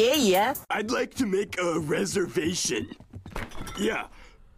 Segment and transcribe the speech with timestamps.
[0.00, 0.54] Yeah, yeah.
[0.70, 2.88] I'd like to make a reservation.
[3.78, 4.06] Yeah.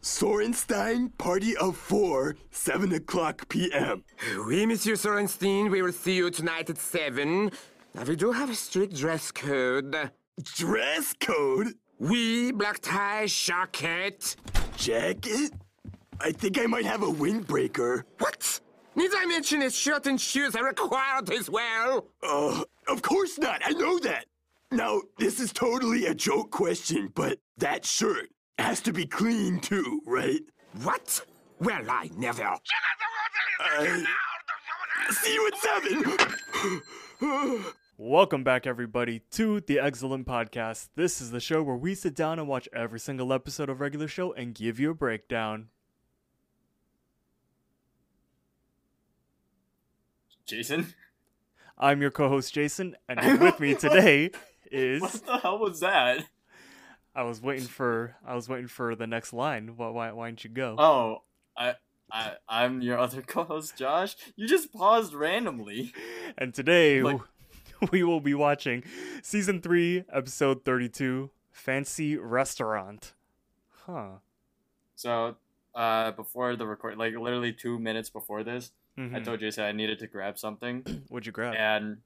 [0.00, 4.04] Sorenstein, party of four, 7 o'clock p.m.
[4.46, 7.50] Oui, Monsieur Sorenstein, we will see you tonight at 7.
[7.94, 10.10] Now, we do have a strict dress code.
[10.54, 11.74] Dress code?
[11.98, 14.36] Oui, black tie, jacket.
[14.76, 15.52] Jacket?
[16.20, 18.04] I think I might have a windbreaker.
[18.18, 18.60] What?
[18.94, 22.06] Need I mention his shirt and shoes are required as well?
[22.22, 23.60] Uh, of course not.
[23.64, 24.26] I know that.
[24.72, 30.00] Now, this is totally a joke question, but that shirt has to be clean too,
[30.06, 30.40] right?
[30.82, 31.26] What?
[31.60, 32.56] Well, I never.
[33.60, 34.04] I...
[35.10, 35.58] See you at
[37.20, 37.64] seven!
[37.98, 40.88] Welcome back, everybody, to the Eggscellent Podcast.
[40.96, 44.08] This is the show where we sit down and watch every single episode of regular
[44.08, 45.68] show and give you a breakdown.
[50.46, 50.94] Jason?
[51.76, 54.30] I'm your co-host Jason, and with me today
[54.72, 56.24] is What the hell was that?
[57.14, 59.76] I was waiting for I was waiting for the next line.
[59.76, 60.76] Why why, why didn't you go?
[60.78, 61.22] Oh,
[61.56, 61.74] I,
[62.10, 64.16] I, I'm your other co-host, Josh.
[64.36, 65.92] You just paused randomly.
[66.38, 67.20] And today Like-
[67.90, 68.82] we will be watching
[69.22, 73.12] season 3, episode 32, Fancy Restaurant.
[73.86, 74.18] Huh.
[74.94, 75.36] So,
[75.74, 79.24] uh, before the record, like literally two minutes before this, I Mhm.
[79.24, 81.54] told Jason I needed to grab something, What'd you grab?
[81.58, 81.98] and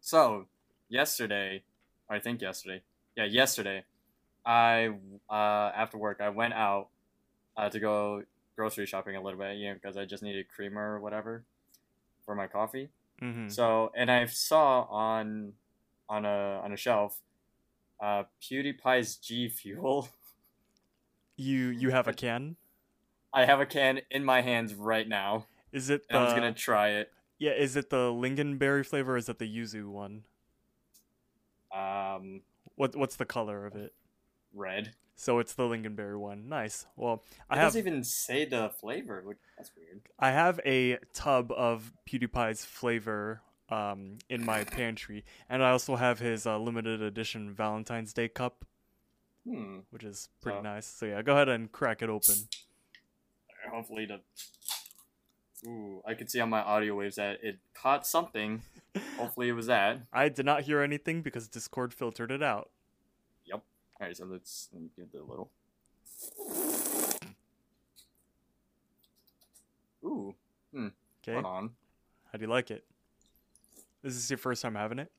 [0.00, 0.46] so
[0.88, 1.62] yesterday,
[2.12, 2.82] I think yesterday,
[3.16, 3.84] yeah, yesterday,
[4.44, 4.90] I
[5.30, 6.88] uh after work I went out
[7.56, 8.22] uh, to go
[8.56, 11.44] grocery shopping a little bit, you know, because I just needed creamer or whatever
[12.24, 12.90] for my coffee.
[13.20, 13.50] Mhm.
[13.50, 15.54] So, and I saw on
[16.08, 17.20] on a on a shelf,
[18.00, 20.08] uh, PewDiePie's G Fuel.
[21.36, 22.56] You you have a can?
[23.32, 26.52] I have a can in my hands right now, Is it and I was gonna
[26.52, 27.10] try it.
[27.38, 30.24] Yeah, is it the lingonberry flavor or is it the yuzu one?
[31.72, 32.42] Um,
[32.76, 33.92] What what's the color of it?
[34.54, 34.94] red.
[35.14, 36.48] So it's the lingonberry one.
[36.48, 36.86] Nice.
[36.96, 39.22] Well, It I have doesn't even say the flavor.
[39.24, 40.02] Which, that's weird.
[40.18, 46.18] I have a tub of PewDiePie's flavor um in my pantry, and I also have
[46.18, 48.64] his uh, limited edition Valentine's Day cup,
[49.44, 49.80] Hmm.
[49.90, 50.62] which is pretty Oh.
[50.62, 50.86] nice.
[50.86, 52.34] So yeah, go ahead and crack it open.
[53.70, 54.20] Hopefully the.
[55.66, 58.62] Ooh, I could see on my audio waves that it caught something.
[59.16, 60.00] Hopefully it was that.
[60.12, 62.70] I did not hear anything because Discord filtered it out.
[63.46, 63.62] Yep.
[64.00, 65.50] All right, so let's let me give it a little.
[70.04, 70.34] Ooh,
[70.76, 71.70] Okay, hold on.
[72.32, 72.84] how do you like it?
[74.02, 75.12] This is your first time having it.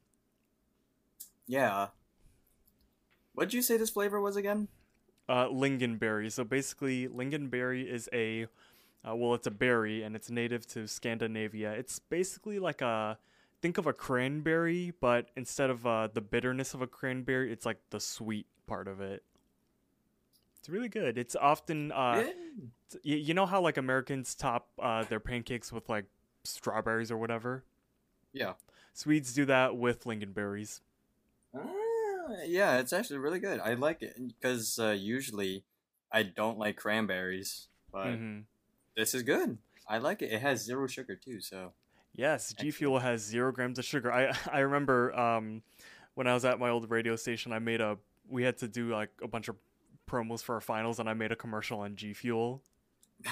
[1.47, 1.87] Yeah.
[3.33, 4.67] What'd you say this flavor was again?
[5.29, 6.29] Uh, lingonberry.
[6.29, 8.47] So basically, lingonberry is a,
[9.07, 11.71] uh, well, it's a berry and it's native to Scandinavia.
[11.73, 13.17] It's basically like a,
[13.61, 17.79] think of a cranberry, but instead of uh, the bitterness of a cranberry, it's like
[17.89, 19.23] the sweet part of it.
[20.59, 21.17] It's really good.
[21.17, 22.99] It's often, uh, Yeah.
[23.03, 26.05] you, know how like Americans top uh, their pancakes with like
[26.45, 27.65] strawberries or whatever?
[28.31, 28.53] Yeah.
[28.93, 30.79] Swedes do that with lingonberries.
[31.53, 33.59] Ah, yeah, it's actually really good.
[33.59, 35.65] I like it because uh, usually
[36.11, 38.39] I don't like cranberries, but hmm
[38.95, 39.57] this is good.
[39.87, 40.31] I like it.
[40.31, 41.73] It has zero sugar too, so
[42.15, 44.11] Yes, G Fuel has zero grams of sugar.
[44.11, 45.63] I I remember um,
[46.13, 47.97] when I was at my old radio station, I made a
[48.29, 49.55] we had to do like a bunch of
[50.09, 52.61] promos for our finals, and I made a commercial on G Fuel.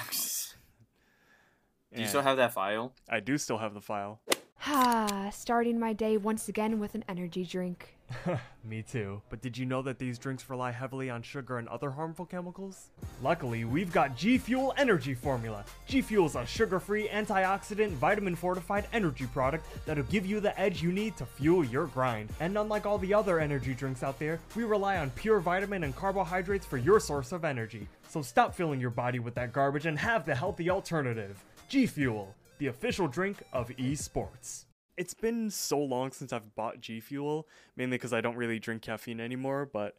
[1.94, 2.94] Do you still have that file?
[3.10, 4.22] I do still have the file.
[4.66, 7.96] Ah, starting my day once again with an energy drink.
[8.64, 9.20] Me too.
[9.28, 12.90] But did you know that these drinks rely heavily on sugar and other harmful chemicals?
[13.22, 15.64] Luckily, we've got G Fuel Energy Formula.
[15.86, 20.58] G Fuel is a sugar free, antioxidant, vitamin fortified energy product that'll give you the
[20.58, 22.30] edge you need to fuel your grind.
[22.40, 25.94] And unlike all the other energy drinks out there, we rely on pure vitamin and
[25.96, 27.88] carbohydrates for your source of energy.
[28.08, 32.34] So stop filling your body with that garbage and have the healthy alternative G Fuel,
[32.58, 34.64] the official drink of esports.
[34.96, 38.82] It's been so long since I've bought G Fuel, mainly because I don't really drink
[38.82, 39.68] caffeine anymore.
[39.70, 39.96] But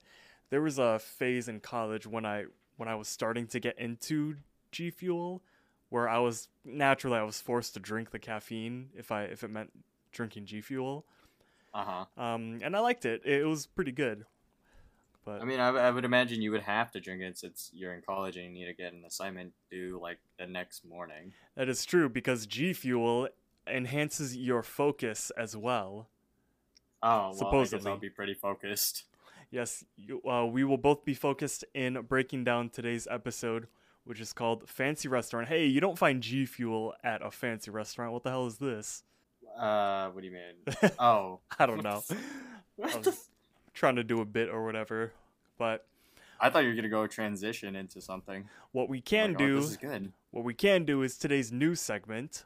[0.50, 2.46] there was a phase in college when I
[2.78, 4.36] when I was starting to get into
[4.72, 5.42] G Fuel,
[5.90, 9.50] where I was naturally I was forced to drink the caffeine if I if it
[9.50, 9.72] meant
[10.12, 11.06] drinking G Fuel.
[11.74, 12.24] Uh huh.
[12.24, 13.26] Um, and I liked it.
[13.26, 14.26] It was pretty good.
[15.26, 17.94] But I mean, I, I would imagine you would have to drink it since you're
[17.94, 21.32] in college and you need to get an assignment due like the next morning.
[21.56, 23.30] that is true because G Fuel
[23.68, 26.08] enhances your focus as well.
[27.02, 27.92] Oh, well, I guess Supposedly.
[27.92, 29.04] I'll be pretty focused.
[29.52, 33.68] Yes, you, uh, we will both be focused in breaking down today's episode,
[34.04, 35.48] which is called Fancy Restaurant.
[35.48, 38.14] Hey, you don't find G Fuel at a fancy restaurant.
[38.14, 39.04] What the hell is this?
[39.58, 40.92] Uh, what do you mean?
[41.00, 42.04] Oh, I don't know.
[42.84, 43.30] I was,
[43.74, 45.12] trying to do a bit or whatever.
[45.60, 45.86] But
[46.40, 48.50] I thought you were gonna go transition into something.
[48.72, 50.12] what we can Like, oh, do this is good.
[50.32, 52.46] what we can do is today's news segment.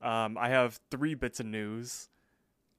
[0.00, 2.08] Um, I have three bits of news,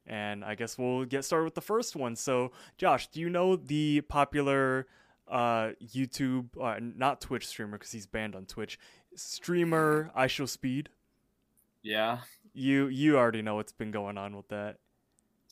[0.05, 2.15] and I guess we'll get started with the first one.
[2.15, 4.87] So, Josh, do you know the popular
[5.27, 8.79] uh, YouTube, uh, not Twitch streamer because he's banned on Twitch,
[9.15, 10.87] streamer IShowSpeed?
[11.81, 12.19] Yeah.
[12.53, 14.77] You you already know what's been going on with that.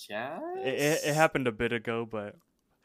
[0.10, 0.40] Yeah.
[0.58, 2.36] It, it, it happened a bit ago, but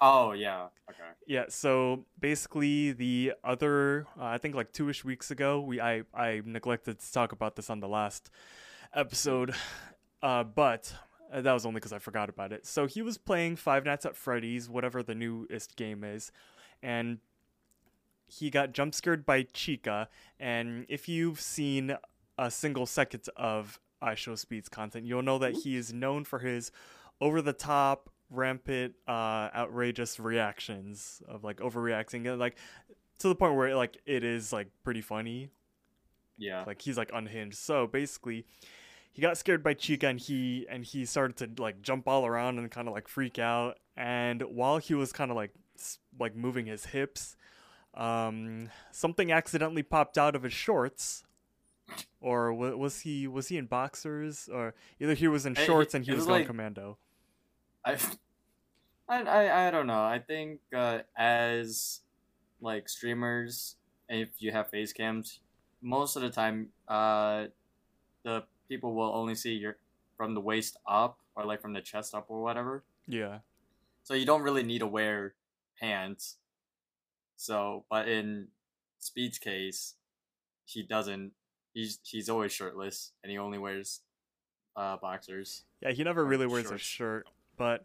[0.00, 0.66] Oh yeah.
[0.90, 0.98] Okay.
[1.26, 6.42] Yeah, so basically the other uh, I think like 2ish weeks ago, we I I
[6.44, 8.30] neglected to talk about this on the last
[8.94, 9.54] episode.
[10.22, 10.94] Uh but
[11.32, 12.66] uh, that was only cuz I forgot about it.
[12.66, 16.30] So he was playing Five Nights at Freddy's, whatever the newest game is,
[16.82, 17.18] and
[18.26, 20.08] he got jump scared by Chica,
[20.40, 21.96] and if you've seen
[22.38, 26.72] a single second of IShowSpeed's content, you'll know that he is known for his
[27.20, 32.56] over the top, rampant, uh, outrageous reactions of like overreacting, and like
[33.18, 35.50] to the point where like it is like pretty funny.
[36.38, 36.64] Yeah.
[36.66, 37.58] Like he's like unhinged.
[37.58, 38.46] So basically,
[39.12, 42.58] he got scared by Chica, and he and he started to like jump all around
[42.58, 43.78] and kind of like freak out.
[43.96, 45.52] And while he was kind of like
[46.18, 47.36] like moving his hips,
[47.94, 51.24] um, something accidentally popped out of his shorts.
[52.20, 56.12] Or was he was he in boxers or either he was in shorts and he
[56.12, 56.96] was, was going like- commando.
[57.84, 57.98] I,
[59.08, 60.02] I, I, I don't know.
[60.02, 62.00] I think uh, as
[62.62, 63.76] like streamers,
[64.08, 65.40] if you have face cams,
[65.82, 67.46] most of the time, uh,
[68.22, 69.76] the people will only see your
[70.16, 72.84] from the waist up or like from the chest up or whatever.
[73.06, 73.38] Yeah.
[74.04, 75.34] So you don't really need to wear
[75.80, 76.36] pants.
[77.36, 78.48] So, but in
[78.98, 79.94] Speed's case,
[80.64, 81.32] he doesn't.
[81.74, 84.00] He's he's always shirtless, and he only wears
[84.76, 85.64] uh, boxers.
[85.80, 87.26] Yeah, he never really wears a shirt,
[87.56, 87.84] but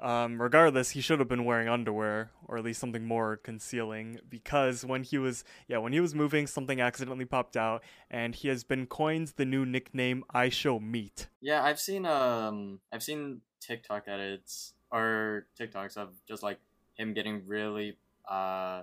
[0.00, 4.84] um, regardless, he should have been wearing underwear or at least something more concealing because
[4.84, 8.64] when he was yeah when he was moving, something accidentally popped out, and he has
[8.64, 14.04] been coined the new nickname "I Show Meat." Yeah, I've seen um I've seen TikTok
[14.06, 16.58] edits or TikToks of just like
[16.94, 17.96] him getting really
[18.28, 18.82] uh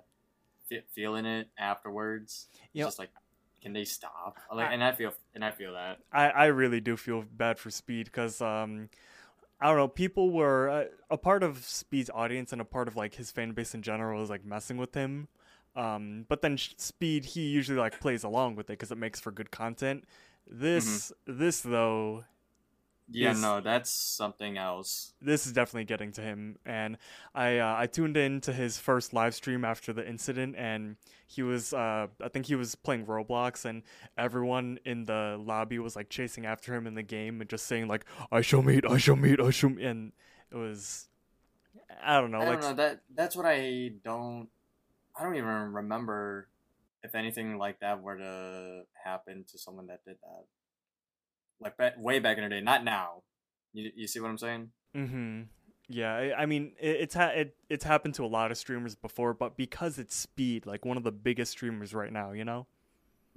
[0.70, 2.48] fe- feeling it afterwards.
[2.54, 2.88] It's Yep.
[2.88, 3.10] Just like
[3.62, 4.38] can they stop?
[4.54, 6.00] Like I- and I feel and I feel that.
[6.12, 8.90] I, I really do feel bad for Speed because um,
[9.60, 9.88] I don't know.
[9.88, 13.52] People were uh, a part of Speed's audience and a part of like his fan
[13.52, 15.28] base in general was like messing with him.
[15.76, 19.32] Um, but then Speed he usually like plays along with it because it makes for
[19.32, 20.06] good content.
[20.48, 22.24] This this though
[23.10, 25.14] Yeah, Is- no, that's something else.
[25.22, 26.98] this is definitely getting to him and
[27.36, 30.96] i uh, i tuned in to his first live stream after the incident and
[31.28, 33.84] he was uh i think he was playing roblox and
[34.18, 37.88] everyone in the lobby was like chasing after him in the game and just saying
[37.88, 40.12] like i shall meet i shall meet i shall meet and
[40.52, 41.08] it was
[42.04, 44.50] i don't know I like don't know that that's what I don't
[45.18, 46.50] I don't even remember
[47.04, 50.46] if anything like that were to happen to someone that did that.
[51.60, 53.24] Like ba- way back in the day, not now.
[53.74, 54.70] You you see what I'm saying?
[54.96, 55.42] Mm-hmm.
[55.88, 58.96] Yeah, I, I mean, it, it's ha- it, it's happened to a lot of streamers
[58.96, 62.66] before, but because it's Speed, like one of the biggest streamers right now, you know.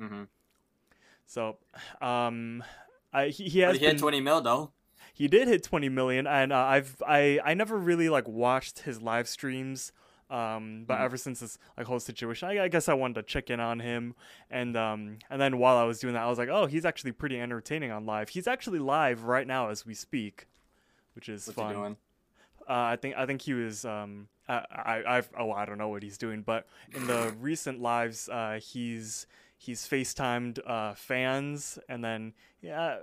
[0.00, 0.22] Mm-hmm.
[1.26, 1.58] So,
[2.00, 2.64] um,
[3.12, 4.72] I he, he has he had been- 20 mil though.
[5.14, 9.00] he did hit 20 million and uh, i've i i never really like watched his
[9.00, 9.90] live streams
[10.30, 11.04] um but Mhm.
[11.04, 13.80] ever since this like whole situation I, I guess i wanted to check in on
[13.80, 14.14] him
[14.50, 17.12] and um and then while i was doing that i was like oh he's actually
[17.12, 20.47] pretty entertaining on live he's actually live right now as we speak
[21.14, 21.97] which is What's fun he doing?
[22.68, 25.88] uh, I think I think he was um I, I I've oh I don't know
[25.88, 32.04] what he's doing, but in the recent lives uh he's he's FaceTimed uh fans and
[32.04, 32.99] then yeah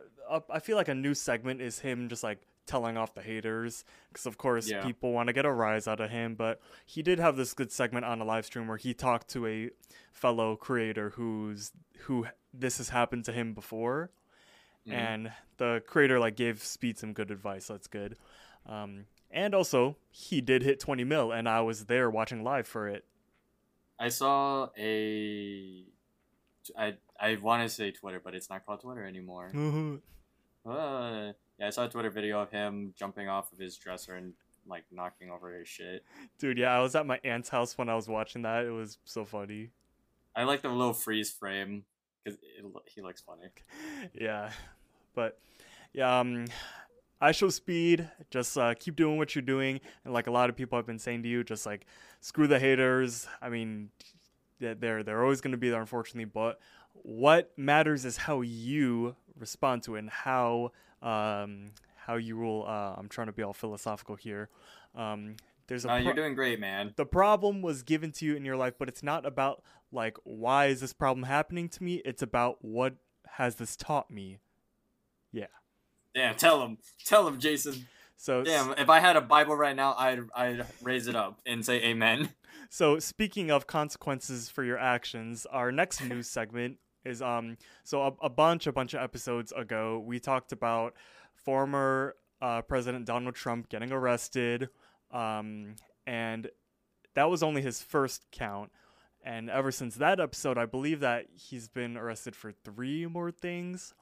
[0.50, 4.26] I feel like a new segment is him just like telling off the haters because
[4.26, 4.84] of course Yeah.
[4.84, 7.72] people want to get a rise out of him but he did have this good
[7.72, 9.70] segment on a live stream where he talked to a
[10.12, 14.12] fellow creator who's who this has happened to him before
[14.88, 14.94] Mhm.
[14.94, 18.18] and the creator like gave speed some good advice so that's good
[18.66, 22.88] um and also he did hit 20 mil and i was there watching live for
[22.88, 23.06] it
[23.98, 25.86] I saw a.
[26.78, 29.52] I I want to say Twitter, but it's not called Twitter anymore.
[30.66, 34.34] Uh, yeah, I saw a Twitter video of him jumping off of his dresser and
[34.68, 36.04] like knocking over his shit.
[36.40, 38.66] dude yeah i was at my aunt's house when i was watching that.
[38.66, 39.70] It was so funny.
[40.36, 41.84] I like the little freeze frame
[42.24, 42.40] because
[42.86, 43.50] he looks funny.
[44.14, 44.50] yeah
[45.14, 45.38] but
[45.94, 46.46] yeah um
[47.22, 48.10] IShowSpeed.
[48.30, 49.80] Just uh, keep doing what you're doing.
[50.04, 51.86] And like a lot of people have been saying to you just like
[52.22, 53.28] screw the haters.
[53.42, 53.90] I mean
[54.60, 56.26] they're they're, they're always going to be there unfortunately.
[56.26, 56.60] But
[56.94, 60.72] what matters is how you respond to it and how
[61.06, 64.50] um how you will uh, i'm trying to be all philosophical here
[64.96, 65.36] um
[65.68, 66.94] there's a No, you're doing great, man.
[66.96, 70.68] the problem was given to you in your life, but it's not about like why
[70.68, 72.02] is this problem happening to me?
[72.06, 72.96] It's about what
[73.32, 74.38] has this taught me.
[75.32, 75.48] Yeah.
[76.14, 77.88] Damn, tell him, tell him, Jason.
[78.16, 81.66] So Damn, if I had a Bible right now, I'd I'd raise it up and
[81.66, 82.30] say Amen.
[82.70, 88.26] So speaking of consequences for your actions, our next news segment is um so a,
[88.26, 90.94] a bunch a bunch of episodes ago we talked about
[91.34, 94.70] former uh, President Donald Trump getting arrested,
[95.12, 96.50] um, and
[97.14, 98.72] that was only his first count.
[99.24, 103.94] And ever since that episode, I believe that he's been arrested for three more things.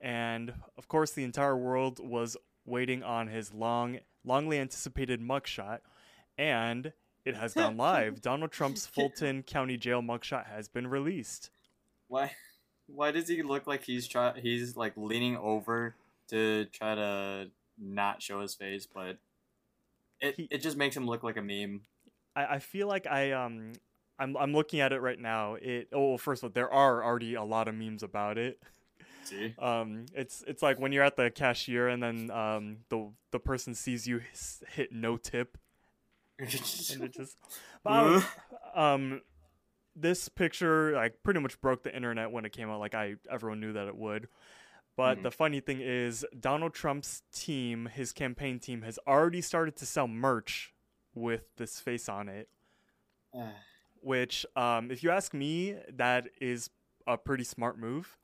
[0.00, 5.80] And of course, the entire world was waiting on his long, longly anticipated mugshot.
[6.36, 6.92] And
[7.24, 8.20] it has gone live.
[8.20, 11.50] Donald Trump's Fulton County Jail mugshot has been released.
[12.06, 12.30] Why?
[12.88, 14.38] Why does he look like he's try?
[14.40, 15.94] He's like leaning over
[16.28, 19.18] to try to not show his face, but
[20.20, 21.82] it He- it just makes him look like a meme.
[22.34, 23.72] I, I feel like I um
[24.18, 25.54] I'm I'm looking at it right now.
[25.54, 28.60] It oh well, first of all, there are already a lot of memes about it.
[29.24, 29.54] See?
[29.58, 33.74] Um, it's it's like when you're at the cashier and then um the the person
[33.74, 34.20] sees you
[34.74, 35.58] hit no tip
[36.38, 36.48] and
[37.04, 37.36] it just
[37.84, 38.24] um,
[38.74, 39.20] um
[40.00, 43.58] this picture like pretty much broke the internet when it came out like i everyone
[43.60, 44.28] knew that it would
[44.96, 45.22] but Mhm.
[45.24, 50.06] the funny thing is donald trump's team his campaign team has already started to sell
[50.08, 50.72] merch
[51.14, 52.48] with this face on it
[54.00, 56.70] which um if you ask me that is
[57.06, 58.16] a pretty smart move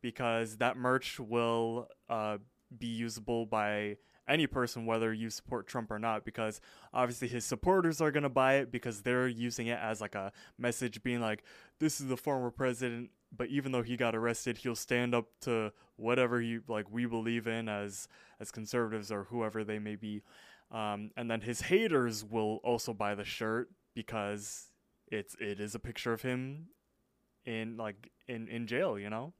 [0.00, 2.38] because that merch will uh
[2.78, 3.96] be usable by
[4.28, 6.60] any person whether you support Trump or not because
[6.94, 10.32] obviously his supporters are going to buy it because they're using it as like a
[10.58, 11.42] message being like
[11.80, 15.72] this is the former president but even though he got arrested he'll stand up to
[16.00, 18.08] whatever he like we believe in as
[18.40, 20.22] as conservatives or whoever they may be.
[20.70, 24.72] Um, and then his haters will also buy the shirt because
[25.08, 26.68] it's it is a picture of him
[27.44, 29.32] in like in in jail you know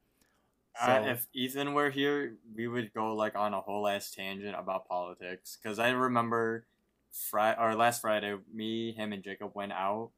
[0.79, 4.87] Uh, if Ethan were here, we would go like on a whole ass tangent about
[4.87, 5.57] politics.
[5.63, 6.65] Cause I remember,
[7.11, 10.11] Friday or last Friday, me, him, and Jacob went out,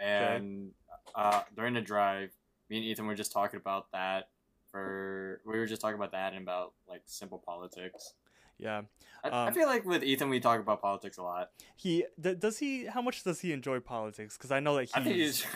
[0.00, 0.70] and
[1.14, 2.30] uh, during the drive,
[2.68, 4.28] me and Ethan were just talking about that.
[4.72, 8.14] For we were just talking about that and about like simple politics.
[8.58, 8.82] yeah
[9.22, 11.50] I, I Um, feel like with Ethan, we talk about politics a lot.
[11.76, 14.94] he d- does he how much does he enjoy politics because i know that he's,
[14.94, 15.46] I think he's.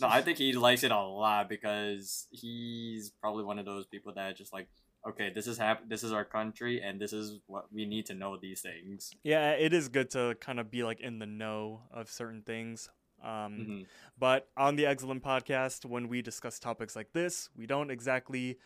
[0.00, 4.12] No, I think he likes it a lot because he's probably one of those people
[4.14, 4.68] that just like,
[5.08, 8.14] okay, this is hap- this is our country, and this is what we need to
[8.14, 9.10] know these things.
[9.24, 12.88] yeah it is good to kind of be like in the know of certain things
[13.22, 13.86] um Mhm.
[14.18, 18.58] But on the Eggscellent podcast, when we discuss topics like this, we don't exactly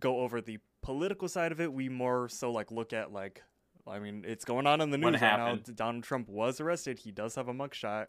[0.00, 1.72] go over the political side of it.
[1.72, 3.42] We more so like look at like,
[3.86, 5.58] I mean, it's going on in the news right now.
[5.74, 6.98] Donald Trump was arrested.
[7.00, 8.06] He does have a mugshot.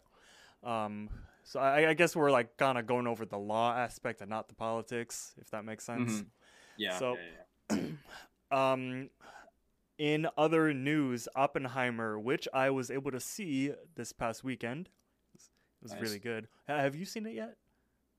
[0.62, 1.08] Um,
[1.44, 4.48] so I, I guess we're like kind of going over the law aspect and not
[4.48, 6.12] the politics, if that makes sense.
[6.12, 6.26] Mhm.
[6.76, 6.98] Yeah.
[6.98, 7.16] So-
[7.70, 7.86] yeah, yeah.
[8.52, 9.10] Um,
[9.96, 14.88] in other news, Oppenheimer, which I was able to see this past weekend,
[15.36, 15.40] it
[15.82, 16.00] was, Nice.
[16.00, 16.48] really good.
[16.66, 17.56] Have you seen it yet?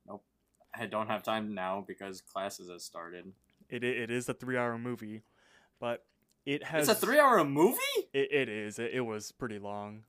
[0.08, 0.24] Nope.
[0.74, 3.34] I don't have time now because classes have started.
[3.70, 5.24] It it is a three hour movie,
[5.82, 6.06] but
[6.46, 7.78] it has It's a three-hour movie.
[8.14, 8.80] It, it is.
[8.80, 10.04] It, it was pretty long.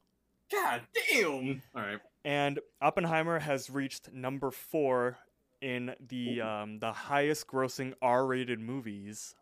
[0.52, 1.62] God damn!
[1.74, 1.98] All right.
[2.24, 5.18] And Oppenheimer has reached number four
[5.60, 9.34] in the um, the highest grossing R rated movies.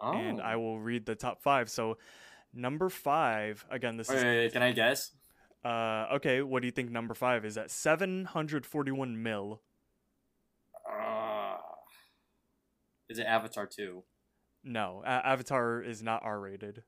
[0.00, 0.12] Oh.
[0.12, 1.70] And I will read the top five.
[1.70, 1.98] So
[2.52, 3.96] number five again.
[3.96, 5.12] This Wait, is wait, can I guess?
[5.64, 6.42] uh okay.
[6.42, 9.60] What do you think number five is at seven hundred forty one mil?
[10.88, 11.56] Uh,
[13.08, 14.04] is it Avatar two?
[14.62, 16.82] No, A- Avatar is not R rated.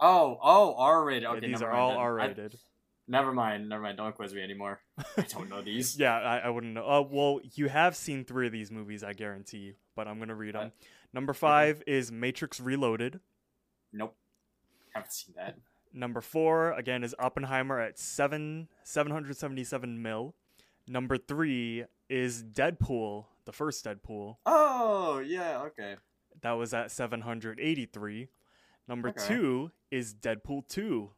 [0.00, 1.24] Oh, oh, R-rated.
[1.24, 1.92] Okay, these are all.
[1.92, 2.58] R rated.
[3.06, 3.98] Never mind, never mind.
[3.98, 4.80] Don't quiz me anymore.
[5.16, 5.96] I don't know these.
[5.98, 6.88] Yeah, I, I wouldn't know.
[6.88, 9.58] Uh, well, you have seen three of these movies, I guarantee.
[9.58, 9.74] You.
[9.94, 10.68] But I'm gonna read them.
[10.68, 13.20] Uh, Number five is Matrix Reloaded.
[13.92, 14.16] Nope.
[14.94, 15.56] Haven't seen that.
[15.92, 20.34] Number four again is Oppenheimer at seven seven hundred seventy seven mil.
[20.88, 24.36] Number three is Deadpool, the first Deadpool.
[24.44, 25.96] Oh, yeah, okay.
[26.42, 28.28] That was at seven hundred eighty three.
[28.88, 29.24] Number Okay.
[29.28, 31.10] two is Deadpool two.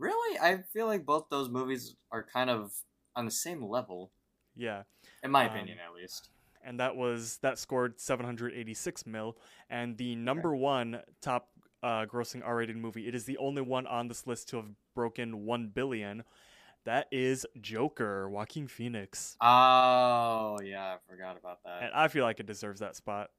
[0.00, 0.38] Really?
[0.38, 2.72] I feel like both those movies are kind of
[3.16, 4.12] on the same level,
[4.56, 4.82] Yeah,
[5.22, 6.30] in my Um, opinion, at least.
[6.62, 9.36] and that was that scored seven hundred eighty six mil.
[9.68, 11.50] And the number one top
[11.82, 13.08] uh, grossing R rated movie.
[13.08, 16.24] It is the only one on this list to have broken one billion.
[16.84, 19.36] That is Joker, Joaquin Phoenix.
[19.40, 21.82] Oh, yeah, I forgot about that.
[21.84, 23.30] And I feel like it deserves that spot.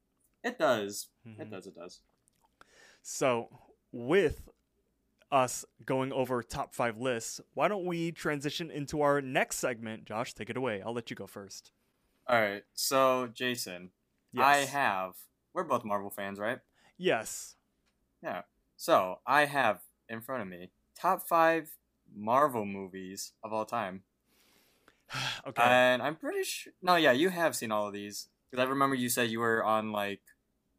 [0.44, 1.10] It does.
[1.27, 1.39] Mhm.
[1.39, 1.68] It does.
[1.68, 2.01] It does.
[3.03, 3.50] So,
[3.91, 4.48] with
[5.31, 10.05] us going over top five lists, why don't we transition into our next segment?
[10.05, 10.81] Josh, take it away.
[10.81, 11.71] I'll let you go first.
[12.27, 12.63] All right.
[12.73, 13.91] So, Jason,
[14.33, 14.45] Yes.
[14.45, 15.13] I have.
[15.53, 16.59] We're both Marvel fans, right?
[16.97, 17.55] Yes.
[18.23, 18.43] Yeah.
[18.77, 21.71] So I have in front of me top five
[22.15, 24.03] Marvel movies of all time,
[25.47, 25.61] Okay.
[25.61, 26.73] and I'm pretty sure.
[26.81, 29.63] No, yeah, you have seen all of these because I remember you said you were
[29.63, 30.21] on like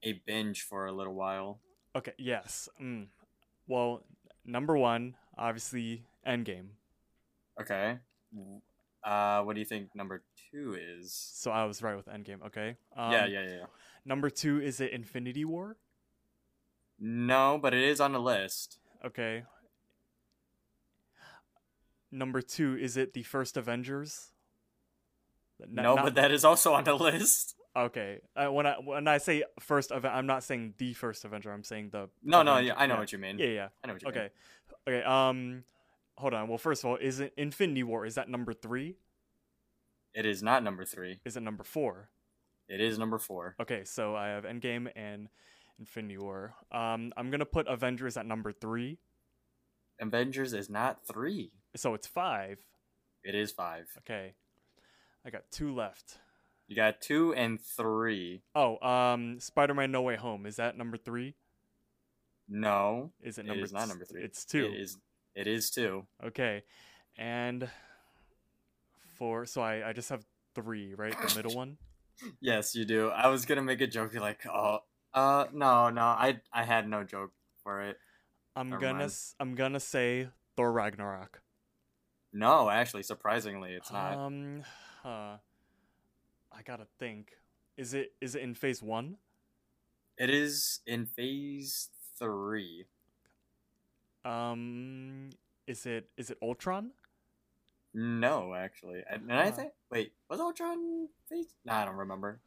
[0.03, 1.61] a binge for a little while.
[1.97, 2.13] okay.
[2.19, 2.69] Yes.
[2.81, 3.07] Mm.
[3.67, 4.03] Well,
[4.45, 6.69] number one, obviously, Endgame.
[7.61, 7.99] Okay.
[9.05, 11.13] Uh, what do you think number two is?
[11.35, 12.45] So I was right with Endgame.
[12.47, 12.77] Okay.
[12.97, 13.65] Um, yeah, yeah, yeah.
[14.05, 15.77] Number two is it Infinity War?
[16.99, 18.79] No, but it is on the list.
[19.05, 19.45] Okay.
[22.11, 24.31] Number two is it the first Avengers?
[25.69, 27.55] No, not- but that is also on the list.
[27.75, 28.21] Okay.
[28.37, 31.53] Uh, when I when I say first Aven- I'm not saying the first Avenger.
[31.53, 32.09] I'm saying the.
[32.23, 33.01] No, no, yeah, I know yeah.
[33.01, 33.39] what you mean.
[33.39, 33.69] Yeah, yeah.
[33.83, 34.19] I know what you mean.
[34.19, 34.31] Okay.
[34.89, 35.05] Okay.
[35.05, 35.65] Um,
[36.17, 36.49] hold on.
[36.49, 38.05] Well, first of all, is it Infinity War?
[38.05, 38.97] Is that number three?
[40.15, 41.21] It is not number three.
[41.25, 42.11] Is it number four?
[42.69, 43.57] It is number four.
[43.61, 45.29] Okay, so I have Endgame and
[45.79, 46.55] Infinity War.
[46.71, 48.99] Um, I'm gonna put Avengers at number three.
[50.01, 51.53] Avengers is not three.
[51.77, 52.59] So it's five.
[53.25, 53.87] It is five.
[53.99, 54.35] Okay.
[55.25, 56.19] I got two left.
[56.73, 58.41] You got two and three.
[58.55, 60.47] Oh, um, Spider-Man: No Way Home.
[60.47, 61.35] Is that number three?
[62.49, 63.63] No, Is it it number?
[63.63, 64.23] is not number three.
[64.23, 64.65] It's two.
[64.73, 64.97] It is.
[65.35, 66.07] It is two.
[66.25, 66.63] Okay,
[67.19, 67.69] and
[69.19, 69.45] four.
[69.45, 70.25] So I I just have
[70.55, 71.15] three, right?
[71.29, 71.77] The middle one.
[72.41, 73.09] Yes, you do.
[73.11, 74.13] I was gonna make a joke.
[74.13, 74.79] You're like, oh,
[75.13, 76.01] uh, no, no.
[76.03, 77.33] I I had no joke
[77.65, 77.99] for it.
[78.57, 79.05] I'm Never gonna mind.
[79.11, 81.43] s- I'm gonna say Thor Ragnarok.
[82.33, 84.17] No, actually, surprisingly, it's not.
[84.17, 84.63] Um,
[85.03, 85.37] huh.
[86.63, 87.33] I gotta think.
[87.77, 89.17] Is it is it in phase one?
[90.19, 92.85] it is in phase three.
[94.25, 95.31] Um,
[95.67, 96.91] is it is it Ultron?
[97.95, 99.53] No, actually, and, and I Uh.
[99.53, 99.73] think.
[99.91, 101.53] Wait, was Ultron phase?
[101.65, 102.41] No, I don't remember.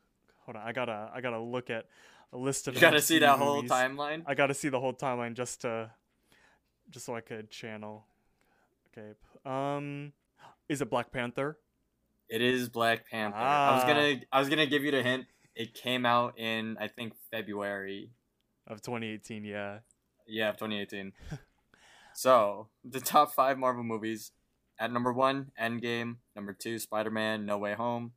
[0.46, 1.86] Hold on, I gotta I gotta look at
[2.32, 2.76] a list of.
[2.76, 4.24] You gotta see that whole timeline.
[4.26, 5.92] I gotta see the whole timeline just to,
[6.90, 8.06] just so I could channel.
[8.98, 9.12] Okay.
[9.46, 10.14] Um,
[10.70, 11.58] is it Black Panther?
[12.30, 13.38] It is Black Panther.
[13.38, 13.88] I was Ah.
[13.88, 14.22] gonna.
[14.32, 15.28] I was gonna give you the hint.
[15.56, 18.12] It came out in I think February.
[18.68, 19.80] Of 2018, yeah.
[20.28, 21.14] Yeah, of 2018.
[22.14, 24.32] so the top five Marvel movies
[24.80, 26.18] at number one, Endgame.
[26.36, 28.14] Number two, Spider-Man: No Way Home.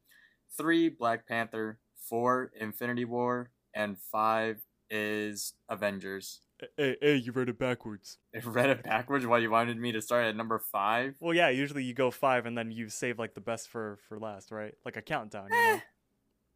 [0.56, 1.78] Three, Black Panther.
[1.96, 6.40] Four, Infinity War, and five is Avengers.
[6.76, 8.18] Hey, hey, you read it backwards.
[8.34, 9.26] I read it backwards.
[9.26, 11.14] Why you wanted me to start at number five?
[11.20, 11.48] Well, yeah.
[11.50, 14.74] Usually you go five and then you save like the best for for last, right?
[14.84, 15.48] Like a countdown.
[15.50, 15.74] You know?
[15.74, 15.80] Eh,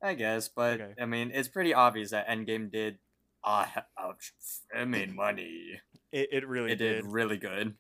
[0.03, 0.95] I guess, but Okay.
[1.01, 2.99] I mean, it's pretty obvious that Endgame did.
[3.45, 3.67] Uh,
[3.99, 4.33] ouch!
[4.75, 5.81] It made money.
[6.11, 7.75] It it really It did really good.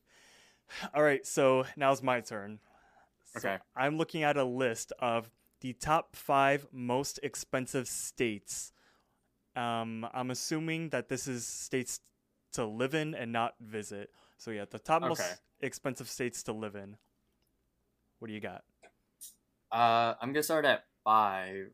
[0.94, 2.60] All right, so now's my turn.
[3.26, 3.58] So Okay.
[3.76, 5.30] I'm looking at a list of
[5.60, 8.72] the top five most expensive states.
[9.54, 12.00] Um, I'm assuming that this is states
[12.52, 14.10] to live in and not visit.
[14.38, 15.08] So yeah, the top Okay.
[15.10, 15.22] most
[15.60, 16.96] expensive states to live in.
[18.18, 18.62] What do you got?
[19.70, 21.72] Uh, I'm gonna start at five.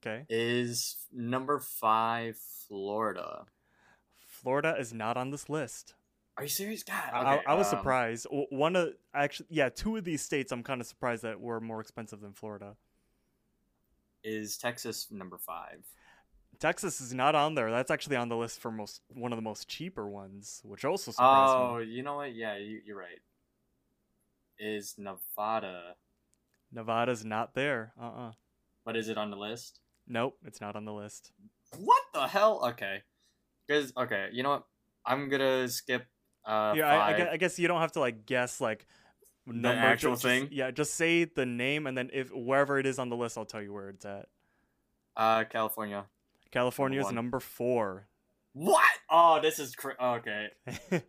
[0.00, 2.36] Okay, Is number five
[2.68, 3.46] Florida?
[4.26, 5.94] Florida is not on this list.
[6.36, 6.84] Are you serious?
[6.84, 8.26] God, I, okay, I was um, surprised.
[8.30, 11.80] One of actually, yeah, two of these states I'm kind of surprised that were more
[11.80, 12.76] expensive than Florida.
[14.22, 15.84] Is Texas number five?
[16.60, 17.70] Texas is not on there.
[17.70, 21.12] That's actually on the list for most one of the most cheaper ones, which also
[21.12, 21.64] surprised me.
[21.64, 21.84] Oh, me.
[21.86, 22.34] you know what?
[22.34, 23.20] Yeah, you, you're right.
[24.58, 25.94] Is Nevada?
[26.72, 27.92] Nevada's not there.
[28.00, 28.32] Uh-uh.
[28.84, 29.80] But is it on the list?
[30.06, 31.30] Nope, it's not on the list.
[31.76, 32.60] What the hell?
[32.70, 33.02] Okay,
[33.66, 34.64] because okay, you know what?
[35.06, 36.06] I'm gonna skip.
[36.44, 37.16] Uh, yeah, I, I, five.
[37.18, 38.86] gue- I guess you don't have to like guess like
[39.46, 40.48] number actual just- thing?
[40.50, 43.44] Yeah, just say the name and then if wherever it is on the list, I'll
[43.44, 44.26] tell you where it's at.
[45.16, 46.06] Uh, California.
[46.50, 48.08] California is number four.
[48.54, 48.84] What?
[49.10, 50.48] Oh, this is cra- okay.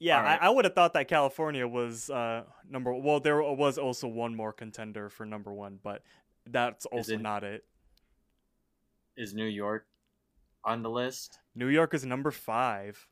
[0.00, 0.42] yeah, Alright.
[0.42, 2.92] I, I would have thought that California was uh number.
[2.94, 6.02] Well, there was also one more contender for number one, but
[6.46, 7.64] that's also it- not it.
[9.16, 9.86] Is New York
[10.64, 11.38] on the list?
[11.54, 13.06] New York is number five.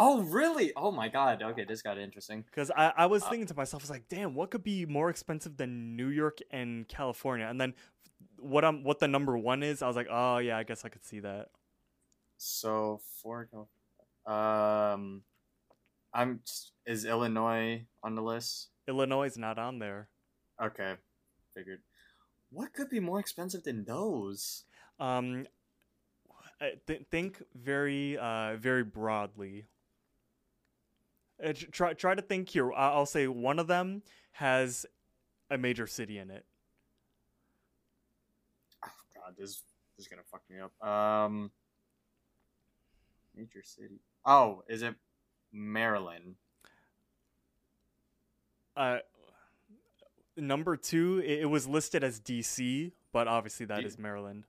[0.00, 0.72] Oh, really?
[0.76, 1.42] Oh my God.
[1.42, 2.42] Okay, this got interesting.
[2.42, 4.86] Because I, I was Uh, thinking to myself, I was like, damn, what could be
[4.86, 7.46] more expensive than New York and California?
[7.46, 7.74] And then
[8.38, 10.88] what I'm what the number one is, I was like, oh yeah, I guess I
[10.88, 11.48] could see that.
[12.36, 13.48] So four.
[14.26, 15.22] Um,
[16.12, 16.40] I'm.
[16.86, 18.68] Is Illinois on the list?
[18.86, 20.08] Illinois is not on there.
[20.62, 20.94] Okay,
[21.54, 21.80] figured.
[22.50, 24.64] What could be more expensive than those?
[24.98, 25.46] Um,
[26.86, 29.66] th- think very uh very broadly.
[31.42, 32.72] Uh, try try to think here.
[32.72, 34.86] I'll say one of them has
[35.50, 36.44] a major city in it.
[39.28, 39.62] God, this
[39.96, 40.86] this is gonna fuck me up.
[40.86, 41.50] Um,
[43.36, 44.00] major city.
[44.24, 44.94] Oh, is it
[45.52, 46.36] Maryland?
[48.76, 48.98] Uh,
[50.36, 54.44] number two, it, it was listed as DC, but obviously that D- is Maryland.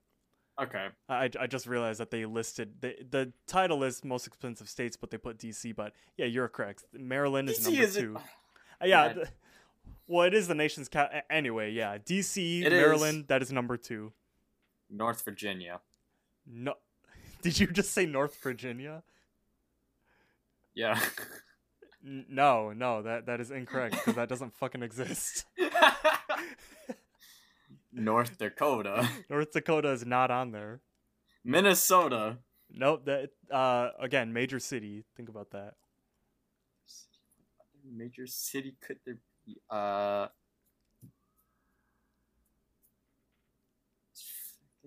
[0.61, 0.87] Okay.
[1.07, 5.09] I, I just realized that they listed the the title is most expensive states, but
[5.09, 5.75] they put DC.
[5.75, 6.85] But yeah, you're correct.
[6.93, 8.17] Maryland is number isn't- two.
[8.81, 9.11] Uh, yeah.
[9.13, 9.29] God.
[10.07, 11.11] well, it is the nation's cap.
[11.29, 12.79] Anyway, yeah, DC, It is.
[12.79, 14.13] Maryland, that is number two.
[14.89, 15.81] North Virginia.
[16.45, 16.75] No,
[17.41, 19.03] did you just say North Virginia?
[20.73, 20.99] Yeah.
[22.01, 25.45] No, no, that that is incorrect because that doesn't fucking exist.
[27.91, 29.09] North Dakota.
[29.29, 30.79] North Dakota is not on there.
[31.43, 32.37] Minnesota.
[32.71, 33.05] Nope.
[33.05, 35.03] That uh again, major city.
[35.17, 35.73] Think about that.
[37.91, 39.57] Major city could there be?
[39.69, 40.27] Uh.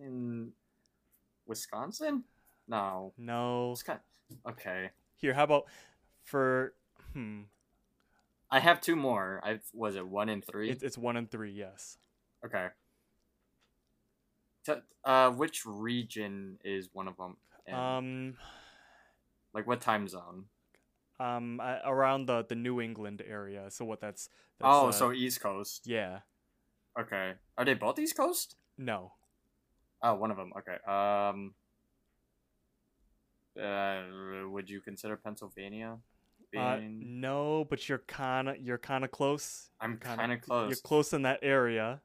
[0.04, 0.52] In
[1.46, 2.24] Wisconsin?
[2.66, 3.12] No.
[3.16, 3.70] No.
[3.70, 4.02] Wisconsin.
[4.48, 4.90] Okay.
[5.16, 5.64] Here, how about
[6.24, 6.74] for
[7.12, 7.42] hmm?
[8.50, 9.40] I have two more.
[9.44, 10.70] I was it one and three.
[10.70, 11.52] It, it's one and three.
[11.52, 11.98] Yes.
[12.44, 12.68] Okay.
[14.66, 14.72] T-
[15.04, 17.36] uh, which region is one of them?
[17.66, 17.74] in?
[17.74, 18.34] Um.
[19.54, 20.46] like what time zone?
[21.20, 21.60] Um.
[21.60, 23.70] uh, Around the the New England area.
[23.70, 24.00] So what?
[24.00, 24.28] That's.
[24.58, 25.86] that's oh, uh, so East Coast.
[25.86, 26.20] yeah.
[26.98, 27.34] Okay.
[27.56, 28.56] Are they both East Coast?
[28.76, 29.12] No.
[30.02, 30.52] Oh, one of them.
[30.58, 30.76] Okay.
[30.86, 31.54] Um.
[33.60, 35.98] Uh, would you consider Pennsylvania?
[36.56, 39.70] Uh, no, but you're kind of you're kind of close.
[39.80, 40.68] I'm Kinda- close.
[40.70, 42.00] You're close in that area.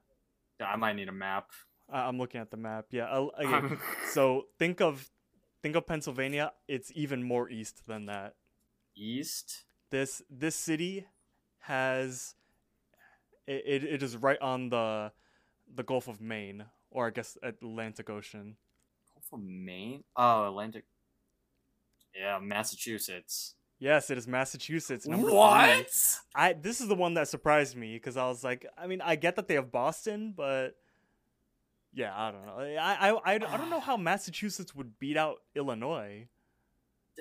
[0.60, 1.50] Yeah, I might need a map.
[1.90, 2.86] I- I'm looking at the map.
[2.90, 3.28] Yeah.
[3.44, 3.76] Okay.
[4.12, 5.10] so think of
[5.62, 6.52] think of Pennsylvania.
[6.66, 8.34] It's even more east than that.
[8.96, 9.64] East.
[9.90, 11.06] This this city
[11.60, 12.34] has
[13.46, 15.12] it, it, it is right on the
[15.74, 18.56] the Gulf of Maine or I guess Atlantic Ocean.
[19.32, 20.04] Of Maine.
[20.16, 20.84] Oh, Atlantic.
[22.14, 23.54] Yeah, Massachusetts.
[23.78, 25.06] Yes, it is Massachusetts.
[25.06, 25.36] Number three.
[25.36, 26.20] What?
[26.34, 29.16] I this is the one that surprised me because I was like, I mean, I
[29.16, 30.74] get that they have Boston, but
[31.92, 32.58] yeah, I don't know.
[32.58, 33.80] I I I, I don't know ah.
[33.80, 36.26] how Massachusetts would beat out Illinois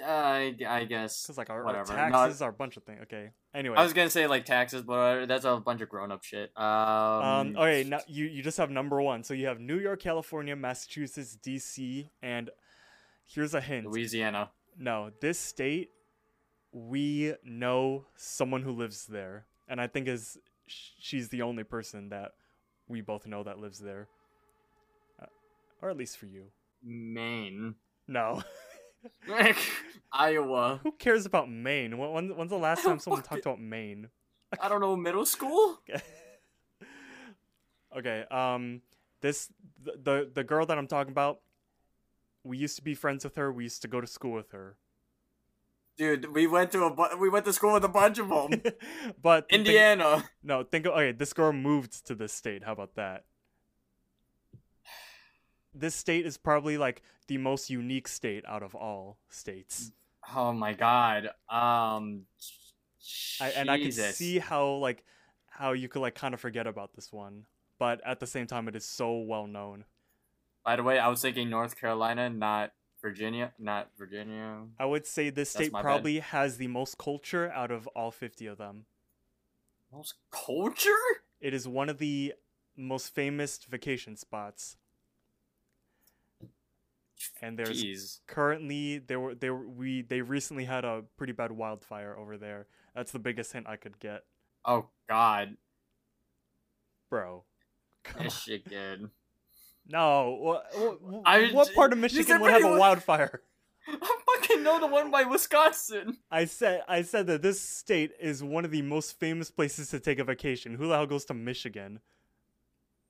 [0.01, 1.23] Uh, I guess.
[1.23, 1.93] because like our, our Whatever.
[1.93, 2.99] No, taxes are a bunch of things.
[3.03, 3.31] Okay.
[3.53, 3.75] Anyway.
[3.75, 6.51] I was gonna say like taxes, but that's a bunch of grown up shit.
[6.55, 6.67] Um.
[6.67, 9.23] Um, okay, now you, you just have number one.
[9.23, 12.49] So you have New York, California, Massachusetts, DC, and
[13.25, 13.87] here's a hint.
[13.87, 14.51] Louisiana.
[14.77, 15.89] No, this state,
[16.71, 22.33] we know someone who lives there, and I think is she's the only person that
[22.87, 24.07] we both know that lives there,
[25.21, 25.25] uh,
[25.81, 26.45] or at least for you.
[26.83, 27.75] Maine.
[28.07, 28.43] No,
[30.11, 30.79] Iowa.
[30.83, 31.97] who cares about Maine?
[31.97, 34.09] When, when, when's the last time someone talked about Maine?
[34.61, 34.95] I don't know.
[34.95, 35.79] Middle school.
[37.97, 38.81] okay, um,
[39.21, 39.49] this
[39.83, 41.39] the, the the girl that I'm talking about.
[42.43, 43.51] We used to be friends with her.
[43.51, 44.77] We used to go to school with her.
[45.97, 48.61] Dude, we went to a bu- we went to school with a bunch of them.
[49.21, 50.23] but think- Indiana.
[50.43, 51.11] no, think of okay.
[51.11, 52.63] This girl moved to this state.
[52.63, 53.25] How about that?
[55.79, 59.91] This state is probably like the most unique state out of all states,
[60.35, 61.27] Oh my god.
[61.49, 62.25] Um.
[63.39, 65.05] I, and I can see how like
[65.47, 67.45] how you could like kind of forget about this one,
[67.79, 69.85] but at the same time, it is so well known.
[70.65, 74.63] By the way, I was thinking North Carolina, not Virginia, not Virginia.
[74.77, 75.83] I would say this That's state bad.
[75.83, 78.85] probably has the most culture out of all fifty of them.
[79.93, 80.89] Most culture?
[81.39, 82.33] It is one of the
[82.75, 84.75] most famous vacation spots.
[87.41, 88.19] And there's Jeez.
[88.27, 92.67] currently there were there we they recently had a pretty bad wildfire over there.
[92.95, 94.23] That's the biggest hint I could get,
[94.65, 95.57] Oh God.
[97.09, 97.43] bro.
[98.19, 99.11] Michigan.
[99.89, 100.65] No, what
[101.01, 103.41] what, I- what part of Michigan would have a wildfire?
[103.87, 106.17] I fucking know the one by Wisconsin.
[106.29, 110.01] I said I said that this state is one of the most famous places to
[110.01, 110.75] take a vacation.
[110.75, 112.01] Who the hell goes to Michigan?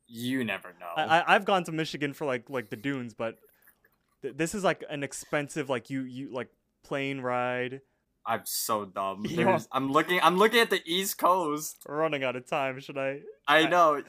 [0.08, 0.86] You never know.
[0.96, 3.40] I, I I've gone to Michigan for like like the dunes, but
[4.22, 6.50] th- this is like an expensive like you you like
[6.84, 7.82] plane ride.
[8.26, 9.26] I'm so dumb.
[9.30, 10.20] There's- I'm looking.
[10.22, 11.78] I'm looking at the East Coast.
[11.88, 12.80] We're running out of time.
[12.80, 13.22] Should I?
[13.48, 14.04] I I- know.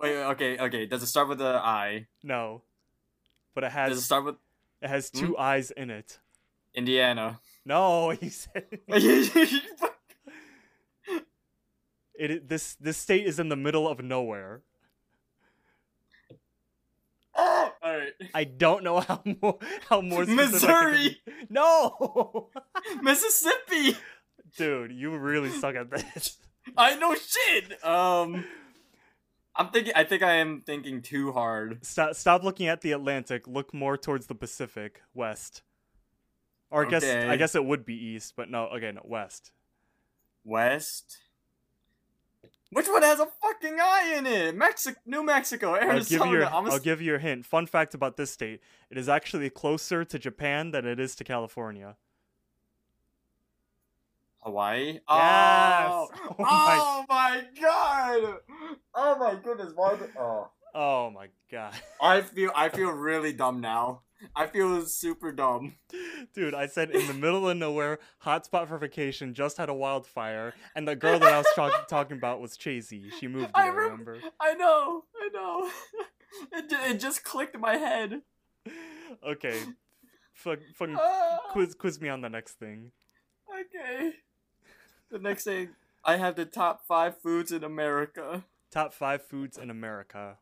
[0.00, 0.86] Wait, okay, okay.
[0.86, 2.06] Does it start with the I?
[2.22, 2.62] No,
[3.54, 3.90] but it has.
[3.90, 4.36] Does it start with
[4.80, 5.40] it has two hmm?
[5.40, 6.18] eyes in it.
[6.74, 7.40] Indiana?
[7.64, 8.66] No, he said
[12.14, 12.48] it.
[12.48, 14.62] This this state is in the middle of nowhere.
[17.88, 18.12] All right.
[18.34, 21.20] I don't know how more how more specific I could Missouri.
[21.48, 22.50] No,
[23.02, 23.96] Mississippi.
[24.56, 26.38] Dude, you really suck at this.
[26.76, 27.84] I know shit.
[27.84, 28.44] Um,
[29.56, 29.92] I'm thinking.
[29.96, 31.84] I think I am thinking too hard.
[31.84, 33.46] Stop stop looking at the Atlantic.
[33.46, 35.62] Look more towards the Pacific, west.
[36.70, 39.52] Or I guess I guess it would be east, but no, again, no, west.
[40.44, 41.18] West.
[42.70, 44.54] Which one has a fucking eye in it?
[44.54, 46.24] Mexico, New Mexico, I'll Arizona.
[46.24, 47.46] give you your, I'm a I'll give you a hint.
[47.46, 51.24] Fun fact about this state: it is actually closer to Japan than it is to
[51.24, 51.96] California.
[54.40, 54.92] Hawaii.
[54.92, 55.02] Yes!
[55.08, 57.44] Oh, Oh oh, my- oh my.
[57.60, 58.34] god.
[58.94, 59.72] Oh my goodness.
[59.74, 59.94] Why?
[59.94, 60.50] the- Oh.
[60.74, 62.52] Oh my god, I feel.
[62.54, 64.02] I feel really dumb now.
[64.34, 65.76] I feel super dumb.
[66.34, 66.54] dude!
[66.54, 70.86] I said in the middle of nowhere, hotspot for vacation, just had a wildfire, and
[70.88, 73.12] the girl that I was talk- talking about was Chasey.
[73.18, 73.74] She moved I there.
[73.74, 74.18] rem- remember?
[74.40, 75.04] I know.
[75.20, 75.70] I know.
[76.52, 78.20] It, it just clicked in my head.
[79.26, 79.58] Okay,
[80.34, 82.92] fuck, fucking Ah, quiz quiz me on the next thing.
[83.50, 84.12] Okay.
[85.10, 85.70] The next thing,
[86.04, 88.44] I have the top five foods in America.
[88.70, 90.36] Top five foods in America.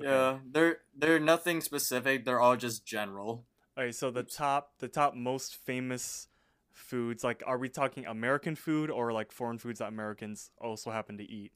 [0.00, 0.08] Okay.
[0.08, 2.24] Yeah, they're they're nothing specific.
[2.24, 3.44] They're all just general.
[3.78, 6.28] Okay, so the top the top most famous
[6.72, 11.18] foods, like are we talking American food or like foreign foods that Americans also happen
[11.18, 11.52] to eat?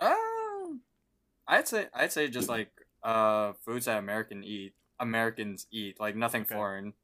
[0.00, 0.82] Um,
[1.48, 2.70] I'd say I'd say just like
[3.02, 4.74] uh foods that American eat.
[4.98, 6.54] Americans eat like nothing Okay.
[6.54, 6.94] foreign.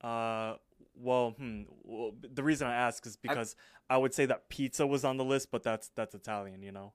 [0.00, 0.54] Uh
[0.94, 1.62] well, hmm.
[1.82, 3.54] Well, the reason I ask is because
[3.90, 6.94] I, would say that pizza was on the list, but that's that's Italian, you know.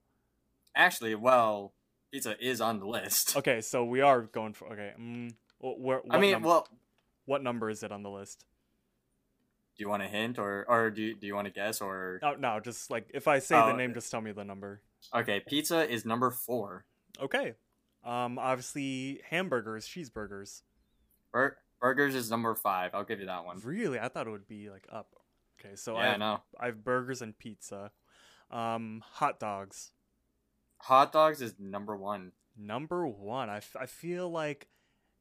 [0.75, 1.73] Actually, well,
[2.11, 3.35] pizza is on the list.
[3.41, 4.93] Okay, so we are going for okay.
[4.99, 6.67] Mm, where, I mean, num- well,
[7.25, 8.45] what number is it on the list?
[9.77, 12.19] do you want a hint or or do you, do you want to guess or
[12.21, 14.81] Oh no, just like if I say the Oh, name, just tell me the number.
[15.15, 15.39] okay?
[15.39, 16.85] Pizza is number four.
[17.21, 17.53] Okay.
[18.03, 20.61] Um, obviously hamburgers, cheeseburgers.
[21.31, 22.91] Bur- burgers is number five.
[22.93, 23.59] I'll give you that one.
[23.63, 25.15] Really, I thought it would be like up.
[25.59, 26.41] Okay, so I yeah, I have, know.
[26.59, 27.91] I have burgers and pizza.
[28.51, 29.91] Um, hot dogs.
[30.85, 32.31] Hot dogs is number one.
[32.57, 33.49] Number one.
[33.49, 34.67] I, f- I feel like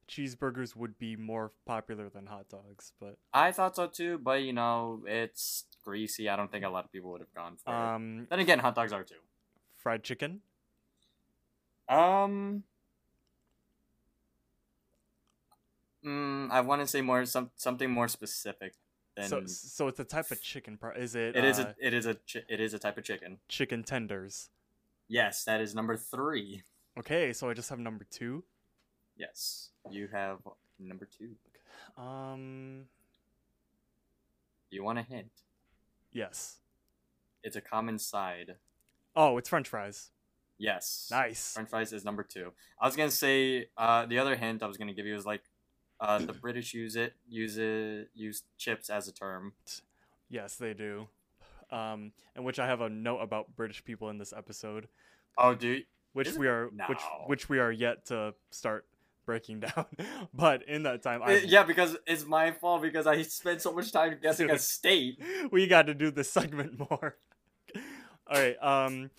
[0.09, 4.53] cheeseburgers would be more popular than hot dogs, but I thought so too, but you
[4.53, 6.29] know, it's greasy.
[6.29, 7.77] I don't think a lot of people would have gone for it.
[7.77, 9.14] um, Then again, hot dogs are too.
[9.77, 10.40] fried chicken.
[11.88, 12.64] Um,
[16.05, 18.75] mm, I want to say more some something more specific
[19.16, 20.77] than So so it's a type of chicken.
[20.79, 21.37] Pro- is it?
[21.37, 22.16] it is uh, a it is a
[22.49, 23.38] it is a type of chicken.
[23.49, 24.51] chicken tenders.
[25.11, 26.62] Yes, that is number three.
[26.96, 28.44] Okay, so I just have number two.
[29.16, 30.38] Yes, you have
[30.79, 31.31] number two.
[32.01, 32.85] Um,
[34.70, 35.33] you want a hint?
[36.12, 36.57] yes.
[37.42, 38.57] It's a common side.
[39.16, 40.11] Oh, it's French fries.
[40.59, 41.09] Yes.
[41.11, 41.55] Nice.
[41.55, 42.53] French fries is number two.
[42.81, 45.42] I was gonna say uh, the other hint I was gonna give you is like
[46.01, 49.55] uh, the British use it use it use chips as a term.
[50.29, 51.09] Yes, they do.
[51.73, 54.89] Um, and which I have a note about British people in this episode,
[55.39, 55.85] Oh, dude.
[56.13, 57.25] which we are which No.
[57.27, 58.87] which we are yet to start
[59.27, 59.87] breaking down.
[60.35, 63.73] but in that time, I Uh, yeah, because it's my fault because I spent so
[63.73, 65.23] much time guessing a state.
[65.53, 67.17] we got to do this segment more.
[68.27, 68.57] All right.
[68.63, 69.11] Um,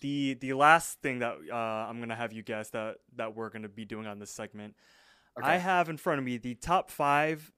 [0.00, 3.68] the the last thing that uh, I'm gonna have you guess that that we're gonna
[3.68, 4.74] be doing on this segment,
[5.38, 5.46] Okay.
[5.48, 7.52] I have in front of me the top five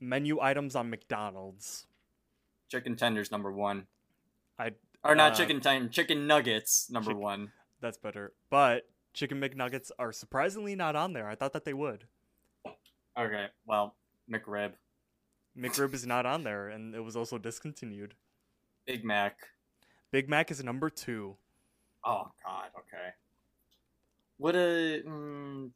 [0.00, 1.86] menu items on McDonald's.
[2.68, 3.86] Chicken tenders number one.
[4.58, 4.72] I
[5.04, 7.52] Or not Uh, chicken tender, chicken nuggets number chick- one.
[7.80, 11.28] that's better, but chicken McNuggets are surprisingly not on there.
[11.28, 12.06] I thought that they would.
[13.16, 13.96] Okay, well,
[14.30, 14.74] McRib,
[15.56, 18.14] McRib is not on there, and it was also discontinued.
[18.86, 19.38] Big Mac.
[20.10, 21.36] Big Mac is number two.
[22.04, 22.70] Oh God.
[22.78, 23.10] Okay.
[24.36, 25.02] What a.
[25.04, 25.72] Mm,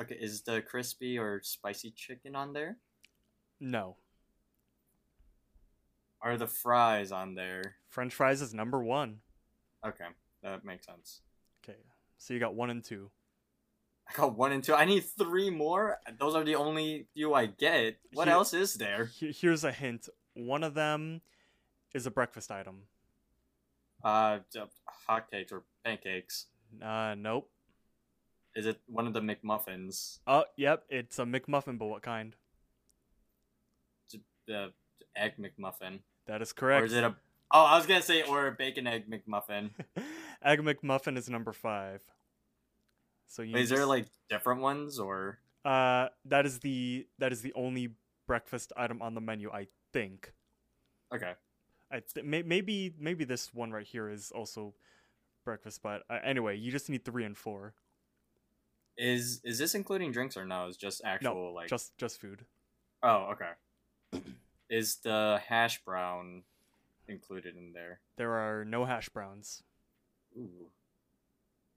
[0.00, 2.78] okay, is the crispy or spicy chicken on there?
[3.60, 3.96] No,
[6.26, 7.76] Are the fries on there?
[7.86, 9.18] French fries is number one.
[9.86, 10.06] Okay,
[10.42, 11.20] that makes sense.
[11.62, 11.78] Okay,
[12.18, 13.12] so you got one and two.
[14.08, 14.74] I got one and two.
[14.74, 15.98] I need three more.
[16.18, 17.98] Those are the only few I get.
[18.12, 19.12] What Here- else is there?
[19.20, 20.08] Here's a hint.
[20.34, 21.20] One of them
[21.94, 22.88] is a breakfast item.
[24.02, 24.40] Uh,
[25.08, 26.46] hotcakes or pancakes.
[26.82, 27.48] Uh, nope.
[28.56, 30.18] Is it one of the McMuffins?
[30.26, 32.34] Oh, yep, it's a McMuffin, but what kind?
[34.48, 34.72] The
[35.14, 36.00] egg McMuffin.
[36.26, 36.82] That is correct.
[36.82, 37.14] Or is it a?
[37.50, 39.70] Oh, I was gonna say or a bacon egg McMuffin.
[40.44, 42.02] Egg McMuffin is number five.
[43.28, 45.38] So you Wait, is there like different ones or?
[45.64, 47.90] uh that is the that is the only
[48.26, 50.32] breakfast item on the menu, I think.
[51.14, 51.32] Okay.
[51.90, 54.74] I th- may- maybe maybe this one right here is also
[55.44, 57.74] breakfast, but uh, anyway, you just need three and four.
[58.98, 60.66] Is is this including drinks or no?
[60.66, 61.68] It's just actual like.
[61.68, 62.44] Just just food.
[63.02, 63.50] Oh, okay.
[64.68, 66.42] Is the hash brown
[67.08, 68.00] included in there?
[68.16, 69.62] There are no hash browns.
[70.36, 70.66] Ooh.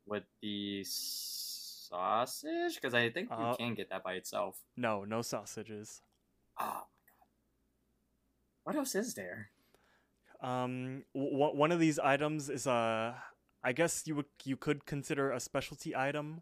[0.05, 2.75] With the sausage?
[2.75, 4.59] Because I think you Uh, can get that by itself.
[4.75, 6.01] No, no sausages.
[6.59, 7.27] Oh my god.
[8.63, 9.51] What else is there?
[10.41, 13.21] Um, w- one of these items is a,
[13.63, 16.41] I guess you would you could consider a specialty item.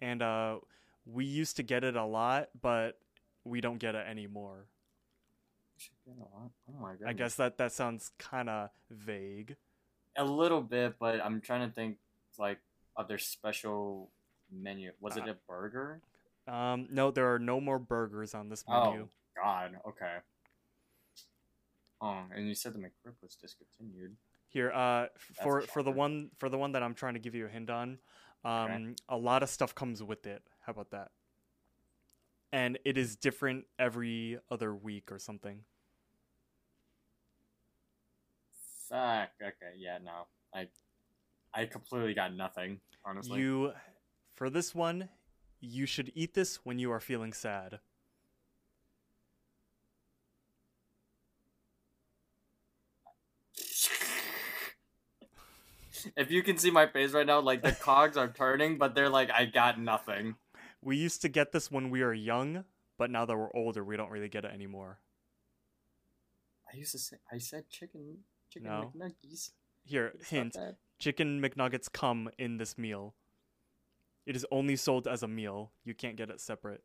[0.00, 0.60] And uh,
[1.04, 2.98] we used to get it a lot, but
[3.44, 4.66] we don't get it anymore.
[5.76, 6.50] Should get a lot.
[6.68, 7.08] Oh my god.
[7.08, 9.56] I guess that that sounds kind of vague.
[10.16, 11.98] a little bit, but I'm trying to think
[12.38, 12.58] like
[12.96, 14.10] of their special
[14.50, 14.92] menu.
[15.00, 16.00] Was it Uh, a burger?
[16.46, 19.02] Um, no, there are no more burgers on this menu.
[19.04, 19.80] Oh God.
[19.88, 20.18] Okay.
[22.00, 24.16] Oh, and you said the McRib was discontinued.
[24.48, 27.34] Here, uh, That's for for the one for the one that I'm trying to give
[27.34, 27.98] you a hint on,
[28.44, 30.42] um, a lot of stuff comes with it.
[30.60, 31.10] How about that?
[32.54, 35.64] And it is different every other week or something.
[38.88, 39.30] Fuck.
[39.42, 39.72] Okay.
[39.76, 39.98] Yeah.
[40.04, 40.28] No.
[40.54, 40.68] I.
[41.52, 42.78] I completely got nothing.
[43.04, 43.40] Honestly.
[43.40, 43.72] You,
[44.36, 45.08] for this one,
[45.60, 47.80] you should eat this when you are feeling sad.
[56.16, 59.08] if you can see my face right now, like the cogs are turning, but they're
[59.08, 60.36] like, I got nothing.
[60.84, 62.64] We used to get this when we were young,
[62.98, 65.00] but now that we're older, we don't really get it anymore.
[66.72, 68.18] I used to say, I said chicken,
[68.50, 68.92] chicken No.
[68.94, 69.52] McNuggies.
[69.86, 70.56] Here, It's hint:
[70.98, 73.14] chicken McNuggets come in this meal.
[74.26, 75.72] It is only sold as a meal.
[75.84, 76.82] You can't get it separate.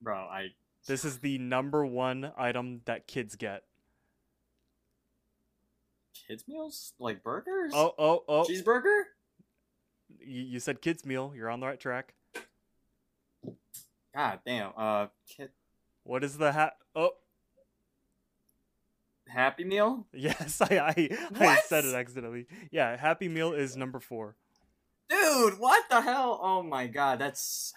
[0.00, 0.48] Bro, I
[0.86, 3.64] This is the number one item that kids get.
[6.26, 7.72] Kids meals like burgers.
[7.74, 8.44] Oh, oh, oh!
[8.44, 9.02] cheeseburger.
[10.20, 11.32] You, you said kids meal.
[11.36, 12.14] You're on the right track.
[14.14, 14.70] God damn.
[14.76, 15.50] Uh, kid
[16.04, 16.76] What is the hat?
[16.94, 17.10] Oh,
[19.26, 20.06] Happy Meal.
[20.12, 21.08] yes, I I,
[21.40, 22.46] I said it accidentally.
[22.70, 24.36] Yeah, Happy Meal is number four.
[25.08, 26.38] Dude, what the hell?
[26.42, 27.74] Oh my god, that's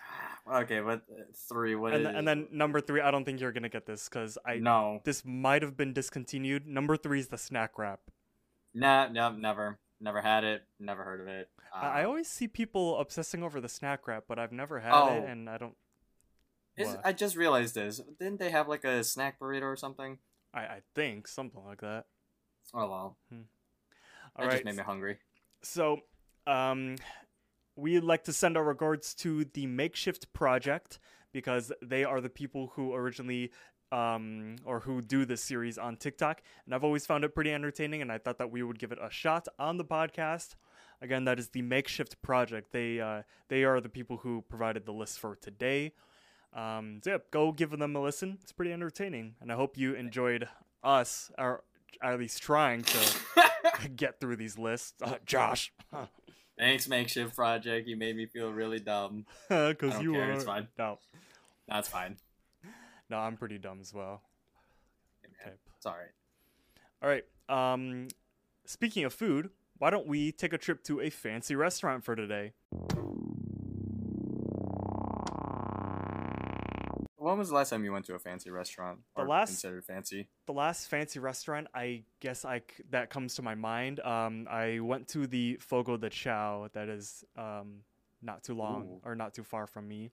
[0.49, 0.79] okay.
[0.79, 2.15] But uh, three, what And, is?
[2.15, 5.25] and then number three, I don't think you're gonna get this because I no, this
[5.25, 6.67] might have been discontinued.
[6.67, 7.99] Number three is the snack wrap.
[8.79, 11.49] Nah, no, never, never had it, never heard of it.
[11.73, 15.13] Uh, I, always see people obsessing over the snack wrap, but I've never had Oh.
[15.13, 15.75] it, and I don't.
[16.77, 17.99] is- I just realized this.
[18.19, 20.19] Didn't they have like a snack burrito or something?
[20.53, 22.05] I, I think something like that.
[22.73, 23.37] Oh well, All
[24.37, 24.51] that right.
[24.51, 25.17] just made me hungry.
[25.63, 26.01] So,
[26.45, 26.95] um,
[27.75, 30.99] we'd like to send our regards to the Makeshift Project
[31.33, 33.51] because they are the people who originally,
[33.91, 38.01] um, or who do this series on TikTok, and I've always found it pretty entertaining,
[38.01, 40.55] and I thought that we would give it a shot on the podcast.
[41.01, 42.71] Again, that is the Makeshift Project.
[42.71, 45.93] They uh, they are the people who provided the list for today.
[46.53, 48.39] Um, so yeah, go give them a listen.
[48.41, 50.47] It's pretty entertaining, and I hope you enjoyed
[50.83, 51.63] us, or
[52.01, 54.93] at least trying to get through these lists.
[55.01, 55.71] Uh, Josh,
[56.57, 57.87] Thanks, makeshift project.
[57.87, 59.25] You made me feel really dumb.
[59.49, 60.31] because you care, are.
[60.31, 60.67] it's fine.
[60.77, 60.97] No,
[61.67, 62.17] That's fine.
[63.09, 64.21] No, I'm pretty dumb as well.
[65.25, 65.55] Okay.
[65.77, 66.11] It's alright.
[67.01, 67.25] All right.
[67.49, 68.07] Um,
[68.65, 72.53] speaking of food, why don't we take a trip to a fancy restaurant for today?
[77.19, 78.99] When was the last time you went to a fancy restaurant?
[79.15, 80.29] The last- considered fancy?
[80.45, 83.99] The last fancy restaurant, I guess I that comes to my mind.
[83.99, 86.69] Um, I went to the Fogo de Chao.
[86.73, 87.81] That is um
[88.21, 89.01] not too long Ooh.
[89.03, 90.09] or not too far from me,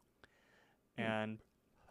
[0.96, 1.02] Hmm.
[1.02, 1.38] and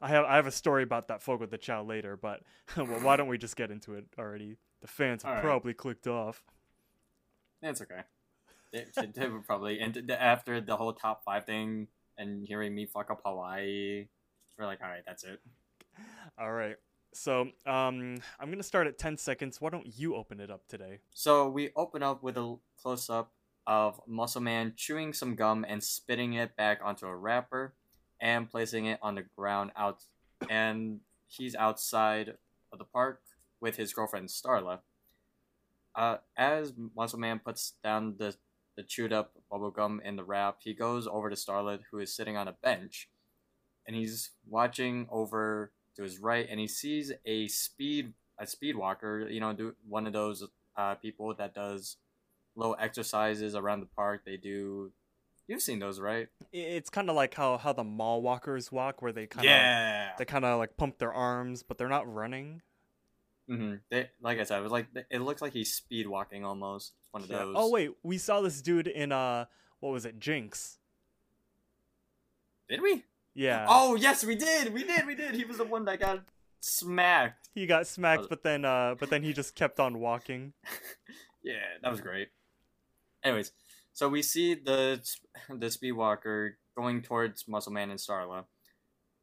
[0.04, 2.18] I have I have a story about that Fogo de Chao later.
[2.18, 2.42] But
[2.78, 4.58] well, why don't we just get into it already?
[4.82, 5.44] The fans have right.
[5.44, 6.44] probably clicked off.
[7.62, 8.02] That's okay.
[8.74, 8.86] They,
[9.16, 11.88] they, were probably and after the whole top five thing
[12.18, 14.08] and hearing me fuck up Hawaii,
[14.58, 15.40] we're like, all right, that's it.
[16.38, 16.76] All right.
[17.14, 19.62] So um, I'm gonna start at 10 seconds.
[19.62, 21.00] Why don't you open it up today?
[21.14, 23.32] So we open up with a close up
[23.66, 27.74] of Muscle Man chewing some gum and spitting it back onto a wrapper
[28.22, 30.04] and placing it on the ground out
[30.50, 32.36] and he's outside
[32.72, 33.22] of the park
[33.60, 34.80] with his girlfriend Starla.
[35.96, 38.36] Uh, as Muscle Man puts down the,
[38.76, 42.16] the chewed up bubble gum in the wrap, he goes over to Starlet, who is
[42.16, 43.10] sitting on a bench,
[43.86, 49.28] and he's watching over to his right, and he sees a speed a speed walker.
[49.30, 50.44] You know, do one of those
[50.76, 51.98] uh, people that does
[52.56, 54.24] little exercises around the park.
[54.26, 54.92] They do.
[55.48, 56.30] You've seen those, right?
[56.54, 60.12] It's kind of like how how the mall walkers walk, where they kind of yeah.
[60.18, 62.62] they kind of like pump their arms, but they're not running.
[63.48, 66.94] hmm They, like I said, it was like it looks like he's speed walking almost.
[67.12, 67.40] One of Yeah.
[67.40, 67.56] those.
[67.58, 69.46] Oh wait, we saw this dude in uh
[69.80, 70.78] what was it, Jinx?
[72.70, 73.04] Did we?
[73.34, 73.66] Yeah.
[73.68, 74.74] Oh yes, we did.
[74.74, 75.06] We did.
[75.06, 75.36] We did.
[75.36, 76.24] He was the one that got
[76.62, 77.50] smacked.
[77.54, 80.54] He got smacked, Uh, but then uh but then he just kept on walking.
[81.46, 82.30] Yeah, that was great.
[83.22, 83.52] Anyways,
[83.94, 85.02] so we see the
[85.50, 88.46] the Speedwalker going towards Muscle Man and Starla,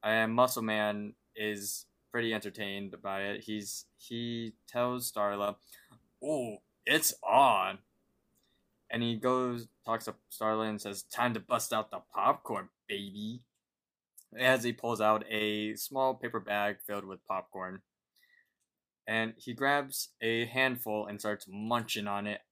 [0.03, 3.43] and Muscle Man is pretty entertained by it.
[3.43, 5.57] He's he tells Starla,
[6.23, 7.79] "Oh, it's on,"
[8.91, 13.43] and he goes talks to Starla and says, "Time to bust out the popcorn, baby."
[14.39, 17.83] As he pulls out a small paper bag filled with popcorn,
[19.05, 22.43] and he grabs a handful and starts munching on it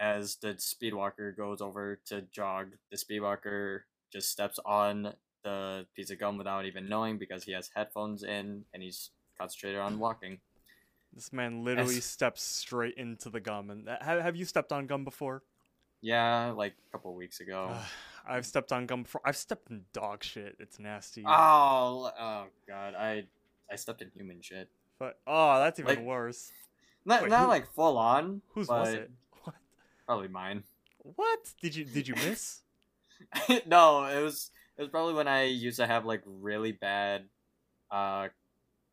[0.00, 2.72] as the speedwalker goes over to jog.
[2.90, 3.80] The speedwalker
[4.12, 5.12] just steps on
[5.44, 9.78] the piece of gum without even knowing because he has headphones in and he's concentrated
[9.78, 10.40] on walking.
[11.14, 12.04] This man literally Yes.
[12.04, 13.70] steps straight into the gum.
[13.70, 15.42] And uh, have, have you stepped on gum before?
[16.02, 17.68] Yeah, like a couple weeks ago.
[17.72, 17.84] Ugh,
[18.26, 19.20] I've stepped on gum before.
[19.24, 20.56] I've stepped in dog shit.
[20.58, 21.24] It's nasty.
[21.26, 23.24] oh, oh god, I
[23.70, 24.68] I stepped in human shit.
[24.98, 26.52] But oh, that's even Like- worse.
[27.04, 28.42] Not Wait, not who- like full on.
[28.54, 29.10] Whose was it?
[30.10, 30.14] What?
[30.16, 30.64] Probably mine.
[30.98, 31.52] What?
[31.62, 32.62] Did you did you miss?
[33.66, 37.22] no, it was it was probably when I used to have like really bad,
[37.92, 38.28] uh,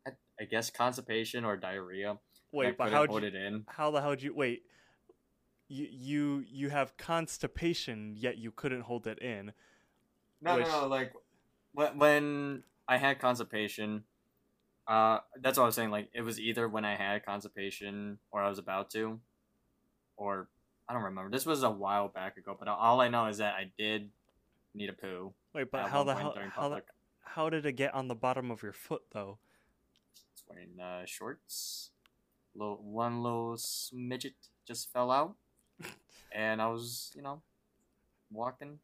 [0.05, 2.11] I, I guess constipation or diarrhea.
[2.11, 3.63] and I Wait, but couldn't how hold you it in?
[3.67, 4.61] how the hell did you wait?
[5.69, 9.53] You you you have constipation, yet you couldn't hold it in.
[10.41, 10.87] No, which- no, no.
[10.87, 11.13] Like
[11.73, 14.03] when when I had constipation,
[14.87, 15.89] uh, that's what I was saying.
[15.89, 19.19] Like it was either when I had constipation or I was about to,
[20.15, 20.47] or
[20.89, 21.29] I don't remember.
[21.29, 24.09] This was a while back ago, but all I know is that I did
[24.73, 25.33] need a poo.
[25.53, 26.83] Wait, but how the hell how the,
[27.23, 29.37] how did it get on the bottom of your foot though?
[30.33, 31.91] was wearing uh, shorts.
[32.55, 34.33] Little one little smidget
[34.67, 35.35] just fell out,
[36.31, 37.41] and I was you know
[38.31, 38.79] walking,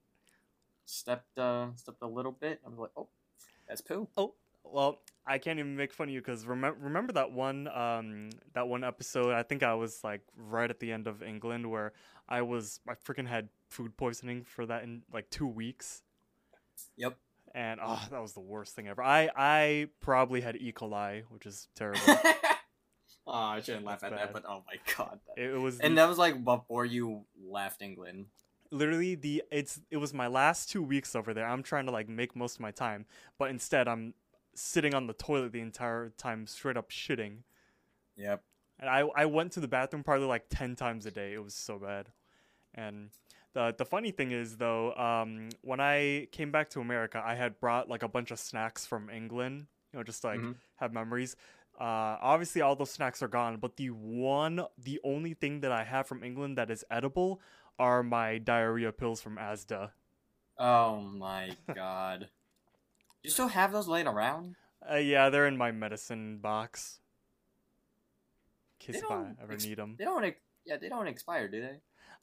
[0.86, 2.60] stepped uh stepped a little bit.
[2.66, 3.08] I was like, oh,
[3.68, 4.08] that's poo.
[4.18, 4.34] Oh,
[4.64, 8.68] well, I can't even make fun of you because remember remember that one um that
[8.68, 9.34] one episode.
[9.34, 11.94] I think I was like right at the end of England where
[12.28, 16.04] I was I freaking had food poisoning for that in like two weeks,
[16.98, 17.18] Yep.
[17.56, 19.02] and oh, that was the worst thing ever.
[19.02, 20.72] I I probably had E.
[20.74, 22.02] coli, which is terrible.
[23.28, 24.20] oh, I shouldn't laugh at bad.
[24.20, 25.20] that, but oh my god.
[25.38, 28.26] it, it was And the- that was like before you left England.
[28.72, 31.46] literally the it's it was my last two weeks over there.
[31.48, 33.06] I'm trying to like make most of my time,
[33.38, 34.14] but instead I'm
[34.56, 37.44] sitting on the toilet the entire time, straight up shitting.
[38.16, 38.44] Yep.
[38.80, 41.34] And I I went to the bathroom probably like ten times a day.
[41.34, 42.10] It was so bad.
[42.74, 43.10] And
[43.54, 47.60] the the funny thing is though, um, when I came back to America, I had
[47.60, 49.68] brought like a bunch of snacks from England.
[49.92, 50.56] You know, just like Mhm.
[50.78, 51.36] have memories.
[51.80, 55.84] Uh, obviously all those snacks are gone, but the one, the only thing that I
[55.84, 57.42] have from England that is edible
[57.80, 59.92] are my diarrhea pills from Asda.
[60.58, 62.30] Oh my god.
[63.24, 64.56] You still have those laying around?
[64.90, 67.00] Uh, yeah, they're in my medicine box.
[68.86, 69.96] They if I ever ex- need them.
[69.98, 70.26] They don't.
[70.26, 71.80] Ex- yeah, they don't expire, do they?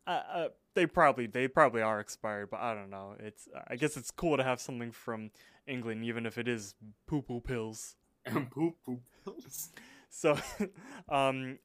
[0.07, 3.15] Uh, uh, they probably they probably are expired, but I don't know.
[3.19, 5.31] It's I guess it's cool to have something from
[5.67, 6.75] England, even if it is
[7.07, 7.97] poo poo pills.
[8.27, 9.71] poop poop pills.
[10.11, 10.39] So,
[11.09, 11.59] um,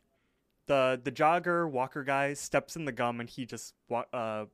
[0.68, 3.74] the the jogger walker guy steps in the gum and he just
[4.14, 4.46] uh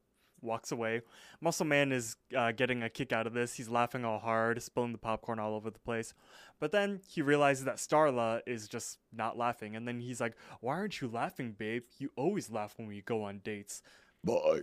[0.41, 1.01] walks away.
[1.39, 3.53] Muscle Man is uh, getting a kick out of this.
[3.55, 6.13] He's laughing all hard, spilling the popcorn all over the place.
[6.59, 10.73] But then he realizes that Starla is just not laughing, and then he's like, "Why
[10.75, 11.83] aren't you laughing, babe?
[11.97, 13.81] You always laugh when we go on dates."
[14.23, 14.61] Bye.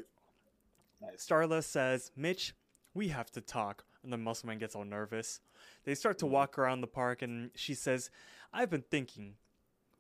[1.17, 2.55] Starla says, Mitch,
[2.95, 3.85] we have to talk.
[4.03, 5.41] And then Muscle Man gets all nervous.
[5.85, 8.11] They start to walk around the park, and she says,
[8.53, 9.35] I've been thinking.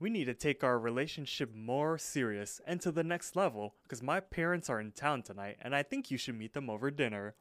[0.00, 4.20] We need to take our relationship more serious and to the next level because my
[4.20, 7.34] parents are in town tonight and I think you should meet them over dinner.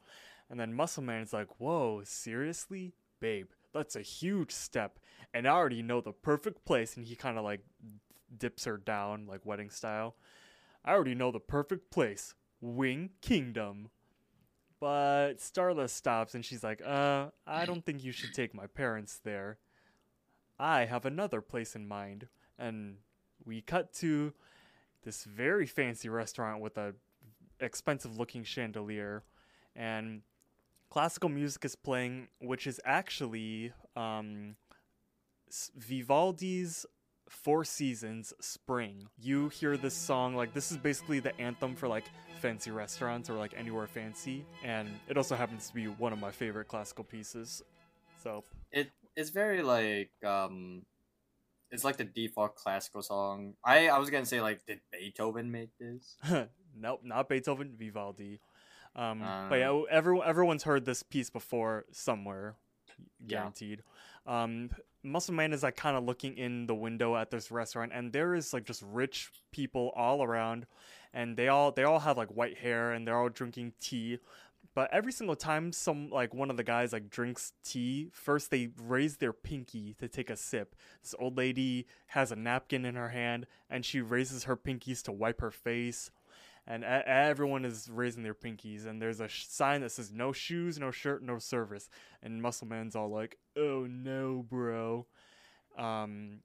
[0.50, 2.94] And then Muscle Man's like, Whoa, seriously?
[3.20, 4.98] Babe, that's a huge step.
[5.32, 6.96] And I already know the perfect place.
[6.96, 7.60] And he kind of like
[8.36, 10.16] dips her down, like wedding style.
[10.84, 13.90] I already know the perfect place Wing Kingdom.
[14.80, 19.20] But Starla stops and she's like, uh, I don't think you should take my parents
[19.24, 19.58] there.
[20.58, 22.28] I have another place in mind.
[22.58, 22.96] And
[23.44, 24.32] we cut to
[25.04, 26.94] this very fancy restaurant with a
[27.60, 29.24] expensive looking chandelier
[29.74, 30.22] and
[30.90, 34.54] classical music is playing which is actually um,
[35.76, 36.86] Vivaldi's
[37.28, 39.08] Four Seasons Spring.
[39.18, 42.04] You hear this song, like, this is basically the anthem for like
[42.40, 46.30] fancy restaurants or like anywhere fancy, and it also happens to be one of my
[46.30, 47.62] favorite classical pieces.
[48.22, 50.82] So, It it's very like um,
[51.70, 53.54] it's like the default classical song.
[53.64, 56.16] I I was gonna say like, did Beethoven make this?
[56.76, 58.40] nope, not Beethoven, Vivaldi.
[58.96, 59.48] Um, Uh.
[59.48, 62.56] but yeah, everyone everyone's heard this piece before somewhere,
[63.20, 63.38] Yeah.
[63.38, 63.82] guaranteed.
[64.26, 64.70] Um,
[65.02, 68.34] Muscle Man is like kind of looking in the window at this restaurant, and there
[68.34, 70.66] is like just rich people all around,
[71.14, 74.18] and they all they all have like white hair, and they're all drinking tea.
[74.74, 78.70] But every single time some like one of the guys like drinks tea, first they
[78.80, 80.76] raise their pinky to take a sip.
[81.02, 85.12] This old lady has a napkin in her hand, and she raises her pinkies to
[85.12, 86.10] wipe her face.
[86.66, 90.32] And a- everyone is raising their pinkies and there's a sh- sign that says no
[90.32, 91.88] shoes no shirt no service.
[92.22, 95.06] And muscle man's all like oh no bro.
[95.76, 96.40] Um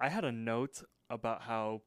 [0.00, 1.82] i had a note about how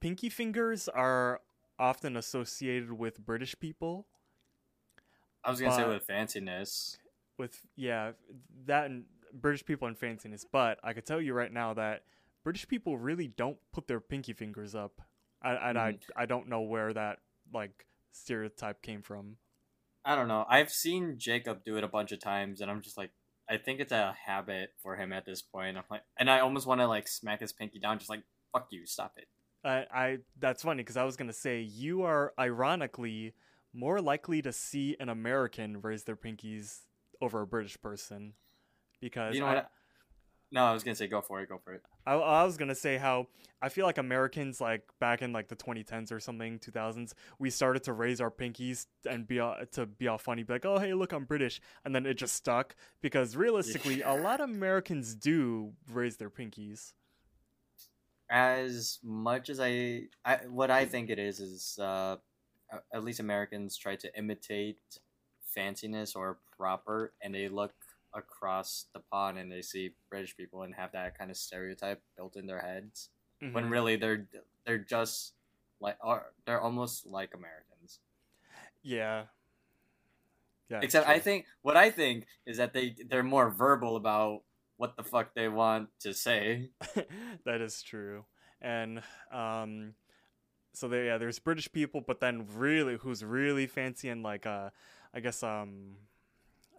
[0.00, 1.40] pinky fingers are
[1.78, 4.06] often associated with british people
[5.46, 6.96] I was gonna say with fanciness.
[7.38, 8.12] with yeah
[8.66, 12.02] that and british people and fanciness but i could tell you right now that
[12.42, 15.00] british people really don't put their pinky fingers up
[15.42, 15.98] I, and I, mm.
[16.16, 17.18] I don't know where that
[17.52, 19.36] like stereotype came from
[20.06, 20.46] I don't know.
[20.48, 23.10] I've seen Jacob do it a bunch of times, and I'm just like,
[23.50, 25.76] I think it's a habit for him at this point.
[25.76, 28.22] I'm like, and I almost want to like smack his pinky down, just like,
[28.52, 29.26] fuck you, stop it.
[29.64, 33.34] I, I that's funny because I was gonna say you are ironically
[33.76, 36.80] more likely to see an American raise their pinkies
[37.20, 38.32] over a British person
[39.00, 39.70] because You know I, what?
[40.52, 41.82] No, I was gonna say, go for it, go for it.
[42.06, 43.26] I, I was gonna say how
[43.60, 47.82] I feel like Americans like back in like the 2010s or something 2000s we started
[47.84, 50.94] to raise our pinkies and be all, to be all funny be like oh hey
[50.94, 55.72] look I'm British and then it just stuck because realistically a lot of Americans do
[55.90, 56.92] raise their pinkies
[58.28, 62.16] As much as I, I what I think it is is, uh,
[62.92, 64.78] at least Americans try to imitate
[65.56, 67.74] fanciness or proper, and they look
[68.14, 72.36] across the pond and they see British people and have that kind of stereotype built
[72.36, 73.10] in their heads.
[73.52, 73.70] when Mhm.
[73.70, 74.26] really they're
[74.64, 75.34] they're just
[75.80, 78.00] like are they're almost like Americans.
[78.82, 79.26] yeah
[80.70, 84.42] yeah Except I think what I think is that they they're more verbal about
[84.78, 86.70] what the fuck they want to say.
[87.44, 88.24] that is true.
[88.60, 89.94] And um
[90.76, 94.70] so there yeah, there's British people, but then really who's really fancy and like uh
[95.14, 95.96] I guess um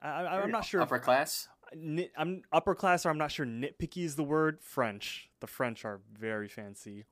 [0.01, 0.81] I, I- I'm not sure.
[0.81, 1.47] if- Upper class.
[1.75, 3.45] nit, I'm upper class, or I'm not sure.
[3.45, 4.59] Nitpicky is the word.
[4.61, 5.29] French.
[5.39, 7.05] The French are very fancy.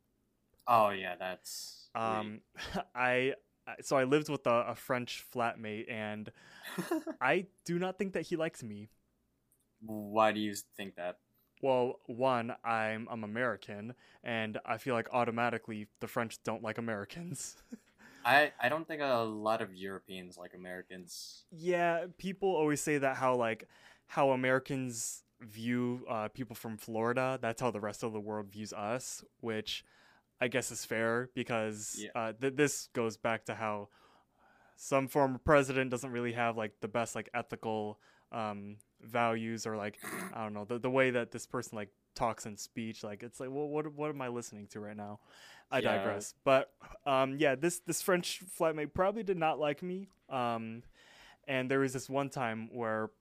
[0.68, 2.42] Oh yeah, that's Um,
[2.96, 3.34] I
[3.68, 6.32] I- so I lived with a, a French flatmate, and
[7.22, 8.90] I do not think that he likes me.
[9.82, 11.18] Why do you think that?
[11.66, 17.58] Well, one, I'm I'm American, and I feel like automatically the French don't like Americans.
[18.24, 21.46] I I don't think a lot of Europeans like Americans.
[21.52, 23.68] yeah, people always say that how like
[24.06, 27.40] how Americans view uh, people from Florida.
[27.42, 29.84] That's how the rest of the world views us, which
[30.40, 32.10] I guess is fair because Yeah.
[32.14, 33.90] uh, th- this goes back to how
[34.76, 38.00] some former president doesn't really have like the best like ethical
[38.32, 40.00] um, values or like
[40.34, 43.04] I don't know the, the way that this person like talks in speech.
[43.04, 45.20] Like it's like well, what what am I listening to right now?
[45.72, 45.92] I Yeah.
[45.94, 46.34] digress.
[46.44, 46.72] But
[47.06, 50.10] um, yeah, this this French flatmate probably did not like me.
[50.30, 50.84] Um,
[51.48, 53.12] and there was this one time where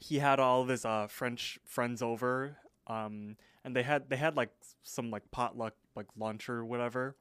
[0.00, 2.56] he had all of his uh, French friends over,
[2.86, 4.50] um, and they had they had like
[4.82, 7.16] some like potluck like lunch or whatever,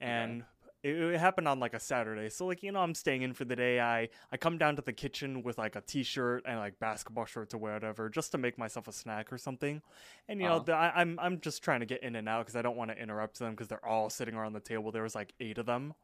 [0.00, 0.44] and
[0.88, 2.28] it, it happened on like a Saturday.
[2.30, 3.80] So like you know I'm staying in for the day.
[3.80, 7.54] I I come down to the kitchen with like a t-shirt and like basketball shorts
[7.54, 9.82] or whatever, just to make myself a snack or something.
[10.28, 10.64] And you know Uh-huh.
[10.64, 12.90] the, I, I'm I'm just trying to get in and out because I don't want
[12.90, 14.90] to interrupt them because they're all sitting around the table.
[14.92, 15.94] There was like eight of them,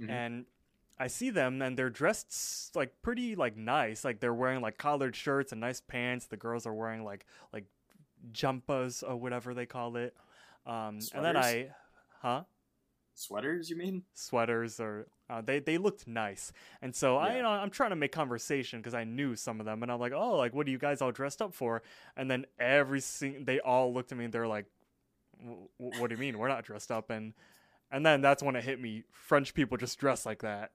[0.00, 0.10] Mhm.
[0.10, 0.46] and
[0.98, 4.04] I see them and they're dressed like pretty like nice.
[4.04, 6.26] Like they're wearing like collared shirts and nice pants.
[6.26, 7.64] The girls are wearing like like
[8.32, 10.14] jumpas or whatever they call it.
[10.66, 11.68] Um, and then I,
[12.22, 12.44] huh?
[13.14, 14.02] Sweaters, you mean?
[14.14, 16.52] Sweaters or uh, they they looked nice.
[16.82, 19.66] And so i you know i'm trying to make conversation because I knew some of
[19.66, 21.82] them and I'm like oh like what are you guys all dressed up for?
[22.16, 24.66] And then every sing they all looked at me and they're like,
[25.40, 27.10] "W- w- what do you mean we're not dressed up?
[27.10, 27.34] And
[27.90, 29.04] and then that's when it hit me.
[29.12, 30.72] French people just dress like that.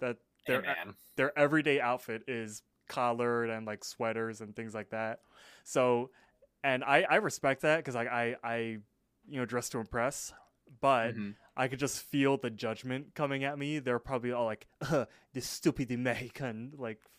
[0.00, 0.94] That Hey, their man.
[1.16, 5.20] their everyday outfit is collared and like sweaters and things like that.
[5.64, 6.10] So,
[6.64, 8.56] and I I respect that because I I I
[9.28, 10.32] you know dress to impress,
[10.80, 11.36] but Mhm.
[11.56, 13.78] I could just feel the judgment coming at me.
[13.78, 17.10] They're probably all like, "Huh, "This stupid American," like,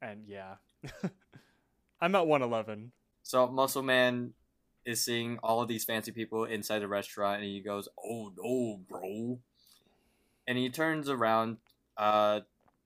[0.00, 0.56] and yeah.
[2.00, 2.92] I'm at 111.
[3.22, 4.34] So Muscle Man
[4.84, 8.78] is seeing all of these fancy people inside the restaurant, and he goes, "Oh no,
[8.88, 9.40] bro!"
[10.46, 11.58] And he turns around,
[11.96, 12.40] uh,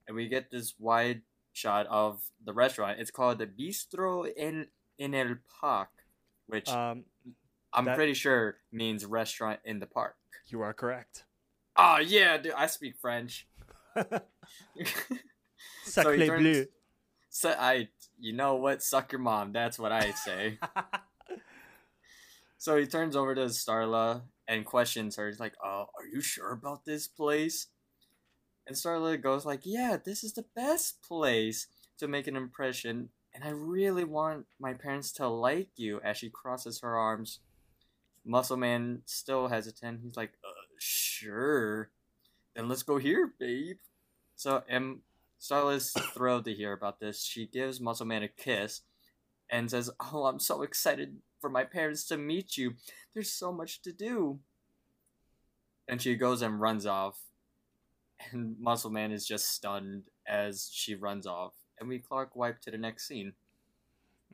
[0.07, 1.23] and we get this wide
[1.53, 2.99] shot of the restaurant.
[2.99, 4.69] It's called the Bistro en
[4.99, 5.91] en el Park,
[6.47, 7.05] which Um,
[7.75, 10.17] I'm that- pretty sure means restaurant in the park.
[10.49, 11.25] you are correct.
[11.77, 13.47] Oh yeah, dude, I speak French.
[15.87, 16.67] So Sacré turns- bleu.
[17.31, 18.83] so I, you know what?
[18.83, 19.53] Suck your mom.
[19.53, 20.59] That's what I say.
[22.59, 25.27] so he turns over to Starla and questions her.
[25.29, 27.67] He's like, "Oh, are you sure about this place?"
[28.67, 31.67] And Starla goes like, "Yeah, this is the best place
[31.99, 36.31] to make an impression, and I really want my parents to like you." As she
[36.31, 37.41] crosses her arms,
[38.25, 40.01] Muscle Man still hesitant.
[40.03, 41.91] He's like, uh, "Sure,
[42.55, 43.79] then let's go here, babe."
[44.37, 45.01] So, and
[45.41, 47.23] Starla's thrilled to hear about this.
[47.23, 48.83] She gives Muscle Man a kiss
[49.51, 52.75] and says, Oh, I'm so excited for my parents to meet you.
[53.13, 54.41] There's so much to do.
[55.87, 57.21] And she goes and runs off.
[58.33, 61.53] And Muscle Man is just stunned as she runs off.
[61.79, 63.35] And we clock wipe to the next scene.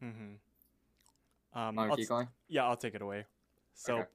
[0.02, 1.58] mm-hmm.
[1.58, 2.28] Um, I'll keep t- going?
[2.46, 3.24] Yeah, I'll take it away.
[3.80, 4.08] So, Okay.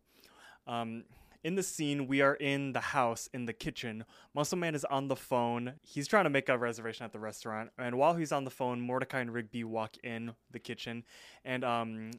[0.68, 1.05] um,
[1.43, 4.05] in the scene, we are in the house in the kitchen.
[4.34, 5.74] Muscle Man is on the phone.
[5.84, 8.80] He's trying to make a reservation at the restaurant, and while he's on the phone,
[8.82, 11.03] Mordecai and Rigby walk in the kitchen,
[11.43, 12.11] and um,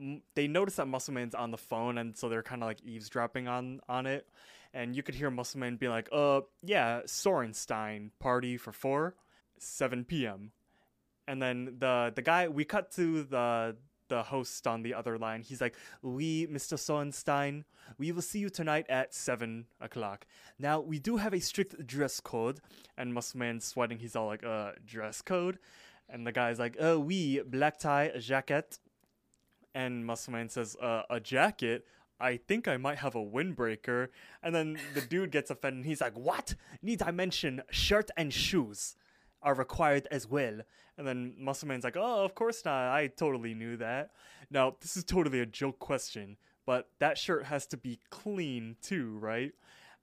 [0.00, 2.82] m- they notice that Muscle Man's on the phone, and so they're kind of like
[2.82, 4.28] eavesdropping on on it.
[4.74, 9.14] And you could hear Muscle Man be like, "Uh, yeah, Sorenstein party for four,
[9.58, 10.52] 7 p.m."
[11.28, 13.76] And then the the guy we cut to the
[14.08, 15.42] the host on the other line.
[15.42, 16.76] He's like, "We, Mr.
[16.76, 17.64] Sorenstein,
[17.98, 20.26] we will see you tonight at seven o'clock.
[20.58, 22.60] Now we do have a strict dress code."
[22.96, 23.98] And Muscle Man sweating.
[23.98, 25.58] He's all like, "Uh, dress code,"
[26.08, 28.78] and the guy's like, "Uh, we black tie, jacket."
[29.74, 31.86] And Muscle Man says, uh, "A jacket."
[32.18, 34.08] I think I might have a windbreaker.
[34.42, 35.84] And then the dude gets offended.
[35.84, 36.54] He's like, What?
[36.80, 38.96] Need I mention shirt and shoes
[39.42, 40.60] are required as well?
[40.98, 42.88] And then Muscle Man's like, Oh, of course not.
[42.88, 44.10] I totally knew that.
[44.50, 49.16] Now, this is totally a joke question, but that shirt has to be clean too,
[49.18, 49.52] right?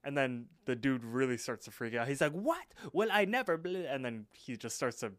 [0.04, 2.08] And then the dude really starts to freak out.
[2.08, 2.64] He's like, What?
[2.92, 3.54] Well, I never.
[3.54, 5.12] And then he just starts to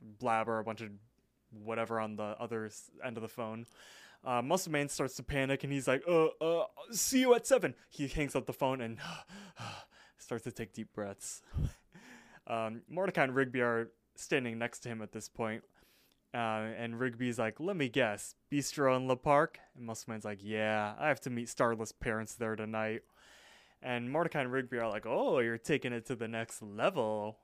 [0.00, 0.90] blabber a bunch of
[1.50, 2.70] whatever on the other
[3.04, 3.66] end of the phone.
[4.24, 7.74] Uh, Muscle Man starts to panic and he's like, uh, uh, see you at seven.
[7.90, 8.98] He hangs up the phone and
[10.18, 11.42] starts to take deep breaths.
[12.46, 15.62] um, Mordecai and Rigby are standing next to him at this point.
[16.32, 19.60] Uh, and Rigby's like, let me guess, Bistro in La Park?
[19.76, 23.02] And Muscle Man's like, yeah, I have to meet Starla's parents there tonight.
[23.80, 27.38] And Mordecai and Rigby are like, oh, you're taking it to the next level.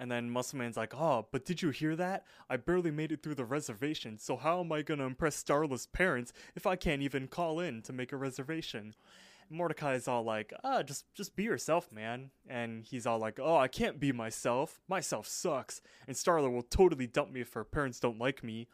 [0.00, 2.24] And then Muscle Man's like, oh, but did you hear that?
[2.50, 6.32] I barely made it through the reservation, so how am I gonna impress Starla's parents
[6.54, 8.94] if I can't even call in to make a reservation?
[9.50, 12.30] Mordecai's all like, ah, just just be yourself, man.
[12.48, 14.80] And he's all like, oh, I can't be myself.
[14.88, 15.80] Myself sucks.
[16.06, 18.68] And Starla will totally dump me if her parents don't like me.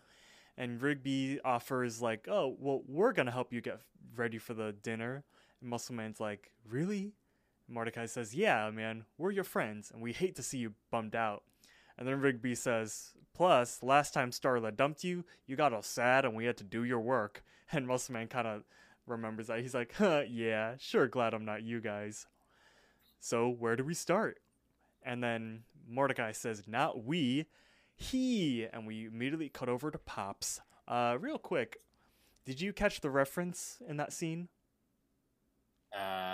[0.56, 3.80] And Rigby offers like, oh, well, we're gonna help you get
[4.16, 5.24] ready for the dinner.
[5.60, 7.12] And Muscle Man's like, really?
[7.68, 11.42] Mordecai says, Yeah, man, we're your friends, and we hate to see you bummed out.
[11.98, 16.34] And then Rigby says, Plus, last time Starla dumped you, you got all sad and
[16.34, 17.42] we had to do your work.
[17.74, 18.64] And Muscle Man kind of
[19.06, 19.60] remembers that.
[19.60, 22.26] He's like, Huh, yeah, sure glad I'm not you guys.
[23.20, 24.38] So, where do we start?
[25.04, 27.46] And then Mordecai says, Not we,
[27.96, 28.66] he.
[28.72, 30.60] And we immediately cut over to Pops.
[30.88, 31.78] Uh, real quick,
[32.44, 34.48] did you catch the reference in that scene?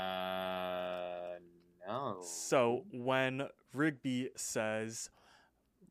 [0.08, 1.38] Uh,
[1.86, 2.18] no.
[2.22, 5.10] So when Rigby says,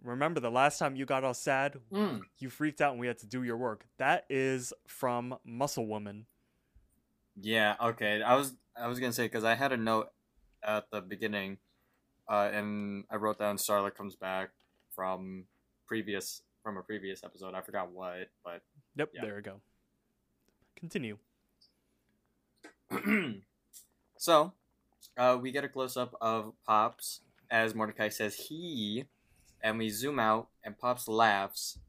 [0.03, 2.21] "Remember the last time you got all sad, Mm.
[2.39, 6.25] you freaked out, and we had to do your work." That is from Muscle Woman.
[7.39, 8.21] Yeah, okay.
[8.21, 10.09] I was I was gonna say because I had a note
[10.63, 11.57] at the beginning,
[12.29, 14.49] uh, and I wrote down Starla comes back
[14.95, 15.45] from
[15.87, 17.53] previous from a previous episode.
[17.53, 18.61] I forgot what, but
[18.95, 19.21] Yep, Yeah.
[19.21, 19.61] there we go.
[20.75, 21.17] Continue.
[24.17, 24.53] so
[25.17, 29.05] uh, we get a close up of Pops as Mordecai says he,
[29.61, 31.79] and we zoom out, and Pops laughs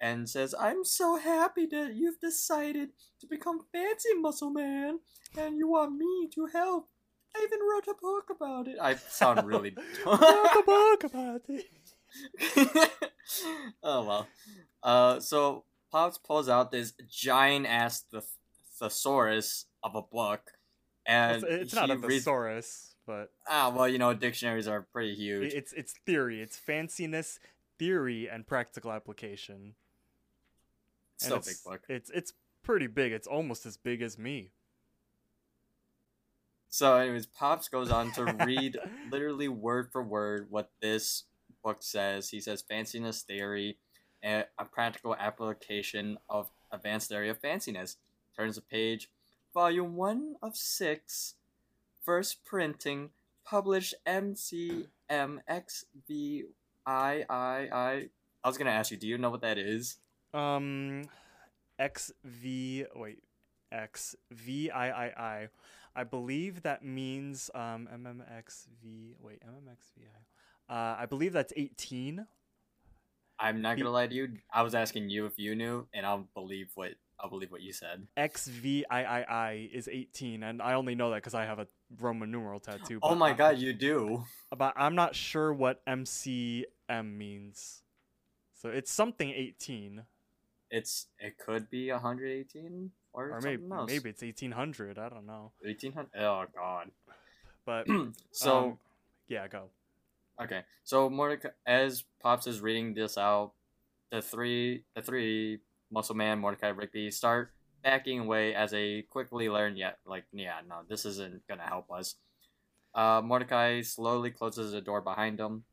[0.00, 2.90] and says, "I'm so happy that you've decided
[3.20, 5.00] to become fancy, Muscle Man,
[5.36, 6.88] and you want me to help.
[7.36, 8.76] I even wrote a book about it.
[8.80, 9.70] I sound really.
[10.04, 11.66] Talk about- about it.
[13.82, 14.28] oh well.
[14.82, 18.24] Uh, so Pops pulls out this giant ass th-
[18.78, 20.52] thesaurus of a book,
[21.06, 25.14] and It's, it's not a reads- thesaurus, but Ah, well, you know, dictionaries are pretty
[25.14, 25.52] huge.
[25.52, 26.40] it's it's theory.
[26.40, 27.38] It's fanciness,
[27.78, 29.74] theory, and practical application.
[31.20, 31.82] Still a it's, big book.
[31.88, 33.12] It's it's pretty big.
[33.12, 34.52] It's almost as big as me.
[36.70, 38.78] So, anyways, Pops goes on to read
[39.10, 41.24] literally word for word what this
[41.62, 42.30] book says.
[42.30, 43.76] He says fanciness theory,
[44.22, 47.96] and a practical application of advanced theory of fanciness.
[48.34, 49.10] Turns the page,
[49.52, 51.34] volume one of six,
[52.00, 53.10] first printing,
[53.44, 54.86] published MCMXVIII.
[58.42, 59.98] I was gonna ask you, do you know what that is?
[60.34, 61.04] Um,
[61.80, 62.86] XV.
[62.94, 63.22] Wait,
[63.72, 65.48] X V I I I.
[65.96, 69.14] I believe that means um MMXV.
[69.20, 70.06] Wait, MMXVI.
[70.68, 72.26] Uh, I believe that's 18.
[73.40, 74.28] I'm not gonna lie to you.
[74.52, 77.72] I was asking you if you knew, and I'll believe what I'll believe what you
[77.72, 78.06] said.
[78.18, 81.66] XVIII is 18, and I only know that because I have a
[81.98, 82.98] Roman numeral tattoo.
[83.02, 84.24] Oh my I- god, you do.
[84.56, 87.82] But I'm not sure what MCM means.
[88.54, 90.02] So it's something 18,
[90.70, 93.90] It's it could be 118 or, or maybe something else.
[93.90, 94.98] maybe it's 1800.
[94.98, 95.52] I don't know.
[95.62, 96.10] 1800.
[96.18, 96.90] Oh god.
[97.66, 97.86] But
[98.32, 98.78] so um,
[99.28, 99.64] yeah, go.
[100.42, 103.52] Okay, so Mordecai, as Pops is reading this out,
[104.10, 105.58] the three, the three
[105.90, 107.52] Muscle Man, Mordecai, Rigby start
[107.84, 109.76] backing away as they quickly learn.
[109.76, 112.16] Yet, like, yeah, no, this isn't gonna help us.
[112.94, 115.64] Uh, Mordecai slowly closes the door behind him,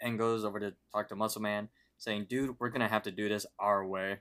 [0.00, 3.28] and goes over to talk to Muscle Man, saying, "Dude, we're gonna have to do
[3.28, 4.20] this our way."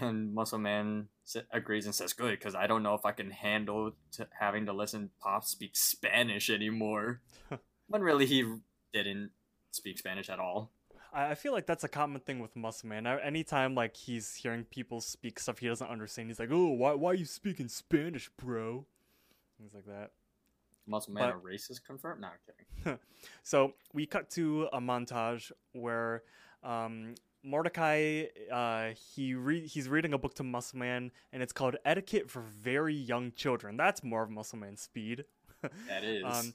[0.00, 1.08] And Muscle Man
[1.50, 4.72] agrees and says, "Good, because I don't know if I can handle t- having to
[4.72, 7.20] listen Pop speak Spanish anymore."
[7.88, 8.56] when really he
[8.92, 9.30] didn't
[9.70, 10.70] speak Spanish at all.
[11.12, 13.06] I feel like that's a common thing with Muscle Man.
[13.06, 17.12] Anytime like he's hearing people speak stuff he doesn't understand, he's like, "Oh, why why
[17.12, 18.84] are you speaking Spanish, bro?"
[19.56, 20.10] Things like that.
[20.88, 22.20] Muscle Man But- a racist confirmed?
[22.22, 22.98] No, I'm kidding.
[23.42, 26.22] So we cut to a montage where
[26.62, 31.76] um, Mordecai uh, he re- he's reading a book to Muscle Man, and it's called
[31.84, 33.76] Etiquette for Very Young Children.
[33.76, 35.24] That's more of Muscle Man speed.
[35.88, 36.24] That is.
[36.24, 36.54] Um,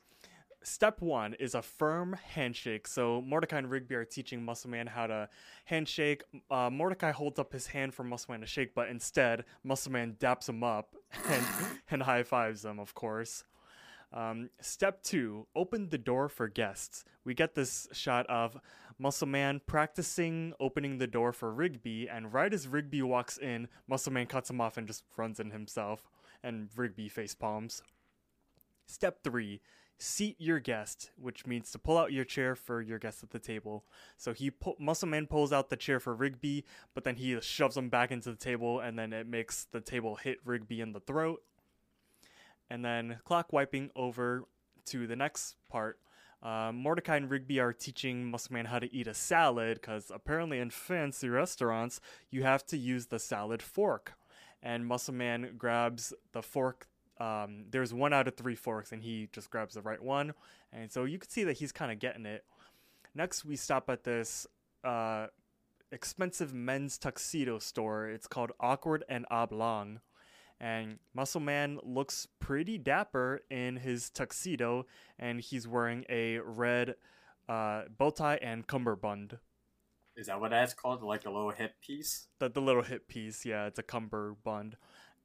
[0.65, 2.87] step one is a firm handshake.
[2.87, 5.27] So Mordecai and Rigby are teaching Muscle Man how to
[5.65, 6.23] handshake.
[6.49, 10.15] Uh, Mordecai holds up his hand for Muscle Man to shake, but instead Muscle Man
[10.19, 10.95] daps him up
[11.29, 11.43] and,
[11.91, 13.43] and high fives him, of course.
[14.13, 17.03] Um, step two, open the door for guests.
[17.25, 18.59] We get this shot of
[18.99, 24.13] Muscle Man practicing opening the door for Rigby, and right as Rigby walks in, Muscle
[24.13, 26.03] Man cuts him off and just runs in himself,
[26.43, 27.81] and Rigby face palms.
[28.85, 29.61] Step three,
[29.97, 33.39] seat your guest, which means to pull out your chair for your guest at the
[33.39, 33.83] table.
[34.15, 37.75] So he pu- Muscle Man pulls out the chair for Rigby, but then he shoves
[37.75, 40.99] him back into the table, and then it makes the table hit Rigby in the
[40.99, 41.41] throat.
[42.69, 44.45] And then clock wiping over
[44.87, 45.99] to the next part.
[46.41, 50.59] Uh, Mordecai and Rigby are teaching Muscle Man how to eat a salad because apparently
[50.59, 54.13] in fancy restaurants you have to use the salad fork.
[54.61, 56.87] And Muscle Man grabs the fork
[57.19, 60.33] um, there's one out of three forks, and he just grabs the right one.
[60.71, 62.43] And so you can see that he's kind of getting it.
[63.15, 64.47] Next, we stop at this
[64.83, 65.27] uh,
[65.91, 68.09] expensive men's tuxedo store.
[68.09, 69.99] It's called Awkward and Oblong.
[70.59, 74.85] And Muscle Man looks pretty dapper in his tuxedo,
[75.19, 76.95] and he's wearing a red
[77.49, 79.39] uh, bow tie and cummerbund.
[80.15, 81.03] is that what that's called?
[81.03, 82.27] Like a little hip piece?
[82.39, 84.77] The, the little hip piece, yeah, it's a cummerbund.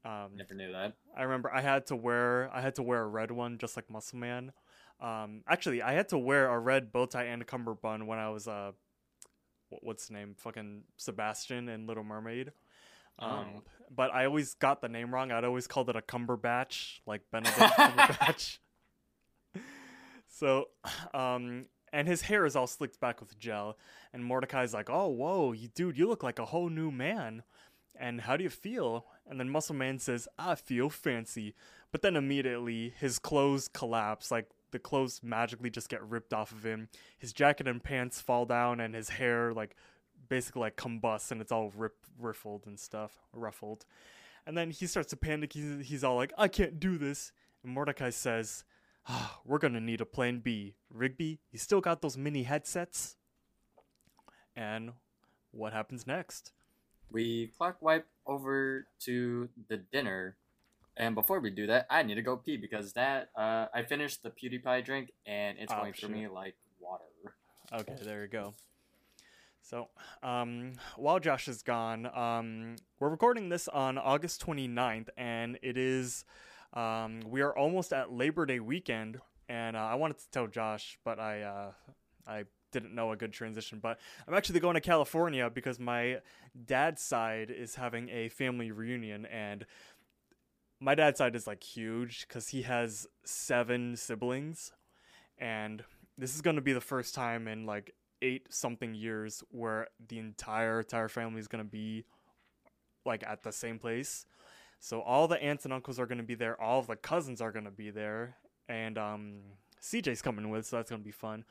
[0.03, 0.95] Um, Never knew that.
[1.17, 3.89] I remember I had to wear I had to wear a red one just like
[3.89, 4.51] Muscle Man.
[5.01, 8.29] Um, actually, I had to wear a red bow tie and a cummerbund when I
[8.29, 8.71] was uh,
[9.69, 10.35] what's the name?
[10.37, 12.51] Fucking Sebastian in Little Mermaid.
[13.19, 13.63] Um, Oh.
[13.93, 15.31] but I always got the name wrong.
[15.31, 18.59] I'd always called it a Cumberbatch, like Benedict Cumberbatch.
[20.27, 20.65] so,
[21.13, 23.77] um, and his hair is all slicked back with gel.
[24.13, 27.43] And Mordecai's like, "Oh, whoa, you dude, you look like a whole new man."
[28.01, 29.07] And how do you feel?
[29.27, 31.53] And then Muscle Man says, I feel fancy.
[31.91, 34.31] But then immediately his clothes collapse.
[34.31, 36.87] Like the clothes magically just get ripped off of him.
[37.17, 39.75] His jacket and pants fall down and his hair like
[40.29, 43.19] basically like combusts and it's all rip riffled and stuff.
[43.33, 43.85] Ruffled.
[44.47, 45.53] And then he starts to panic.
[45.53, 47.31] He's, he's all like, I can't do this.
[47.63, 48.63] And Mordecai says,
[49.07, 50.75] ah, We're gonna need a plan B.
[50.89, 53.15] Rigby, you still got those mini headsets?
[54.55, 54.93] And
[55.51, 56.51] what happens next?
[57.11, 60.35] We clock wipe over to the dinner.
[60.97, 64.21] And before we do that, I need to go pee because that uh, I finished
[64.21, 67.03] the PewDiePie drink and it's Oh, going through me like water.
[67.73, 68.53] Okay, there you go.
[69.69, 69.89] So,
[70.23, 76.25] um, while Josh is gone, um, we're recording this on August 29th, and it is,
[76.73, 80.97] um, we are almost at Labor Day weekend, and uh, I wanted to tell Josh,
[81.05, 81.71] but I, uh,
[82.25, 86.17] I didn't know a good transition, but I'm actually going to California because my
[86.65, 89.67] dad's side is having a family reunion, and
[90.79, 94.71] my dad's side is like huge because he has seven siblings,
[95.37, 95.83] and
[96.17, 100.19] this is going to be the first time in like eight something years where the
[100.19, 102.05] entire entire family is going to be
[103.05, 104.25] like at the same place
[104.79, 106.55] So all the aunts and uncles are gonna be there.
[106.61, 108.37] All of the cousins are gonna be there,
[108.69, 109.39] and um,
[109.81, 111.43] CJ's coming with, so that's gonna be fun.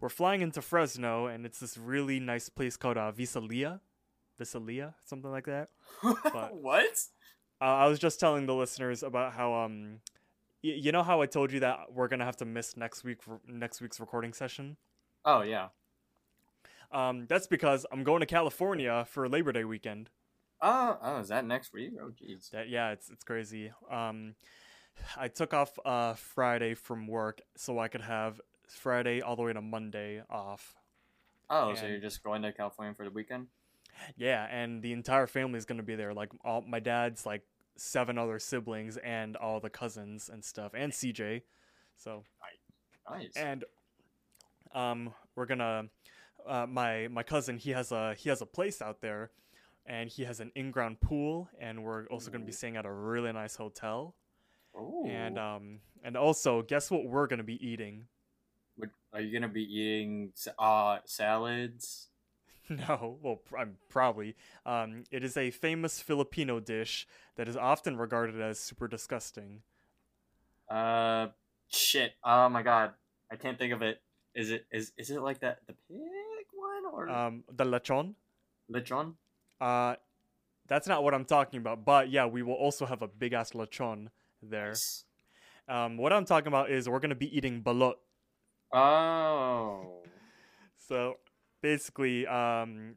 [0.00, 3.80] We're flying into Fresno, and it's this really nice place called uh, Visalia,
[4.38, 5.70] Visalia, something like that.
[6.02, 6.96] But- what?
[7.60, 10.00] Uh, I was just telling the listeners about how um,
[10.62, 13.18] y- you know how I told you that we're gonna have to miss next week
[13.48, 14.76] next week's recording session.
[15.24, 15.68] Oh yeah.
[16.92, 20.10] Um, that's because I'm going to California for Labor Day weekend.
[20.60, 21.92] Oh, oh, is that next week?
[22.00, 22.50] Oh, jeez.
[22.50, 23.72] That yeah, it's it's crazy.
[23.90, 24.34] Um,
[25.16, 29.52] I took off uh Friday from work so I could have Friday all the way
[29.52, 30.74] to Monday off.
[31.50, 33.46] Oh, so you're just going to California for the weekend?
[34.16, 36.12] Yeah, and the entire family is gonna be there.
[36.14, 37.42] Like all my dad's like
[37.76, 41.42] seven other siblings and all the cousins and stuff, and CJ.
[41.96, 42.24] So
[43.10, 43.36] Nice.
[43.36, 43.64] and
[44.74, 45.84] um we're gonna
[46.48, 49.30] uh, my my cousin he has a he has a place out there
[49.84, 52.92] and he has an in-ground pool and we're also going to be staying at a
[52.92, 54.14] really nice hotel
[54.76, 55.04] Ooh.
[55.06, 58.06] and um and also guess what we're going to be eating
[58.78, 62.08] Would- are you gonna be eating uh salads?
[62.68, 64.34] no well pr- I'm probably
[64.66, 69.62] um it is a famous filipino dish that is often regarded as super disgusting
[70.68, 71.28] Uh,
[71.68, 72.14] shit.
[72.24, 72.92] Oh my god,
[73.30, 74.00] I can't think of it.
[74.34, 75.98] Is it is is it like that the pig
[76.96, 78.14] or um the lechon
[78.72, 79.14] lechon?
[79.60, 79.94] uh
[80.66, 83.52] that's not what i'm talking about but yeah we will also have a big ass
[83.52, 84.08] lechon
[84.42, 85.04] there Yes.
[85.68, 87.94] Um, what I'm talking about is we're gonna be eating balot.
[88.72, 90.02] Oh.
[90.78, 91.16] So
[91.62, 92.94] basically, um,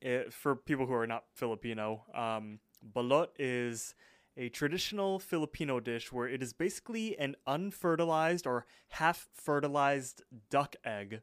[0.00, 2.60] it, for people who are not Filipino, um,
[2.96, 3.94] balot is
[4.38, 11.20] a traditional Filipino dish where it is basically an unfertilized or half fertilized duck egg.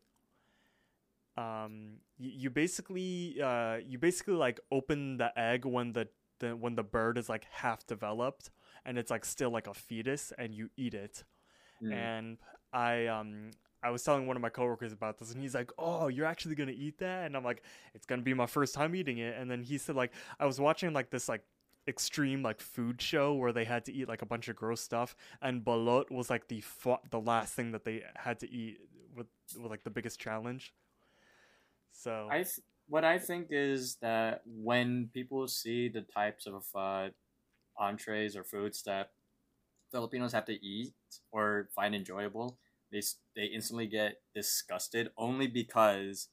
[1.37, 6.07] Um, you, you basically uh, you basically like open the egg when the,
[6.39, 8.49] the when the bird is like half developed
[8.85, 11.23] and it's like still like a fetus and you eat it
[11.79, 11.93] Mm.
[11.93, 12.37] and
[12.73, 13.51] I um
[13.83, 16.55] I was telling one of my coworkers about this and he's like, "Oh, you're actually
[16.55, 17.61] going to eat that?" And I'm like,
[17.93, 20.47] "It's going to be my first time eating it." And then he said like I
[20.47, 21.43] was watching like this like
[21.87, 25.15] extreme like food show where they had to eat like a bunch of gross stuff
[25.39, 28.79] and balot was like the fu- the last thing that they had to eat
[29.15, 30.73] with with like the biggest challenge.
[31.91, 37.09] So I th- what I think is that when people see the types of uh,
[37.77, 39.11] entrees or foods that
[39.91, 40.93] Filipinos have to eat
[41.31, 42.57] or find enjoyable,
[42.91, 43.01] they
[43.35, 46.29] they instantly get disgusted only because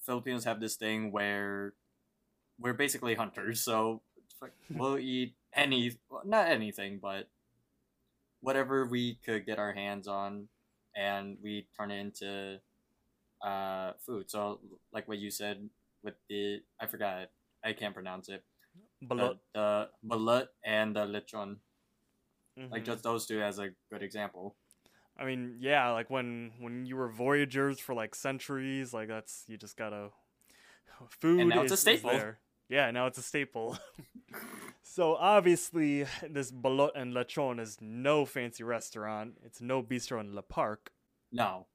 [0.00, 1.74] Filipinos have this thing where
[2.58, 4.02] we're basically hunters, so
[4.70, 7.28] we'll eat any well, not anything, but
[8.40, 10.48] whatever we could get our hands on,
[10.94, 12.60] and we turn it into
[13.44, 14.30] uh, food.
[14.30, 14.60] So,
[14.92, 15.68] like what you said
[16.02, 17.28] with the, I forgot,
[17.64, 18.42] I can't pronounce it.
[19.04, 19.38] balot.
[19.54, 21.56] The, the balut and the lechon,
[22.70, 22.86] like mhm.
[22.86, 24.56] just those two as a good example.
[25.16, 29.56] I mean, yeah, like when when you were voyagers for like centuries, like that's you
[29.56, 30.10] just gotta
[31.08, 31.46] food.
[31.46, 32.10] now it's a is- is staple.
[32.10, 32.38] there.
[32.68, 33.78] Yeah, now it's a staple.
[34.82, 39.34] so obviously, this balot and lechon is no fancy restaurant.
[39.44, 40.90] It's no bistro in Le Parc.
[41.30, 41.66] No,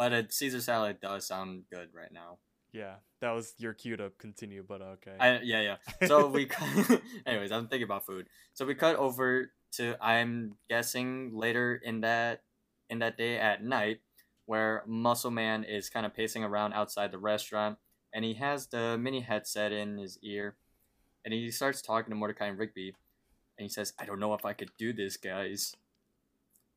[0.00, 2.38] but a Caesar salad does sound good right now.
[2.72, 5.12] Yeah, that was your cue to continue, but okay.
[5.20, 6.06] I, yeah, yeah.
[6.08, 8.26] So we, cut, anyways, I'm thinking about food.
[8.54, 12.44] So we cut over to I'm guessing later in that
[12.88, 14.00] in that day at night,
[14.46, 17.76] where Muscle Man is kind of pacing around outside the restaurant,
[18.14, 20.56] and he has the mini headset in his ear,
[21.26, 22.94] and he starts talking to Mordecai and Rigby,
[23.58, 25.76] and he says, "I don't know if I could do this, guys."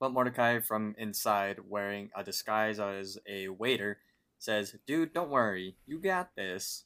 [0.03, 4.01] But Mordecai from inside, wearing a disguise as a waiter,
[4.37, 6.83] says, "Dude, don't worry, you got this."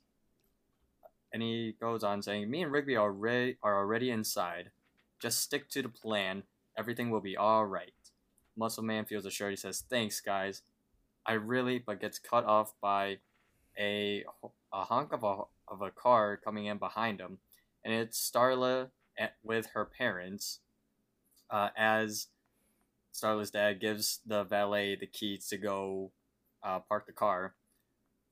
[1.34, 4.70] And he goes on saying, "Me and Rigby are already are already inside.
[5.18, 6.44] Just stick to the plan.
[6.78, 7.96] Everything will be all right."
[8.56, 9.54] Muscle Man feels assured.
[9.54, 10.62] He says, "Thanks, guys.
[11.26, 13.18] I really," but gets cut off by
[13.80, 14.26] a
[14.72, 17.40] a honk of a of a car coming in behind him,
[17.84, 20.60] and it's Starla at, with her parents.
[21.50, 22.28] Uh, as
[23.14, 26.12] Starla's dad gives the valet the keys to go
[26.64, 27.56] uh, park the car.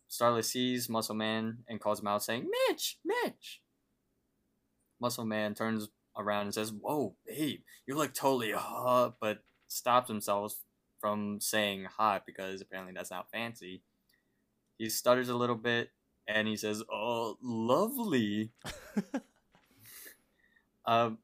[0.10, 3.62] Starla sees Muscle Man and calls him out, saying, Mitch, Mitch.
[5.00, 10.56] Muscle Man turns around and says, Whoa, babe, you look totally hot, but stops himself
[11.00, 13.82] from saying hot because apparently that's not fancy.
[14.78, 15.90] He stutters a little bit
[16.28, 18.52] and he says, Oh, lovely.
[20.86, 21.20] um,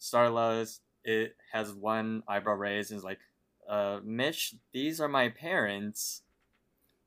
[0.00, 0.78] Starla
[1.08, 3.20] it has one eyebrow raised and is like,
[3.66, 6.20] uh, Mitch, these are my parents.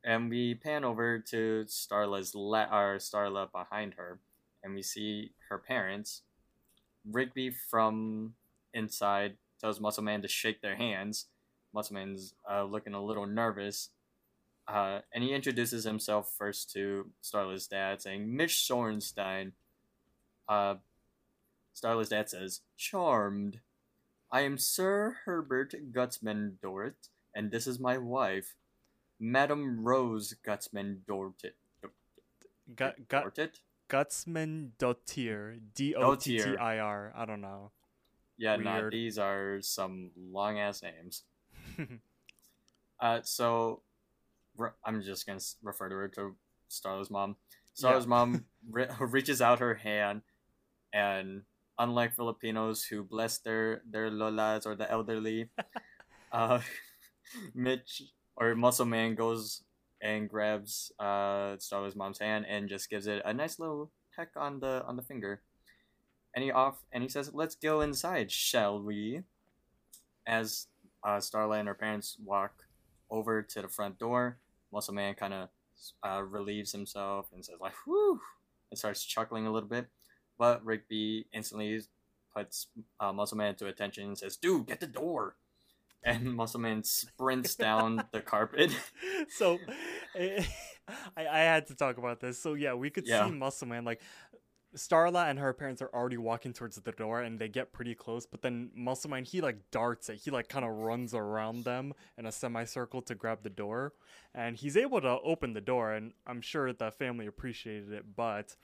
[0.02, 4.18] And we pan over to Starla's la- or Starla behind her,
[4.64, 6.22] and we see her parents.
[7.08, 8.34] Rigby from
[8.74, 11.26] inside tells Muscle Man to shake their hands.
[11.72, 13.90] Muscle Man's uh, looking a little nervous.
[14.66, 19.52] Uh, and he introduces himself first to Starla's dad, saying, Mitch Sorenstein.
[20.48, 20.74] Uh,
[21.80, 23.60] Starla's dad says, Charmed.
[24.32, 28.54] I am Sir Herbert Gutsman Dorrit, and this is my wife,
[29.20, 31.52] Madame Rose Gutsman Dorrit.
[32.74, 33.60] Gut, gut?
[33.90, 35.60] Gutsman Dottir.
[35.74, 37.12] D O T T I R.
[37.14, 37.72] I don't know.
[38.38, 41.24] Yeah, nah, these are some long ass names.
[43.00, 43.82] uh, so
[44.56, 46.34] re- I'm just gonna refer to her to
[46.70, 47.36] Starla's mom.
[47.76, 48.08] Starla's Yeah.
[48.08, 50.22] mom re- reaches out her hand,
[50.90, 51.42] and
[51.82, 55.50] unlike Filipinos who bless their their lolas or the elderly,
[56.32, 56.62] uh,
[57.54, 59.66] Mitch or Muscle Man goes
[60.02, 64.60] and grabs uh Starla's mom's hand and just gives it a nice little peck on
[64.62, 65.42] the on the finger.
[66.34, 69.26] And he off and he says, "Let's go inside, shall we?"
[70.26, 70.70] As
[71.02, 72.64] uh, Starla and her parents walk
[73.10, 74.38] over to the front door,
[74.72, 75.48] Muscle Man kind of
[76.06, 78.20] uh, relieves himself and says, "Like, whew,"
[78.70, 79.88] and starts chuckling a little bit.
[80.38, 81.80] But Rigby instantly
[82.34, 82.66] puts
[82.98, 85.36] uh, Muscle Man to attention and says, "Dude, get the door!"
[86.04, 88.74] And Muscle Man sprints down the carpet.
[89.28, 89.60] so
[90.16, 90.46] I,
[91.16, 92.42] I had to talk about this.
[92.42, 93.26] So yeah, we could Yeah.
[93.26, 94.00] see Muscle Man like
[94.74, 98.24] Starla and her parents are already walking towards the door and they get pretty close,
[98.24, 100.16] but then Muscle Man he like darts it.
[100.16, 103.92] He like kind of runs around them in a semicircle to grab the door,
[104.34, 105.92] and he's able to open the door.
[105.92, 108.56] And I'm sure the family appreciated it, but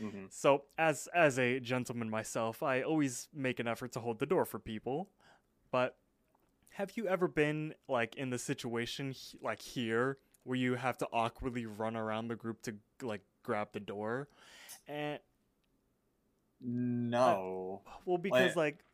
[0.00, 0.32] Mhm.
[0.32, 4.44] so as as a gentleman myself, I always make an effort to hold the door
[4.44, 5.10] for people.
[5.70, 5.96] But
[6.70, 11.66] have you ever been like in the situation like here where you have to awkwardly
[11.66, 14.28] run around the group to like grab the door?
[14.88, 15.20] And
[16.62, 17.82] No.
[18.04, 18.84] well because like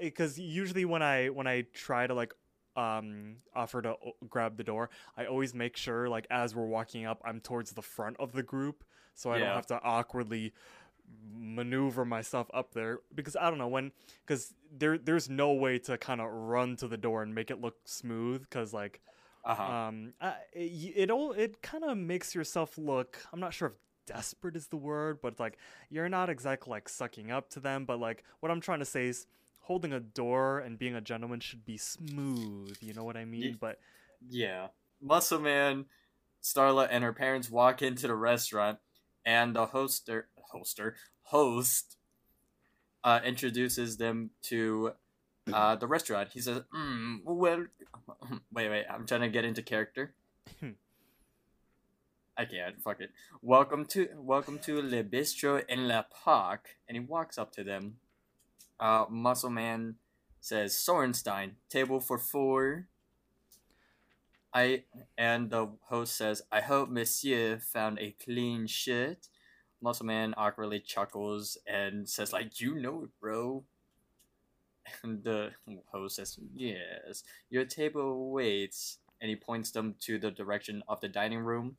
[0.00, 2.32] because usually when I when I try to like
[2.76, 7.06] um offer to o- grab the door, I always make sure like as we're walking
[7.06, 8.84] up, I'm towards the front of the group,
[9.14, 10.52] so I don't have to awkwardly
[11.34, 13.92] maneuver myself up there because I don't know when
[14.26, 17.60] because there there's no way to kind of run to the door and make it
[17.60, 19.00] look smooth because like
[19.44, 19.72] Uh huh.
[19.72, 23.74] um I, it it all it kind of makes yourself look i'm not sure if
[24.06, 25.56] desperate is the word but like
[25.90, 29.06] you're not exactly like sucking up to them but like what i'm trying to say
[29.08, 29.26] is
[29.60, 33.56] holding a door and being a gentleman should be smooth you know what i mean
[33.58, 33.78] but
[34.28, 34.68] Yeah.
[35.02, 35.84] Muscle Man,
[36.42, 38.78] Starla, and her parents walk into the restaurant,
[39.26, 40.24] and the hoster,
[40.54, 40.94] hoster,
[41.24, 41.96] host,
[43.02, 44.92] uh, introduces them to
[45.52, 46.30] uh, the restaurant.
[46.32, 47.36] He says, mm, "Well,
[48.52, 48.86] wait, wait.
[48.88, 50.14] I'm trying to get into character.
[52.36, 52.82] I can't.
[52.82, 53.10] Fuck it.
[53.42, 57.98] Welcome to welcome to Le Bistro in La Parc." And he walks up to them.
[58.80, 59.96] Uh, Muscle Man
[60.40, 62.88] says, "Sorenstein, table for four.
[64.52, 64.84] I
[65.16, 69.28] and the host says, "I hope Monsieur found a clean shit."
[69.80, 73.64] Muscle Man awkwardly chuckles and says, "Like you know it, bro."
[75.02, 75.52] And the
[75.92, 81.08] host says, "Yes, your table waits." And he points them to the direction of the
[81.08, 81.78] dining room.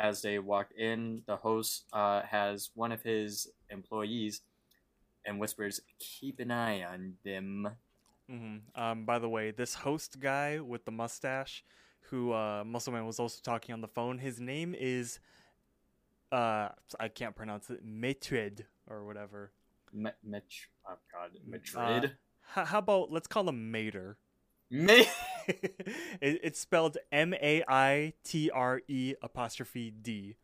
[0.00, 4.40] As they walk in, the host uh, has one of his employees
[5.26, 7.68] and whispers, "Keep an eye on them."
[8.28, 11.64] hmm um by the way this host guy with the mustache
[12.10, 15.18] who uh muscleman was also talking on the phone his name is
[16.30, 16.68] uh
[17.00, 19.50] i can't pronounce it Metred or whatever
[19.92, 20.44] Me- Met-
[20.88, 22.04] oh God, Madrid.
[22.04, 24.16] Uh, h- how about let's call him Mater
[24.70, 25.08] Me-
[26.20, 30.36] it, it's spelled M A I T R E apostrophe D.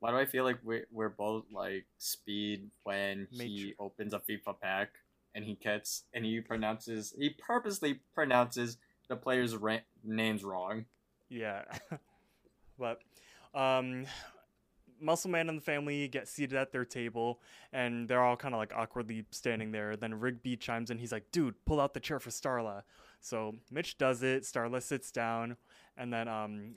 [0.00, 4.60] Why do I feel like we're, we're both like speed when he opens a FIFA
[4.60, 4.90] pack
[5.34, 8.78] and he gets and he pronounces he purposely pronounces
[9.08, 10.84] the players' ra- names wrong.
[11.28, 11.62] Yeah.
[12.78, 13.00] but
[13.54, 14.06] um
[15.00, 17.40] Muscle Man and the family get seated at their table
[17.72, 19.96] and they're all kind of like awkwardly standing there.
[19.96, 20.98] Then Rigby chimes in.
[20.98, 22.82] He's like, dude, pull out the chair for Starla.
[23.20, 24.42] So Mitch does it.
[24.42, 25.56] Starla sits down.
[25.96, 26.74] And then um,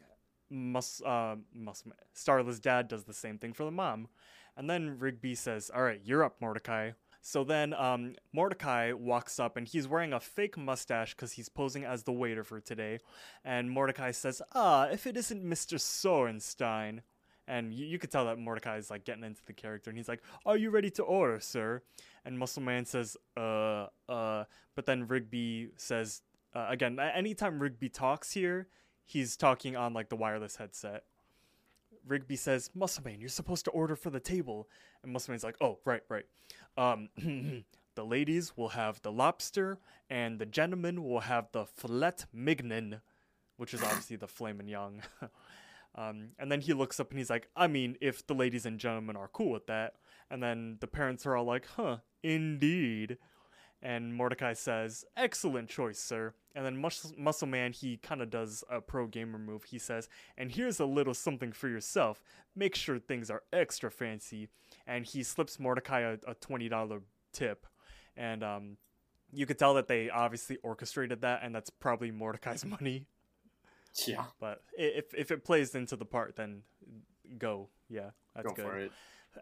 [0.50, 1.84] Mus- uh, Mus-
[2.16, 4.08] Starla's dad does the same thing for the mom.
[4.58, 6.92] And then Rigby says, all right, you're up, Mordecai.
[7.22, 11.86] So then um, Mordecai walks up and he's wearing a fake mustache because he's posing
[11.86, 13.00] as the waiter for today.
[13.46, 15.78] And Mordecai says, Ah, if it isn't Mr.
[15.78, 17.02] Sorenstein.
[17.48, 19.89] And you, you could tell that Mordecai is like getting into the character.
[19.92, 21.84] And he's like, Are you ready to order, sir?
[22.26, 24.46] And Muscle Man says, Uh, uh.
[24.76, 26.22] But then Rigby says,
[26.54, 28.68] uh, Again, anytime Rigby talks here,
[29.06, 31.04] he's talking on like the wireless headset.
[32.08, 34.68] Rigby says, Muscleman, you're supposed to order for the table.
[35.04, 36.26] And Muscleman's like, oh, right, right.
[36.78, 37.10] Um,
[37.95, 39.78] the ladies will have the lobster,
[40.10, 43.02] and the gentlemen will have the filet mignon,
[43.58, 45.02] which is obviously the flamin' young.
[45.95, 48.80] um, and then he looks up and he's like, I mean, if the ladies and
[48.80, 49.95] gentlemen are cool with that.
[50.30, 53.18] And then the parents are all like, huh, indeed.
[53.84, 56.34] And Mordecai says, Excellent choice, sir.
[56.55, 59.63] And then Mus- Muscle Man, he kind of does a pro gamer move.
[59.63, 60.07] He says,
[60.38, 62.21] And here's a little something for yourself.
[62.55, 64.49] Make sure things are extra fancy.
[64.86, 67.01] And he slips Mordecai a, a $20
[67.34, 67.65] tip.
[68.15, 68.77] And um,
[69.32, 73.05] you could tell that they obviously orchestrated that, and that's probably Mordecai's money.
[74.07, 76.61] Yeah, But if, if it plays into the part, then
[77.38, 77.67] go.
[77.89, 78.91] Yeah, that's go good.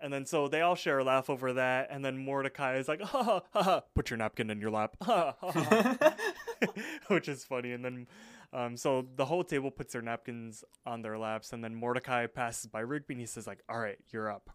[0.02, 3.02] And then so they all share a laugh over that, and then Mordecai is like,
[3.02, 6.16] ha ha ha ha, put your napkin in your lap, ha ha ha,
[7.08, 7.72] which is funny.
[7.72, 8.08] And then,
[8.54, 12.68] um, so the whole table puts their napkins on their laps, and then Mordecai passes
[12.68, 14.52] by Rigby and he says like, all right, you're up.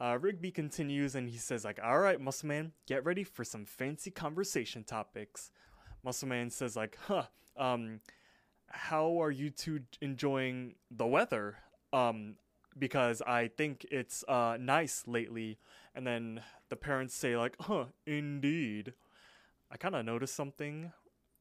[0.00, 3.64] Uh, Rigby continues and he says like, all right, Muscle Man, get ready for some
[3.64, 5.50] fancy conversation topics.
[6.04, 7.24] Muscle Man says like, huh,
[7.56, 8.00] um,
[8.70, 11.56] how are you two enjoying the weather?
[11.92, 12.36] Um,
[12.78, 15.58] because I think it's uh nice lately.
[15.94, 18.94] And then the parents say like, "Huh, indeed."
[19.70, 20.92] I kind of noticed something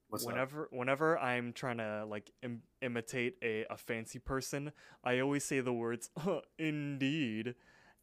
[0.09, 0.31] What's up?
[0.31, 4.71] whenever whenever I'm trying to like Im- imitate a, a fancy person,
[5.03, 7.55] I always say the words "Huh, indeed.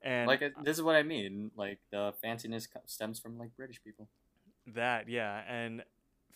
[0.02, 1.50] And Like this is what I mean.
[1.56, 4.08] Like the fanciness stems from like British people.
[4.74, 5.42] that, yeah.
[5.48, 5.82] And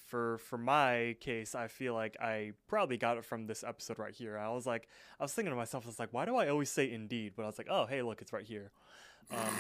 [0.09, 4.15] for for my case, I feel like I probably got it from this episode right
[4.15, 4.39] here.
[4.39, 4.89] I was like,
[5.21, 7.35] I was thinking to myself, I was like, why do I always say indeed?
[7.37, 8.73] But I was like, oh, hey, look, it's right here.
[9.31, 9.55] Um,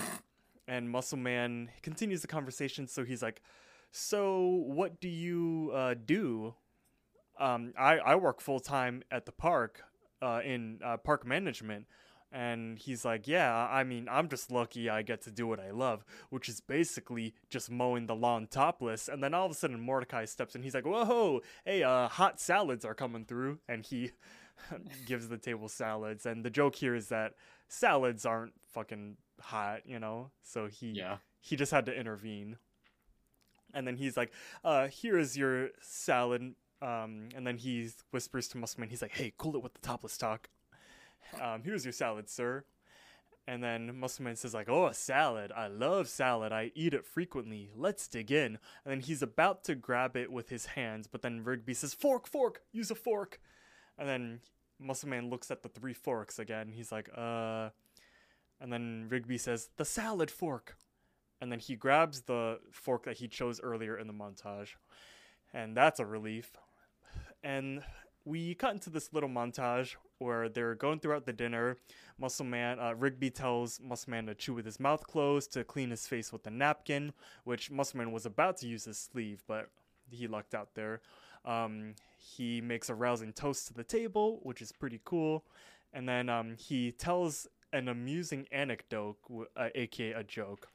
[0.67, 2.87] and Muscle Man continues the conversation.
[2.87, 3.43] So he's like,
[3.93, 6.55] so what do you uh, do?
[7.39, 9.83] Um, I I work full time at the park,
[10.23, 11.87] uh, in uh, park management.
[12.31, 15.71] And he's like, Yeah, I mean, I'm just lucky I get to do what I
[15.71, 19.09] love, which is basically just mowing the lawn topless.
[19.09, 20.63] And then all of a sudden, Mordecai steps in.
[20.63, 23.61] He's like, Whoa, hey, uh, hot salads are coming through.
[23.69, 24.11] And he
[25.07, 26.27] gives the table salads.
[26.27, 27.33] And the joke here is that
[27.69, 30.31] salads aren't fucking hot, you know?
[30.43, 31.19] So he Yeah.
[31.41, 32.59] he just had to intervene.
[33.75, 34.33] And then he's like,
[34.65, 36.55] uh, here is your salad.
[36.81, 40.17] Um, and then he whispers to Muscleman, he's like, hey, cool it with the topless
[40.17, 40.49] talk.
[41.41, 42.65] Um, here's your salad, sir.
[43.47, 45.53] And then Muscleman says, like, oh, a salad.
[45.57, 46.53] I love salad.
[46.53, 47.71] I eat it frequently.
[47.75, 48.59] Let's dig in.
[48.85, 52.27] And then he's about to grab it with his hands, but then Rigby says, fork,
[52.27, 53.41] fork, use a fork.
[53.99, 54.41] And then
[54.83, 56.73] Muscleman looks at the three forks again.
[56.73, 57.71] He's like, uh.
[58.61, 60.77] And then Rigby says, the salad fork
[61.41, 64.75] and then he grabs the fork that he chose earlier in the montage
[65.53, 66.53] and that's a relief
[67.43, 67.83] and
[68.25, 71.77] we cut into this little montage where they're going throughout the dinner
[72.19, 75.91] muscle man uh, rigby tells muscle man to chew with his mouth closed to clean
[75.91, 77.13] his face with a napkin
[77.45, 79.69] which muscle man was about to use his sleeve but
[80.11, 81.01] he lucked out there
[81.45, 85.45] um, he makes a rousing toast to the table which is pretty cool
[85.93, 89.17] and then um, he tells an amusing anecdote
[89.57, 90.69] uh, aka a joke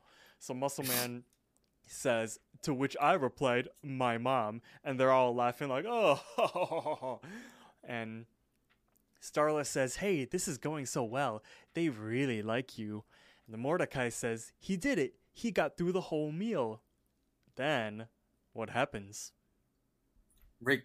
[0.43, 1.23] so Muscle Man
[1.85, 4.61] says, to which I replied, my mom.
[4.83, 7.21] And they're all laughing like, oh.
[7.83, 8.25] and
[9.23, 11.41] Starla says, hey, this is going so well.
[11.73, 13.05] They really like you.
[13.47, 15.15] And the Mordecai says, he did it.
[15.31, 16.81] He got through the whole meal.
[17.55, 18.07] Then,
[18.51, 19.31] what happens?
[20.61, 20.83] Rick,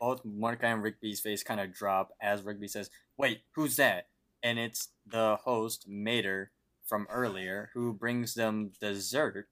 [0.00, 4.08] both Mordecai and Rigby's face kind of drop as Rigby says, "Wait, who's that?"
[4.42, 6.50] And it's the host Mater
[6.84, 9.48] from earlier who brings them dessert.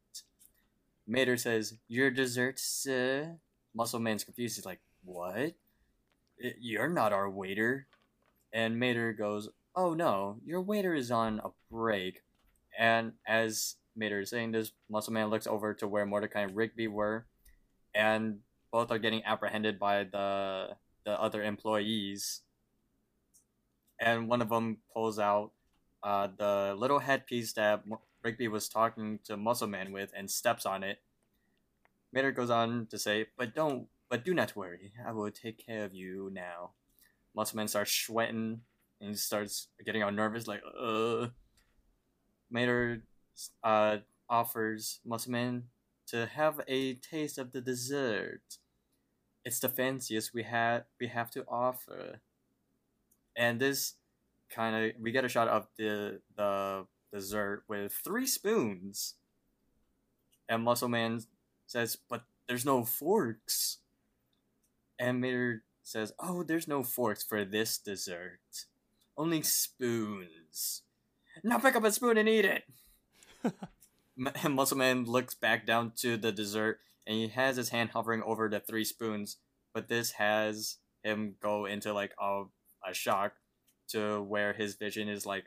[1.06, 3.38] Mater says, "Your dessert, sir."
[3.74, 4.56] Muscle Man's confused.
[4.56, 5.54] He's like, "What?
[6.38, 7.86] You're not our waiter."
[8.54, 12.22] And Mater goes, "Oh no, your waiter is on a break."
[12.78, 16.86] And as Mater is saying this, Muscle Man looks over to where Mordecai and Rigby
[16.88, 17.26] were,
[17.94, 18.40] and
[18.70, 22.42] both are getting apprehended by the the other employees.
[24.00, 25.52] And one of them pulls out
[26.02, 27.84] uh, the little headpiece that
[28.22, 31.00] Rigby was talking to Muscle Man with and steps on it.
[32.12, 34.92] Mater goes on to say, "But don't, but do not worry.
[35.04, 36.70] I will take care of you now."
[37.34, 38.60] Muscle Man starts sweating
[39.00, 41.28] and he starts getting all nervous, like, "Uh."
[42.50, 43.02] Mater
[43.64, 43.98] uh,
[44.28, 45.64] offers Muscle Man
[46.06, 48.58] to have a taste of the dessert.
[49.44, 52.20] It's the fanciest we had we have to offer.
[53.36, 53.94] And this
[54.50, 59.14] kind of we get a shot of the the dessert with three spoons.
[60.48, 61.20] And Muscle Man
[61.66, 63.78] says, "But there's no forks."
[64.98, 68.40] And Mater says, "Oh, there's no forks for this dessert.
[69.16, 70.82] Only spoons.
[71.44, 72.64] Now pick up a spoon and eat it."
[74.18, 78.22] M- Muscle Man looks back down to the dessert and he has his hand hovering
[78.22, 79.36] over the three spoons,
[79.72, 82.44] but this has him go into like a,
[82.88, 83.34] a shock
[83.88, 85.44] to where his vision is like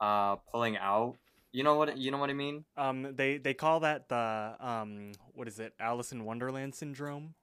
[0.00, 1.16] uh pulling out.
[1.50, 2.64] You know what you know what I mean?
[2.76, 5.72] Um, they they call that the um, what is it?
[5.80, 7.34] Alice in Wonderland syndrome.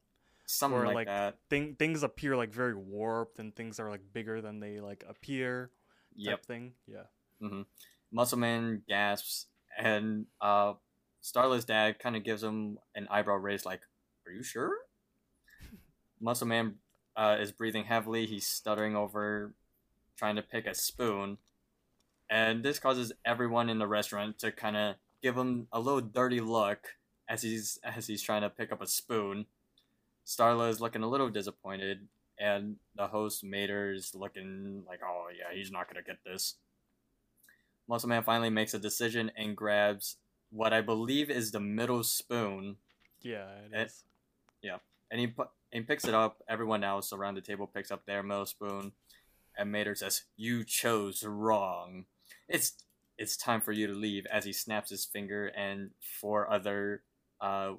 [0.46, 1.38] Something Or, like, like, that.
[1.50, 5.72] Thing things appear like very warped, and things are like bigger than they like appear.
[6.24, 6.46] Type Yep.
[6.46, 6.74] Thing.
[6.88, 7.04] Yeah.
[7.42, 7.62] hmm
[8.12, 9.48] Muscle Man gasps,
[9.78, 10.74] and uh,
[11.24, 13.82] Starla's dad kind of gives him an eyebrow raise, like,
[14.26, 14.78] "Are you sure?"
[16.22, 16.76] Muscle Man
[17.18, 18.26] uh, is breathing heavily.
[18.26, 19.54] He's stuttering over,
[20.16, 21.38] trying to pick a spoon,
[22.30, 26.40] and this causes everyone in the restaurant to kind of give him a little dirty
[26.40, 26.96] look
[27.28, 29.48] as he's as he's trying to pick up a spoon.
[30.26, 32.08] Starla is looking a little disappointed,
[32.40, 36.56] and the host Mater is looking like, "Oh yeah, he's not gonna get this."
[37.88, 40.18] Muscle Man finally makes a decision and grabs
[40.50, 42.78] what I believe is the middle spoon,
[43.22, 43.48] Yeah.
[43.66, 44.04] It Eh, is.
[45.12, 46.42] and he pu- and picks it up.
[46.48, 48.94] Everyone else around the table picks up their middle spoon,
[49.56, 52.06] and Mater says, "You chose wrong.
[52.48, 52.84] It's
[53.18, 57.04] it's time for you to leave." As he snaps his finger, and four other
[57.40, 57.76] uh,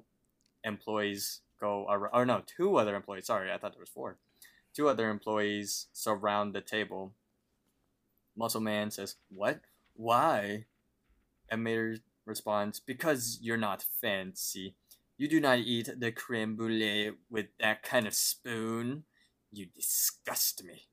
[0.63, 2.11] employees go around.
[2.13, 3.27] Or no, two other employees.
[3.27, 4.17] Sorry, I thought there was four.
[4.73, 7.13] Two other employees surround the table.
[8.35, 9.61] Muscle Man says, "What?
[9.95, 10.65] Why?"
[11.49, 14.75] And Mater responds, "Because you're not fancy.
[15.17, 19.05] You do not eat the creme brulee with that kind of spoon.
[19.51, 20.87] You disgust me."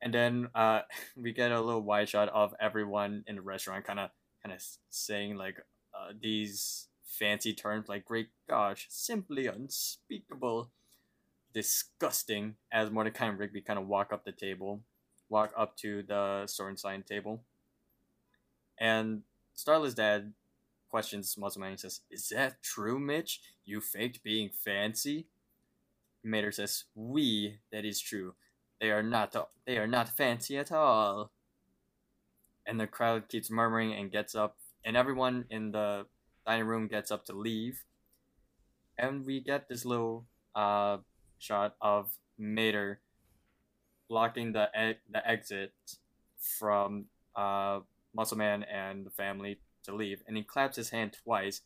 [0.00, 0.82] And then uh,
[1.16, 4.10] we get a little wide shot of everyone in the restaurant, kind of,
[4.42, 5.58] kind of saying like
[5.94, 10.70] uh, these fancy terms, like "Great gosh, simply unspeakable."
[11.52, 14.80] disgusting as Mordecai and Rigby kind of walk up the table,
[15.28, 17.42] walk up to the Sorenstein table.
[18.78, 19.22] And
[19.56, 20.32] Starla's dad
[20.88, 23.40] questions Muscleman and says, Is that true, Mitch?
[23.64, 25.26] You faked being fancy?
[26.24, 28.34] Mater says, We, that is true.
[28.80, 31.30] They are not they are not fancy at all.
[32.66, 36.06] And the crowd keeps murmuring and gets up and everyone in the
[36.46, 37.84] dining room gets up to leave.
[38.98, 40.98] And we get this little uh
[41.38, 43.00] shot of Mater
[44.08, 45.72] blocking the e- the exit
[46.38, 47.06] from
[47.36, 47.80] uh,
[48.14, 51.62] Muscle Man and the family to leave, and he claps his hand twice,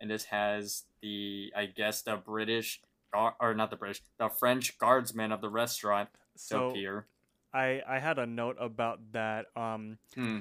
[0.00, 2.80] and this has the I guess the British
[3.12, 7.06] guard or not the British, the French guardsman of the restaurant So appear.
[7.52, 9.46] I I had a note about that.
[9.56, 10.40] Um, Hmm.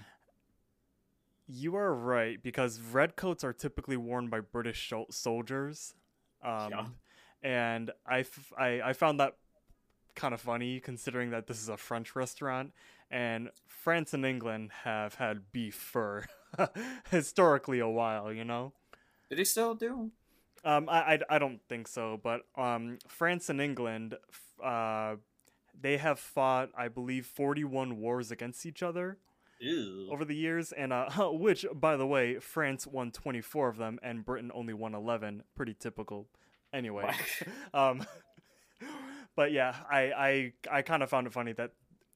[1.48, 5.94] You are right because red coats are typically worn by British soldiers.
[6.44, 6.86] Um, Yeah.
[7.42, 9.38] and I, f- I I found that
[10.16, 12.74] kind of funny considering that this is a French restaurant
[13.12, 16.26] and France and England have had beef for
[17.12, 18.74] historically a while, you know.
[19.30, 20.12] Did he still do?
[20.66, 24.16] Um, I, I, I don't think so, but um, France and England,
[24.64, 25.16] uh,
[25.80, 29.18] they have fought, I believe, 41 wars against each other
[29.60, 30.10] Ew.
[30.12, 34.24] over the years, and uh, which, by the way, France won 24 of them, and
[34.26, 35.44] Britain only won 11.
[35.56, 36.28] Pretty typical.
[36.74, 37.10] Anyway,
[37.74, 38.06] um,
[39.36, 40.02] but yeah, I
[40.72, 41.72] I, I kind of found it funny that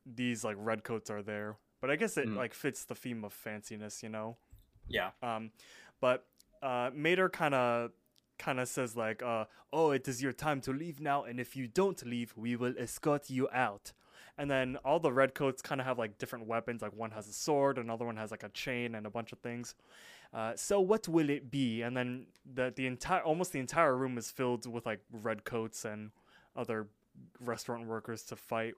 [0.06, 2.36] these like red coats are there, but I guess it Mm.
[2.36, 4.38] like fits the theme of fanciness, you know.
[4.88, 5.12] yeah.
[5.24, 5.52] Um,
[6.00, 6.26] but
[6.62, 7.92] uh, Mater kind of
[8.38, 11.56] kind of says like, uh, "Oh, it is your time to leave now, and if
[11.56, 13.94] you don't leave, we will escort you out."
[14.38, 16.82] And then all the redcoats kind of have like different weapons.
[16.82, 19.40] Like one has a sword, another one has like a chain and a bunch of
[19.40, 19.76] things.
[20.34, 21.82] Uh, so what will it be?
[21.82, 26.12] And then the the entire almost the entire room is filled with like redcoats and
[26.56, 26.88] other
[27.40, 28.76] restaurant workers to fight.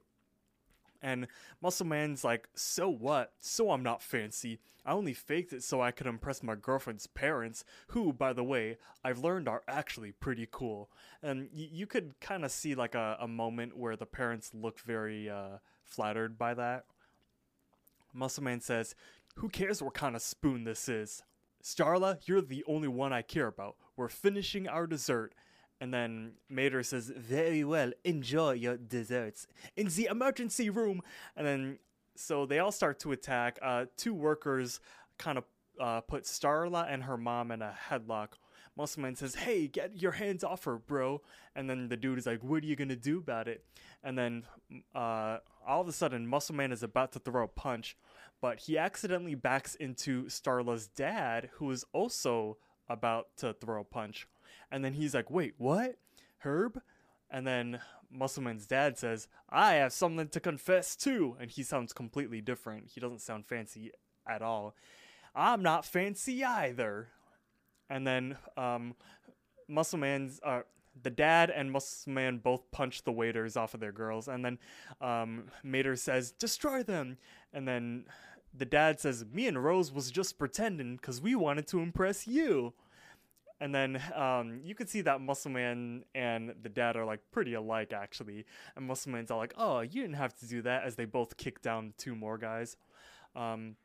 [1.04, 1.26] And
[1.60, 3.34] Muscle Man's like, so what?
[3.38, 4.58] So I'm not fancy.
[4.86, 8.78] I only faked it so I could impress my girlfriend's parents, who, by the way,
[9.04, 10.88] I've learned are actually pretty cool.
[11.22, 14.80] And y- you could kind of see like a, a moment where the parents look
[14.80, 16.86] very uh, flattered by that.
[18.14, 18.94] Muscle Man says,
[19.36, 21.22] Who cares what kind of spoon this is?
[21.62, 23.76] Starla, you're the only one I care about.
[23.94, 25.34] We're finishing our dessert.
[25.84, 29.46] And then Mater says, Very well, enjoy your desserts
[29.76, 31.02] in the emergency room.
[31.36, 31.78] And then,
[32.16, 33.58] so they all start to attack.
[33.60, 34.80] Uh, two workers
[35.18, 35.44] kind of
[35.78, 38.28] uh, put Starla and her mom in a headlock.
[38.78, 41.20] Muscleman says, Hey, get your hands off her, bro.
[41.54, 43.62] And then the dude is like, What are you going to do about it?
[44.02, 44.44] And then
[44.94, 45.36] uh,
[45.66, 47.94] all of a sudden, Muscleman is about to throw a punch,
[48.40, 52.56] but he accidentally backs into Starla's dad, who is also
[52.88, 54.26] about to throw a punch.
[54.74, 55.94] And then he's like, Wait, what?
[56.38, 56.80] Herb?
[57.30, 57.78] And then
[58.12, 61.36] Muscleman's dad says, I have something to confess too.
[61.40, 62.88] And he sounds completely different.
[62.92, 63.92] He doesn't sound fancy
[64.28, 64.74] at all.
[65.32, 67.06] I'm not fancy either.
[67.88, 68.96] And then um,
[69.68, 70.62] Muscle Man's uh,
[71.00, 74.58] the dad and Muscle Man both punch the waiters off of their girls, and then
[75.00, 77.18] um, Mater says, "Destroy them,"
[77.52, 78.06] and then
[78.56, 82.74] the dad says, "Me and Rose was just pretending because we wanted to impress you."
[83.64, 87.54] And then um, you can see that Muscle Man and the dad are like pretty
[87.54, 88.44] alike actually,
[88.76, 91.38] and Muscle Man's all like, "Oh, you didn't have to do that," as they both
[91.38, 92.76] kick down two more guys.
[93.34, 93.76] Um,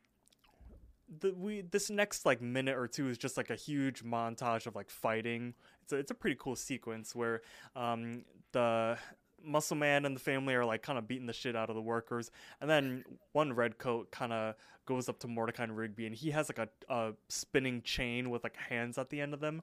[1.20, 4.76] the we this next like minute or two is just like a huge montage of
[4.76, 5.54] like fighting.
[5.84, 7.40] It's a, it's a pretty cool sequence where
[7.74, 8.98] um the
[9.44, 11.82] muscle man and the family are like kind of beating the shit out of the
[11.82, 12.30] workers
[12.60, 14.54] and then one red coat kind of
[14.86, 18.42] goes up to mordecai and rigby and he has like a, a spinning chain with
[18.44, 19.62] like hands at the end of them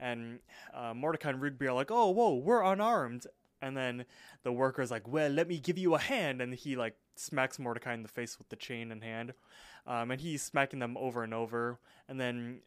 [0.00, 0.38] and
[0.74, 3.26] uh, mordecai and rigby are like oh whoa we're unarmed
[3.62, 4.04] and then
[4.42, 7.94] the worker's like well let me give you a hand and he like smacks mordecai
[7.94, 9.32] in the face with the chain in hand
[9.86, 11.78] um, and he's smacking them over and over.
[12.08, 12.60] And then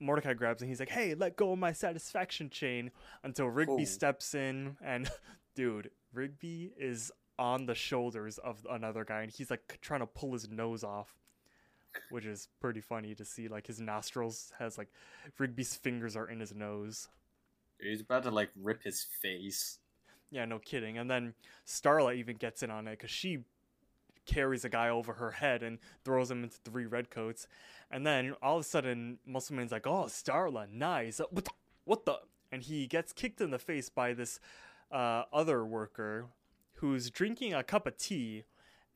[0.00, 2.90] Mordecai grabs and he's like, "Hey, let go of my satisfaction chain."
[3.22, 5.10] Until Rigby steps in, and
[5.54, 10.32] dude, Rigby is on the shoulders of another guy, and he's like trying to pull
[10.32, 11.14] his nose off,
[12.10, 13.48] which is pretty funny to see.
[13.48, 14.88] Like his nostrils has like
[15.38, 17.08] Rigby's fingers are in his nose.
[17.80, 19.78] He's about to like rip his face.
[20.30, 20.98] Yeah, no kidding.
[20.98, 21.34] And then
[21.66, 23.44] Starla even gets in on it because she
[24.26, 27.46] carries a guy over her head and throws him into three redcoats.
[27.90, 31.20] And then all of a sudden, Muscleman's like, "Oh, Starla, nice.
[31.30, 31.44] What?
[31.44, 31.50] The,
[31.84, 32.18] what the?"
[32.50, 34.40] And he gets kicked in the face by this
[34.94, 36.26] uh, other worker
[36.76, 38.44] who's drinking a cup of tea.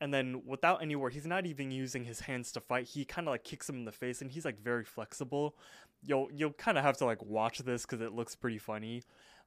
[0.01, 2.85] And then, without any word, he's not even using his hands to fight.
[2.85, 5.57] He kind of like kicks him in the face, and he's like very flexible.
[6.01, 9.03] You'll you'll kind of have to like watch this because it looks pretty funny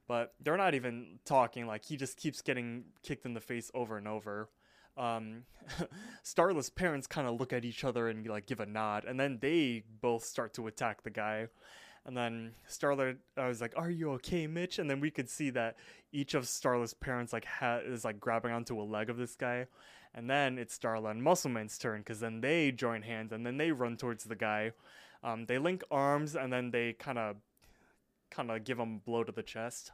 [0.07, 1.65] but they're not even talking.
[1.67, 4.49] Like he just keeps getting kicked in the face over and over.
[4.97, 5.43] Um,
[6.23, 9.39] Starla's parents kind of look at each other and like give a nod, and then
[9.41, 11.47] they both start to attack the guy.
[12.05, 15.49] And then Starla, I was like, "Are you okay, Mitch?" And then we could see
[15.51, 15.77] that
[16.11, 19.67] each of Starla's parents like ha- is like grabbing onto a leg of this guy,
[20.13, 23.71] and then it's Starla and Muscleman's turn because then they join hands and then they
[23.71, 24.73] run towards the guy.
[25.23, 27.37] Um, they link arms and then they kind of
[28.29, 29.91] kind of give him a blow to the chest.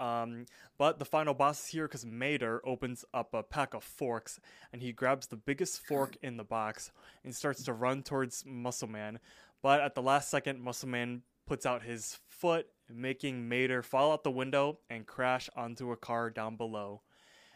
[0.00, 0.46] Um,
[0.78, 4.40] but the final boss is here because Mater opens up a pack of forks
[4.72, 6.90] and he grabs the biggest fork in the box
[7.22, 9.18] and starts to run towards Muscle Man.
[9.62, 14.24] But at the last second, Muscle Man puts out his foot, making Mater fall out
[14.24, 17.02] the window and crash onto a car down below.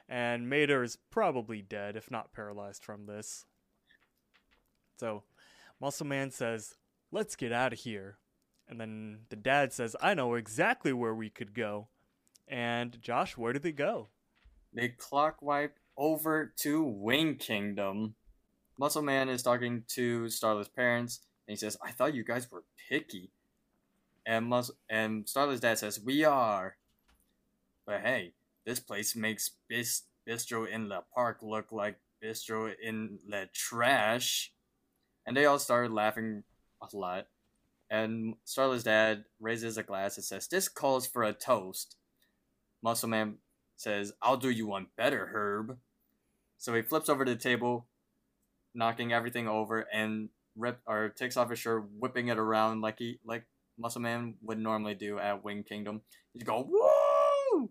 [0.09, 3.47] And Mater is probably dead, if not paralyzed from this.
[4.99, 5.23] So,
[5.81, 6.75] Muscle Man says,
[7.11, 8.19] Let's get out of here.
[8.69, 11.89] And then the dad says, I know exactly where we could go.
[12.49, 14.09] And Josh, where did they go?
[14.73, 18.17] They clockwipe over to Wing Kingdom.
[18.79, 23.31] Muscle Man is talking to Starla's parents, he says, "I thought you guys were picky."
[24.27, 26.77] And Mus- and Starla's dad says, "We are."
[27.87, 28.35] But hey,
[28.65, 34.53] this place makes bis- bistro in the park look like bistro in the trash.
[35.27, 36.45] And they all started laughing
[36.81, 37.29] a lot.
[37.91, 41.97] And Starla's dad raises a glass and says, "This calls for a toast."
[42.83, 43.39] Muscle Man
[43.77, 45.79] says, I'll do you one better, Herb.
[46.59, 47.87] So he flips over the table,
[48.75, 53.19] knocking everything over, and rip or takes off his shirt, whipping it around like he
[53.25, 53.45] like
[53.79, 56.03] Muscle Man would normally do at Wing Kingdom.
[56.33, 57.71] He's going, Woo!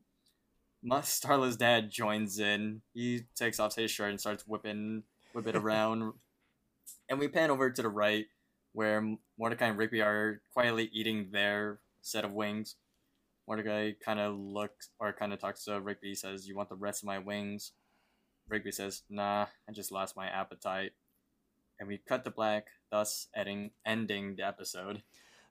[0.85, 2.81] Starla's dad joins in.
[2.93, 5.03] He takes off his shirt and starts whipping
[5.33, 6.13] whip it around.
[7.09, 8.25] and we pan over to the right
[8.73, 12.75] where Mordecai and Rigby are quietly eating their set of wings.
[13.47, 16.15] Mordecai kind of looks or kind of talks to Rigby.
[16.15, 17.71] Says, "You want the rest of my wings?"
[18.47, 20.93] Rigby says, "Nah, I just lost my appetite."
[21.79, 25.03] And we cut to black, thus ending ending the episode.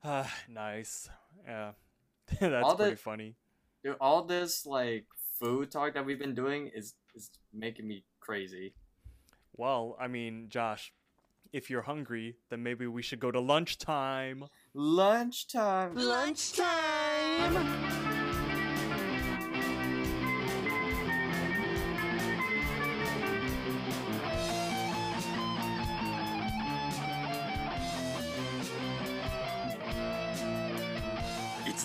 [0.04, 1.08] Ah, nice.
[1.46, 1.72] Yeah.
[2.40, 3.36] That's All the- pretty funny.
[3.84, 5.06] Dude, all this like
[5.40, 8.74] food talk that we've been doing is is making me crazy.
[9.56, 10.92] Well, I mean, Josh,
[11.52, 14.44] if you're hungry, then maybe we should go to lunchtime.
[14.72, 15.98] Lunchtime.
[15.98, 16.56] It's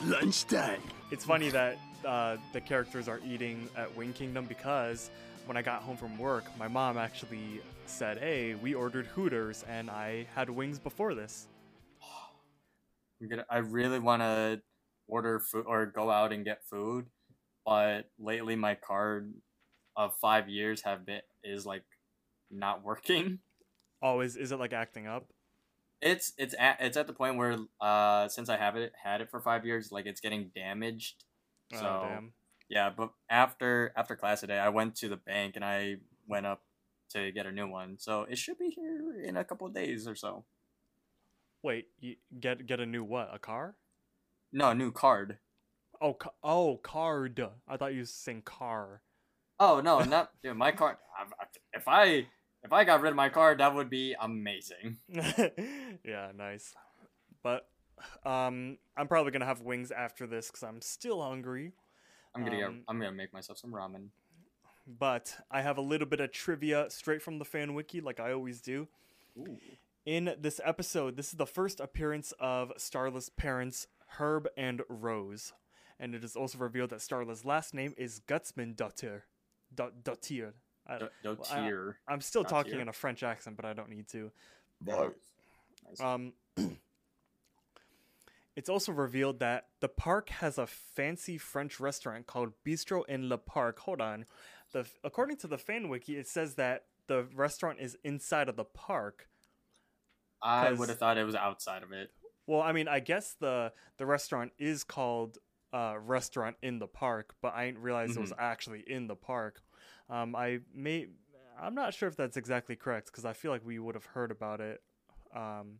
[0.08, 0.82] lunchtime.
[1.12, 5.10] It's funny that uh, the characters are eating at Wing Kingdom because
[5.46, 9.90] when I got home from work, my mom actually said, "Hey, we ordered Hooters, and
[9.90, 11.48] I had wings before this."
[13.22, 13.46] I'm gonna.
[13.50, 14.62] I really want to
[15.08, 17.08] order food or go out and get food,
[17.66, 19.34] but lately my card
[19.96, 21.84] of five years have been is like
[22.52, 23.40] not working.
[24.02, 25.26] Oh, is is it like acting up?
[26.02, 29.30] It's it's at it's at the point where uh since I have it had it
[29.32, 31.24] for five years, like it's getting damaged.
[31.74, 32.34] So oh damn.
[32.70, 35.98] yeah, but after after class today, I went to the bank and I
[36.28, 36.62] went up
[37.10, 37.98] to get a new one.
[38.00, 40.44] So it should be here in a couple of days or so.
[41.64, 43.30] Wait, you get get a new what?
[43.34, 43.76] A car?
[44.54, 45.38] No, a new card.
[46.00, 47.44] Oh, ca- oh, card.
[47.68, 49.02] I thought you were saying car.
[49.60, 50.98] Oh no, not dude, my card.
[51.18, 52.28] I- I- If I
[52.68, 54.98] if I got rid of my card, that would be amazing.
[56.04, 56.74] yeah, nice.
[57.44, 57.68] But
[58.26, 61.72] um, I'm probably gonna have wings after this because I'm still hungry.
[62.36, 64.10] I'm gonna Um, get, I'm gonna make myself some ramen.
[64.86, 68.32] But I have a little bit of trivia straight from the fan wiki, like I
[68.32, 68.88] always do.
[69.38, 69.58] Ooh.
[70.06, 73.88] In this episode, this is the first appearance of Starla's parents,
[74.18, 75.52] Herb and Rose.
[76.00, 79.24] And it is also revealed that Starla's last name is Gutsman Dottir.
[79.74, 80.54] Dot- Dottir.
[80.88, 81.96] I- Do- well, I- Dotier.
[82.08, 82.82] I'm still talking Dottir.
[82.82, 84.32] in a French accent, but I don't need to.
[84.86, 86.00] Nice.
[86.00, 86.34] Um,
[88.56, 93.38] it's also revealed that the park has a fancy French restaurant called Bistro in Le
[93.38, 93.80] Parc.
[93.80, 94.26] Hold on.
[94.72, 98.66] The according to the fan wiki, it says that the restaurant is inside of the
[98.66, 99.30] park.
[100.42, 102.12] I would have thought it was outside of it.
[102.46, 105.38] Well, I mean, I guess the the restaurant is called
[105.74, 109.62] uh, Restaurant in the Park, but I didn't realize it was actually in the park.
[110.10, 111.08] Um, I may,
[111.62, 114.32] I'm not sure if that's exactly correct because I feel like we would have heard
[114.32, 114.82] about it.
[115.36, 115.80] Um,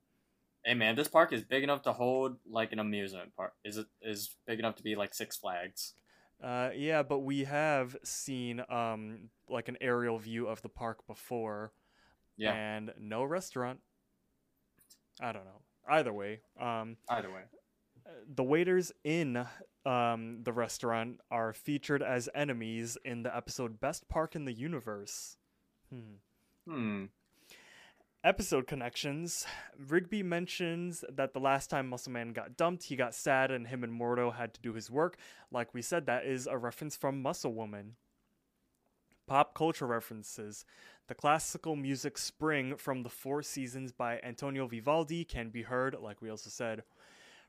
[0.66, 3.54] Hey man, this park is big enough to hold like an amusement park.
[3.64, 5.94] Is it is big enough to be like Six Flags?
[6.44, 11.72] uh, yeah, but we have seen um, like an aerial view of the park before,
[12.36, 12.54] Yeah.
[12.54, 13.80] and no restaurant.
[15.22, 15.62] I don't know.
[15.90, 17.44] Either way, um, Either way.
[18.28, 19.46] The waiters in
[19.86, 25.38] um, the restaurant are featured as enemies in the episode Best Park in the Universe.
[25.90, 26.16] Hmm.
[26.68, 27.06] Hmm.
[28.24, 29.46] Episode connections.
[29.78, 33.84] Rigby mentions that the last time Muscle Man got dumped, he got sad and him
[33.84, 35.18] and Mordo had to do his work.
[35.52, 37.96] Like we said, that is a reference from Muscle Woman.
[39.28, 40.66] Pop culture references.
[41.08, 46.22] The classical music Spring from the Four Seasons by Antonio Vivaldi can be heard, like
[46.22, 46.84] we also said.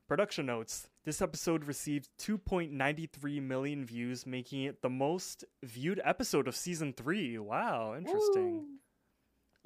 [0.09, 0.89] Production notes.
[1.05, 7.37] This episode received 2.93 million views, making it the most viewed episode of season 3.
[7.39, 8.79] Wow, interesting.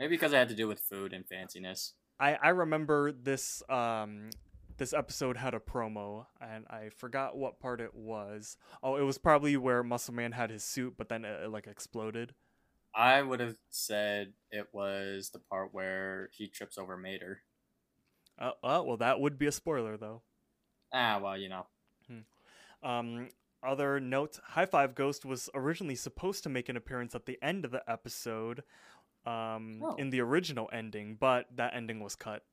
[0.01, 1.93] Maybe because it had to do with food and fanciness.
[2.19, 4.31] I, I remember this um
[4.79, 8.57] this episode had a promo and I forgot what part it was.
[8.83, 11.69] Oh, it was probably where Muscle Man had his suit, but then it, it, like
[11.69, 12.35] exploded.
[12.93, 17.43] I would have said it was the part where he trips over Mater.
[18.41, 20.23] Uh, uh, well, that would be a spoiler though.
[20.93, 21.67] Ah, well, you know.
[22.83, 23.29] Um,
[23.63, 27.65] other note: High Five Ghost was originally supposed to make an appearance at the end
[27.65, 28.65] of the episode,
[29.25, 29.95] um, Oh.
[29.97, 32.45] in the original ending, but that ending was cut.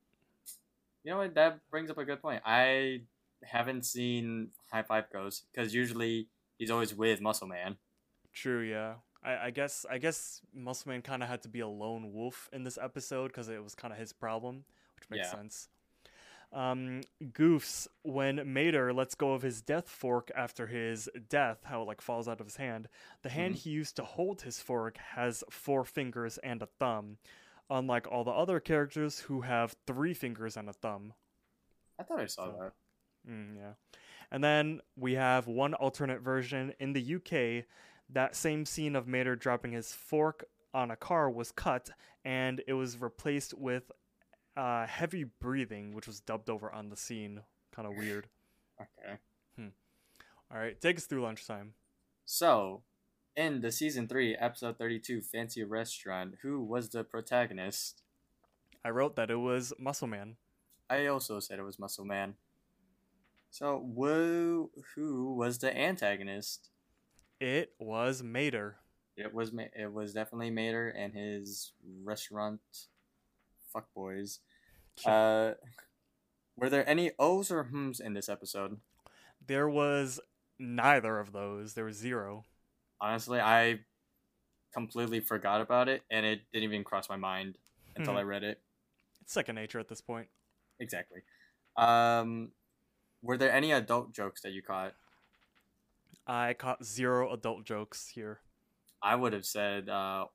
[1.02, 1.34] You know what?
[1.34, 2.42] That brings up a good point.
[2.46, 3.02] I
[3.42, 7.76] haven't seen High Five Ghost because usually he's always with Muscle Man.
[8.32, 8.94] True, yeah.
[9.22, 12.48] I, I guess I guess Muscle Man kind of had to be a lone wolf
[12.52, 14.64] in this episode because it was kind of his problem,
[14.94, 15.32] which makes Yeah.
[15.32, 15.68] sense.
[16.52, 21.86] Um, goofs when Mater lets go of his death fork after his death, how it
[21.86, 22.88] like falls out of his hand.
[23.22, 27.18] The hand he used to hold his fork has four fingers and a thumb,
[27.70, 31.12] unlike all the other characters who have three fingers and a thumb.
[32.00, 32.72] I thought I saw So- that.
[33.30, 33.72] Mm, yeah.
[34.32, 37.64] And then we have one alternate version in the UK.
[38.08, 40.44] That same scene of Mater dropping his fork
[40.74, 41.90] on a car was cut,
[42.24, 43.92] and it was replaced with
[44.56, 47.42] uh, heavy breathing, which was dubbed over on the scene.
[47.74, 48.28] Kind of weird.
[48.80, 49.18] Okay.
[50.52, 51.74] All right, take us through lunchtime.
[52.24, 52.82] So,
[53.36, 58.02] in the season three, episode thirty-two, Fancy Restaurant, who was the protagonist?
[58.84, 60.36] I wrote that it was Muscle Man.
[60.88, 62.34] I also said it was Muscle Man.
[63.50, 66.70] So, who who was the antagonist?
[67.38, 68.78] It was Mater.
[69.16, 72.60] It was Ma- it was definitely Mater and his restaurant
[73.74, 74.38] fuckboys.
[75.04, 75.52] Uh,
[76.56, 78.78] were there any O's or hms in this episode?
[79.46, 80.20] There was
[80.58, 81.74] neither of those.
[81.74, 82.44] There was zero.
[83.00, 83.80] Honestly, I
[84.74, 87.56] completely forgot about it, and it didn't even cross my mind
[87.96, 88.18] until Hmm.
[88.18, 88.60] I read it.
[89.22, 90.28] It's second nature at this point.
[90.78, 91.22] Exactly.
[91.76, 92.52] Um,
[93.22, 94.94] were there any adult jokes that you caught?
[96.26, 98.40] I caught zero adult jokes here.
[99.02, 100.26] I would have said uh,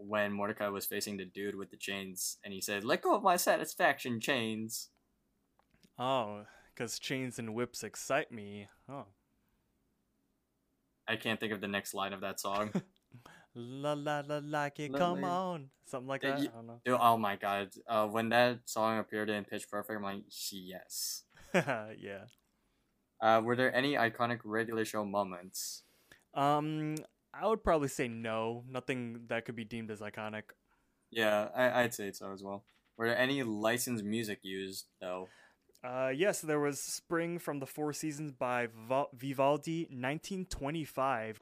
[0.00, 3.22] when Mordecai was facing the dude with the chains, and he said, "Let go of
[3.22, 4.88] my satisfaction chains."
[5.98, 6.44] Oh,
[6.74, 8.68] because chains and whips excite me.
[8.88, 9.06] Oh.
[11.06, 12.72] I can't think of the next line of that song.
[13.54, 15.70] La la la like it, come on.
[15.84, 16.38] Something like that.
[16.38, 16.80] you- I don't know.
[16.84, 17.70] Dude, oh my god.
[17.86, 20.22] Uh, when that song appeared in Pitch Perfect, I'm like,
[20.52, 21.24] yes.
[21.54, 22.26] yeah.
[23.20, 25.82] Uh, were there any iconic regular show moments?
[26.32, 26.94] Um,
[27.40, 28.64] I would probably say no.
[28.68, 30.42] Nothing that could be deemed as iconic.
[31.10, 32.64] Yeah, I, I'd say so as well.
[32.96, 35.28] Were there any licensed music used though?
[35.82, 38.68] Uh, yes, there was Spring from the Four Seasons by
[39.14, 41.38] Vivaldi, 1925.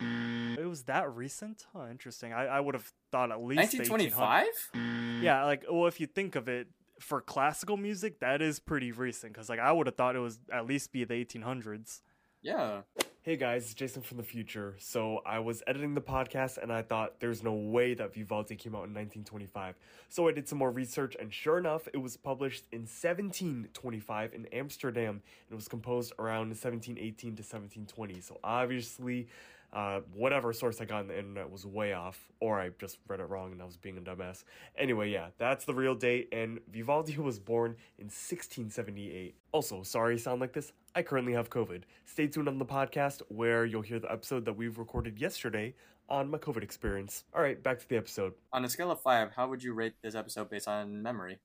[0.57, 1.67] It was that recent?
[1.73, 2.33] Huh, interesting.
[2.33, 4.17] I, I would have thought at least the 1800s.
[4.17, 5.23] 1925?
[5.23, 6.69] Yeah, like, well, if you think of it,
[7.01, 9.33] for classical music, that is pretty recent.
[9.33, 12.03] Because, like, I would have thought it was at least be the 1800s.
[12.41, 12.83] Yeah.
[13.23, 14.77] Hey guys, it's Jason from the future.
[14.79, 18.77] So I was editing the podcast and I thought there's no way that Vivaldi came
[18.77, 19.75] out in 1925.
[20.09, 24.47] So I did some more research and sure enough, it was published in 1725 in
[24.47, 25.21] Amsterdam and
[25.51, 28.21] it was composed around 1718 to 1720.
[28.21, 29.27] So obviously,
[29.73, 33.21] uh, whatever source I got on the internet was way off, or I just read
[33.21, 34.45] it wrong and I was being a dumbass.
[34.79, 39.35] Anyway, yeah, that's the real date, and Vivaldi was born in 1678.
[39.53, 40.73] Also, sorry sound like this.
[40.99, 41.83] I currently have COVID.
[42.07, 45.77] Stay tuned on the podcast where you'll hear the episode that we've recorded yesterday
[46.09, 47.23] on my COVID experience.
[47.33, 48.33] All right, back to the episode.
[48.53, 51.39] On a scale of five, how would you rate this episode based on memory?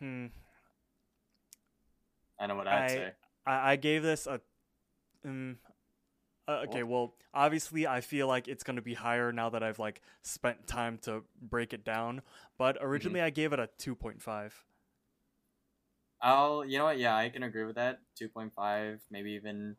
[0.00, 0.26] Hmm.
[2.40, 3.12] I know what I'd I- say.
[3.46, 4.40] I, I gave this a.
[5.24, 5.58] Um,
[6.48, 10.00] uh, okay, well, obviously, I feel like it's gonna be higher now that I've like
[10.22, 12.22] spent time to break it down.
[12.58, 14.64] But originally, I gave it a two point five.
[16.20, 16.98] I'll, you know what?
[16.98, 18.00] Yeah, I can agree with that.
[18.16, 19.76] Two point five, maybe even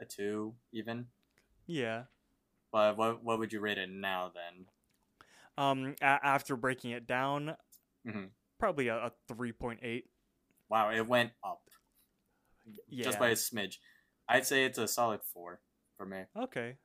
[0.00, 1.06] a two, even.
[1.66, 2.04] Yeah.
[2.72, 4.66] But what what would you rate it now then?
[5.58, 7.56] Um, a- after breaking it down,
[8.06, 8.30] Mhm.
[8.58, 10.10] probably a, a three point eight.
[10.68, 11.62] Wow, it went up
[12.88, 13.04] Yeah.
[13.04, 13.76] just by a smidge.
[14.28, 15.60] I'd say it's a solid four
[15.96, 16.24] for me.
[16.36, 16.76] Okay.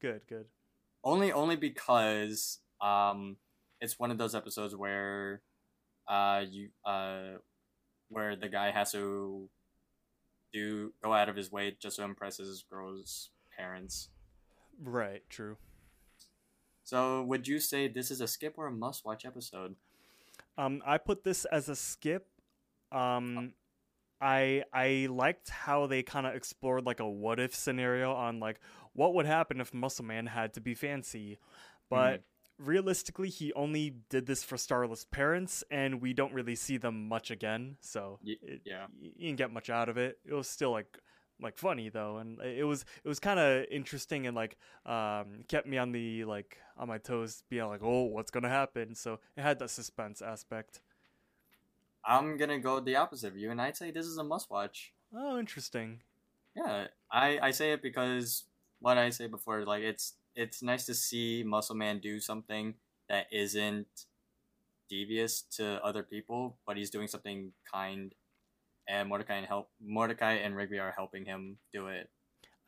[0.00, 0.26] Good.
[0.26, 0.46] Good.
[1.04, 3.36] Only only because um
[3.80, 5.42] it's one of those episodes where
[6.08, 7.36] uh you uh
[8.10, 9.48] where the guy has to
[10.52, 14.08] do go out of his way just to impress his girl's parents.
[14.82, 15.22] Right.
[15.30, 15.56] True.
[16.84, 19.76] So would you say this is a skip or a must watch episode?
[20.58, 22.26] Um, I put this as a skip.
[22.90, 23.52] Um,
[24.20, 28.58] I I liked how they kind of explored like a what if scenario on like
[28.92, 31.38] what would happen if Muscle Man had to be fancy,
[31.88, 32.22] but
[32.60, 37.30] realistically, he only did this for Starla's parents, and we don't really see them much
[37.30, 37.76] again.
[37.80, 38.86] So it, yeah.
[39.00, 40.18] you didn't get much out of it.
[40.24, 40.98] It was still like
[41.42, 45.66] like funny though, and it was it was kind of interesting and like um kept
[45.66, 48.94] me on the like on my toes, being like, oh, what's gonna happen?
[48.94, 50.80] So it had that suspense aspect.
[52.04, 54.92] I'm gonna go the opposite of you and I'd say this is a must watch.
[55.14, 56.00] Oh, interesting.
[56.54, 58.44] Yeah, I I say it because
[58.80, 62.74] what I say before, like it's it's nice to see Muscle Man do something
[63.08, 64.06] that isn't
[64.88, 68.14] devious to other people, but he's doing something kind,
[68.88, 72.10] and Mordecai and help Mordecai and Rigby are helping him do it.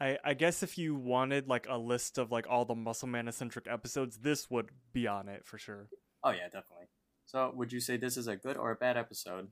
[0.00, 3.28] I, I guess if you wanted like a list of like all the Muscle Man
[3.28, 5.88] eccentric episodes, this would be on it for sure.
[6.24, 6.86] Oh yeah, definitely.
[7.26, 9.48] So, would you say this is a good or a bad episode?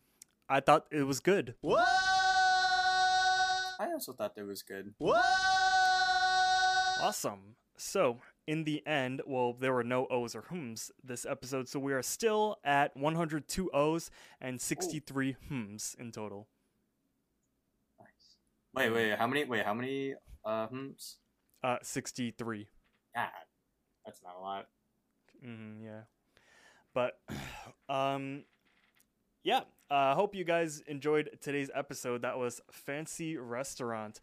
[0.48, 1.54] I thought it was good.
[1.60, 1.86] What?
[3.78, 4.92] I also thought it was good.
[4.98, 5.24] What?
[7.00, 7.56] Awesome.
[7.80, 11.94] So, in the end, well, there were no O's or hms this episode, so we
[11.94, 16.46] are still at 102 O's and 63 hms in total.
[17.98, 18.36] Nice.
[18.74, 19.44] Wait, wait, how many?
[19.44, 20.14] Wait, how many?
[20.44, 21.14] Uh, hms?
[21.64, 22.68] Uh, 63.
[23.16, 23.28] God,
[24.04, 24.66] that's not a lot.
[25.42, 26.02] hmm yeah.
[26.92, 27.18] But,
[27.88, 28.44] um,
[29.42, 29.60] yeah.
[29.90, 32.22] I uh, hope you guys enjoyed today's episode.
[32.22, 34.20] That was Fancy Restaurant.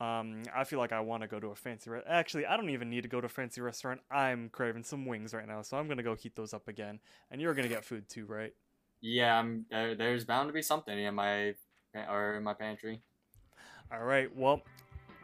[0.00, 2.70] Um, I feel like I want to go to a fancy re- Actually, I don't
[2.70, 4.00] even need to go to a fancy restaurant.
[4.10, 7.00] I'm craving some wings right now, so I'm gonna go heat those up again.
[7.30, 8.54] And you're gonna get food too, right?
[9.02, 11.54] Yeah, I'm, there, there's bound to be something in my
[12.08, 13.02] or in my pantry.
[13.92, 14.34] All right.
[14.34, 14.62] Well,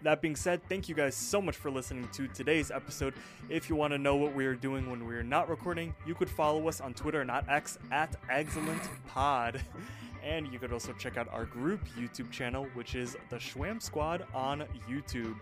[0.02, 3.14] that being said, thank you guys so much for listening to today's episode.
[3.48, 6.14] If you want to know what we are doing when we are not recording, you
[6.14, 9.62] could follow us on Twitter, not X, at Eggscellent Pod.
[10.26, 14.26] And you could also check out our group YouTube channel, which is the Shwwam Squad
[14.34, 15.36] on YouTube.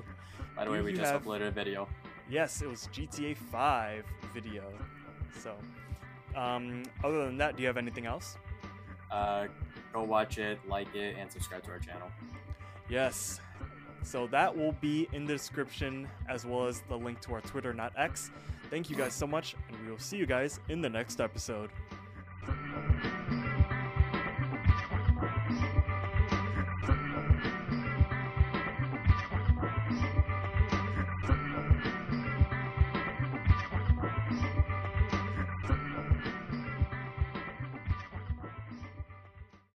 [0.54, 1.88] By the way, we just have- uploaded a video.
[2.28, 4.04] Yes, it was GTA 5
[4.34, 4.62] video.
[5.38, 5.56] So,
[6.36, 8.36] um, other than that, do you have anything else?
[9.10, 9.48] Uh,
[9.92, 12.10] go watch it, like it, and subscribe to our channel.
[12.88, 13.40] Yes.
[14.02, 17.72] So that will be in the description as well as the link to our Twitter,
[17.72, 18.30] not X.
[18.68, 21.70] Thank you guys so much, and we will see you guys in the next episode.